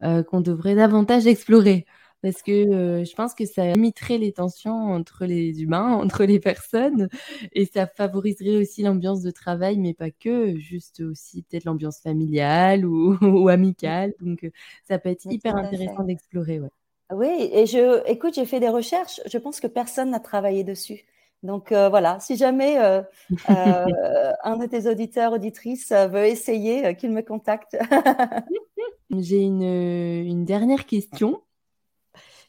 qu'on 0.00 0.40
devrait 0.40 0.74
davantage 0.74 1.26
explorer 1.26 1.86
parce 2.22 2.42
que 2.42 2.52
euh, 2.52 3.04
je 3.04 3.14
pense 3.14 3.34
que 3.34 3.46
ça 3.46 3.66
limiterait 3.72 4.18
les 4.18 4.32
tensions 4.32 4.92
entre 4.92 5.24
les 5.24 5.62
humains, 5.62 5.92
entre 6.02 6.24
les 6.24 6.40
personnes, 6.40 7.08
et 7.52 7.66
ça 7.66 7.86
favoriserait 7.86 8.56
aussi 8.56 8.82
l'ambiance 8.82 9.22
de 9.22 9.30
travail, 9.30 9.78
mais 9.78 9.94
pas 9.94 10.10
que, 10.10 10.58
juste 10.58 11.00
aussi 11.00 11.42
peut-être 11.42 11.64
l'ambiance 11.64 12.00
familiale 12.00 12.84
ou, 12.84 13.16
ou, 13.22 13.48
amicale. 13.48 14.14
Donc, 14.20 14.44
euh, 14.44 14.50
ça 14.84 14.98
peut 14.98 15.08
être 15.08 15.26
hyper 15.30 15.56
intéressant 15.56 16.04
d'explorer. 16.04 16.60
Ouais. 16.60 16.70
Oui, 17.12 17.50
et 17.52 17.66
je, 17.66 18.06
écoute, 18.08 18.34
j'ai 18.34 18.46
fait 18.46 18.60
des 18.60 18.68
recherches. 18.68 19.20
Je 19.26 19.38
pense 19.38 19.60
que 19.60 19.66
personne 19.66 20.10
n'a 20.10 20.20
travaillé 20.20 20.64
dessus. 20.64 21.04
Donc 21.42 21.72
euh, 21.72 21.88
voilà, 21.88 22.20
si 22.20 22.36
jamais 22.36 22.78
euh, 22.78 23.02
un 23.48 24.56
de 24.56 24.66
tes 24.66 24.88
auditeurs, 24.88 25.32
auditrices 25.32 25.90
veut 25.90 26.26
essayer, 26.26 26.94
qu'il 26.96 27.12
me 27.12 27.22
contacte. 27.22 27.76
J'ai 29.10 29.42
une, 29.42 29.62
une, 29.62 30.44
dernière 30.44 30.86
question 30.86 31.42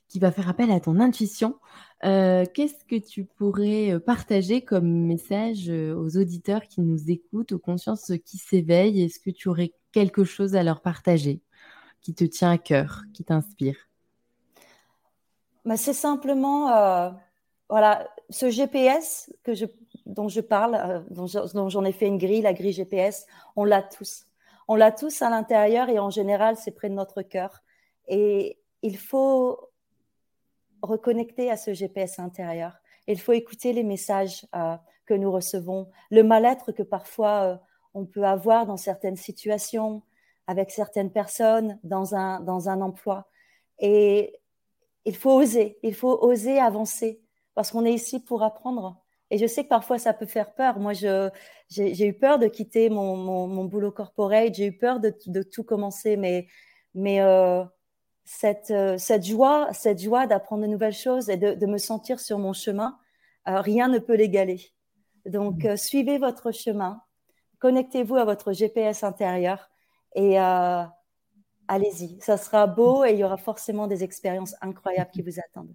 qui 0.07 0.20
va 0.20 0.32
faire 0.32 0.49
appel 0.49 0.72
à 0.72 0.80
ton 0.80 0.99
intuition. 0.99 1.55
Euh, 2.03 2.45
qu'est-ce 2.53 2.84
que 2.86 2.95
tu 2.95 3.26
pourrais 3.26 3.91
euh, 3.91 3.99
partager 3.99 4.62
comme 4.62 5.05
message 5.05 5.70
euh, 5.70 5.95
aux 5.95 6.18
auditeurs 6.18 6.64
qui 6.64 6.82
nous 6.82 7.12
écoutent, 7.12 7.51
aux 7.51 7.59
consciences 7.59 8.12
qui 8.26 8.38
s'éveillent? 8.38 9.03
Est-ce 9.03 9.20
que 9.20 9.30
tu 9.30 9.49
aurais 9.49 9.74
quelque 9.91 10.24
chose 10.24 10.55
à 10.55 10.64
leur 10.64 10.82
partager 10.82 11.41
qui 12.01 12.16
te 12.16 12.24
tient 12.24 12.51
à 12.51 12.57
cœur, 12.57 13.03
qui 13.14 13.24
t'inspire? 13.24 13.76
Bah, 15.66 15.78
C'est 15.78 15.93
simplement, 15.93 17.14
voilà, 17.70 18.09
ce 18.30 18.49
GPS 18.49 19.32
dont 20.05 20.28
je 20.28 20.41
parle, 20.41 21.05
dont 21.09 21.70
j'en 21.70 21.86
ai 21.86 21.91
fait 21.91 22.07
une 22.07 22.18
grille, 22.18 22.41
la 22.41 22.53
grille 22.53 22.74
GPS, 22.74 23.26
on 23.55 23.64
l'a 23.64 23.82
tous. 23.82 24.26
On 24.68 24.76
l'a 24.76 24.91
tous 24.91 25.22
à 25.22 25.30
l'intérieur 25.30 25.89
et 25.89 25.99
en 25.99 26.09
général, 26.09 26.55
c'est 26.55 26.72
près 26.72 26.89
de 26.89 26.93
notre 26.93 27.22
cœur. 27.22 27.62
Et 28.07 28.57
il 28.82 28.97
faut 28.97 29.72
reconnecter 30.82 31.51
à 31.51 31.57
ce 31.57 31.74
GPS 31.74 32.20
intérieur. 32.20 32.78
Il 33.07 33.20
faut 33.20 33.34
écouter 33.34 33.74
les 33.74 33.84
messages 33.84 34.45
euh, 34.55 34.76
que 35.05 35.14
nous 35.14 35.32
recevons, 35.32 35.89
le 36.09 36.24
mal-être 36.24 36.72
que 36.72 36.84
parfois 36.84 37.41
euh, 37.43 37.57
on 37.93 38.05
peut 38.05 38.24
avoir 38.24 38.66
dans 38.66 38.78
certaines 38.78 39.18
situations, 39.18 40.03
avec 40.47 40.72
certaines 40.72 41.12
personnes, 41.12 41.80
dans 41.84 42.16
un, 42.16 42.39
dans 42.39 42.70
un 42.70 42.82
emploi. 42.82 43.28
Et 43.80 44.39
il 45.06 45.16
faut 45.16 45.34
oser, 45.34 45.78
il 45.84 45.93
faut 45.93 46.18
oser 46.22 46.60
avancer, 46.60 47.22
parce 47.56 47.72
qu'on 47.72 47.86
est 47.86 47.93
ici 47.93 48.20
pour 48.20 48.43
apprendre. 48.43 49.02
Et 49.30 49.38
je 49.38 49.45
sais 49.45 49.64
que 49.64 49.70
parfois 49.70 49.97
ça 49.97 50.14
peut 50.14 50.26
faire 50.26 50.54
peur. 50.54 50.78
Moi, 50.80 50.91
j'ai 50.93 52.06
eu 52.06 52.14
peur 52.14 52.38
de 52.38 52.47
quitter 52.47 52.89
mon, 52.89 53.16
mon, 53.16 53.66
boulot 53.66 53.91
corporate, 53.91 54.54
j'ai 54.54 54.66
eu 54.66 54.78
peur 54.78 54.99
de, 54.99 55.14
de, 55.28 55.41
tout 55.41 55.64
commencer, 55.64 56.18
mais, 56.18 56.47
mais 56.93 57.22
euh, 57.22 57.64
cette, 58.26 58.72
euh, 58.72 58.97
cette 58.97 59.26
joie, 59.26 59.70
cette 59.74 60.02
joie 60.02 60.28
d'apprendre 60.28 60.64
de 60.64 60.68
nouvelles 60.68 60.93
choses 60.93 61.30
et 61.30 61.38
de, 61.38 61.66
me 61.66 61.78
sentir 61.78 62.20
sur 62.20 62.38
mon 62.38 62.54
chemin, 62.54 62.97
euh, 63.47 63.62
rien 63.62 63.88
ne 63.88 63.99
peut 63.99 64.16
l'égaler. 64.16 64.62
Donc, 65.26 65.64
mmh. 65.64 65.68
euh, 65.68 65.76
suivez 65.76 66.18
votre 66.18 66.52
chemin, 66.52 67.02
connectez-vous 67.60 68.16
à 68.16 68.26
votre 68.26 68.54
GPS 68.54 69.04
intérieur 69.04 69.70
et 70.16 70.38
allez-y. 71.72 72.17
Ça 72.19 72.38
sera 72.38 72.67
beau 72.67 73.05
et 73.05 73.11
il 73.11 73.17
y 73.17 73.24
aura 73.24 73.38
forcément 73.38 73.88
des 73.88 74.03
expériences 74.03 74.55
incroyables 74.61 75.09
qui 75.11 75.22
vous 75.22 75.39
attendent. 75.39 75.74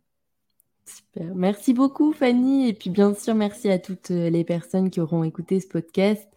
Super. 0.85 1.35
Merci 1.35 1.73
beaucoup, 1.73 2.13
Fanny. 2.13 2.69
Et 2.69 2.73
puis, 2.73 2.91
bien 2.91 3.13
sûr, 3.15 3.35
merci 3.35 3.69
à 3.71 3.81
toutes 3.81 4.13
euh, 4.13 4.31
les 4.31 4.45
personnes 4.45 4.89
qui 4.91 5.01
auront 5.01 5.25
écouté 5.25 5.59
ce 5.59 5.67
podcast. 5.67 6.29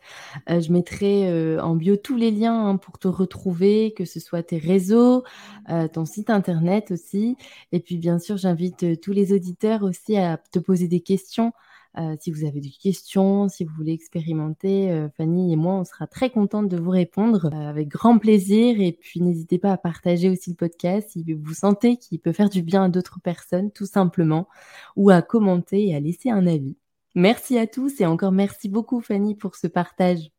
Euh, 0.50 0.60
je 0.60 0.72
mettrai 0.72 1.30
euh, 1.30 1.62
en 1.62 1.76
bio 1.76 1.98
tous 1.98 2.16
les 2.16 2.32
liens 2.32 2.68
hein, 2.68 2.78
pour 2.78 2.98
te 2.98 3.08
retrouver, 3.08 3.94
que 3.96 4.06
ce 4.06 4.20
soit 4.20 4.42
tes 4.42 4.58
réseaux, 4.58 5.24
ton 5.94 6.06
site 6.06 6.32
internet 6.32 6.90
aussi. 6.90 7.36
Et 7.72 7.80
puis, 7.80 7.98
bien 7.98 8.18
sûr, 8.18 8.38
j'invite 8.38 9.00
tous 9.02 9.12
les 9.12 9.34
auditeurs 9.34 9.84
aussi 9.84 10.18
à 10.18 10.38
te 10.38 10.58
poser 10.58 10.88
des 10.88 11.02
questions 11.02 11.52
euh, 11.98 12.16
si 12.20 12.32
vous 12.32 12.46
avez 12.46 12.62
des 12.62 12.70
questions, 12.70 13.50
si 13.50 13.64
vous 13.66 13.74
voulez 13.76 13.94
expérimenter, 13.94 14.92
euh, 14.92 15.10
Fanny 15.18 15.54
et 15.54 15.56
moi, 15.56 15.74
on 15.74 15.84
sera 15.84 16.06
très 16.06 16.30
contente 16.30 16.70
de 16.70 16.78
vous 16.78 16.92
répondre 16.92 17.50
euh, 17.52 17.70
avec 17.70 17.88
grand 17.88 18.20
plaisir. 18.20 18.80
Et 18.80 18.92
puis, 18.92 19.22
n'hésitez 19.22 19.58
pas 19.58 19.72
à 19.72 19.78
partager 19.78 20.30
aussi 20.30 20.52
le 20.52 20.56
podcast 20.56 21.10
si 21.12 21.34
vous 21.34 21.54
sentez 21.54 21.98
qu'il 21.98 22.20
peut 22.20 22.32
faire 22.32 22.50
du 22.50 22.62
bien 22.62 22.84
à 22.84 22.90
d'autres 22.90 23.20
personnes, 23.20 23.72
tout 23.72 23.88
simplement, 23.88 24.48
ou 24.96 25.10
à 25.10 25.22
commenter 25.22 25.88
et 25.88 25.96
à 25.96 26.00
laisser 26.00 26.30
un 26.30 26.46
avis. 26.46 26.78
Merci 27.16 27.58
à 27.58 27.66
tous 27.66 28.00
et 28.02 28.06
encore 28.06 28.32
merci 28.32 28.70
beaucoup, 28.70 29.02
Fanny, 29.02 29.36
pour 29.36 29.56
ce 29.56 29.68
partage. 29.68 30.32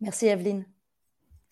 Merci, 0.00 0.26
Evelyne. 0.26 0.77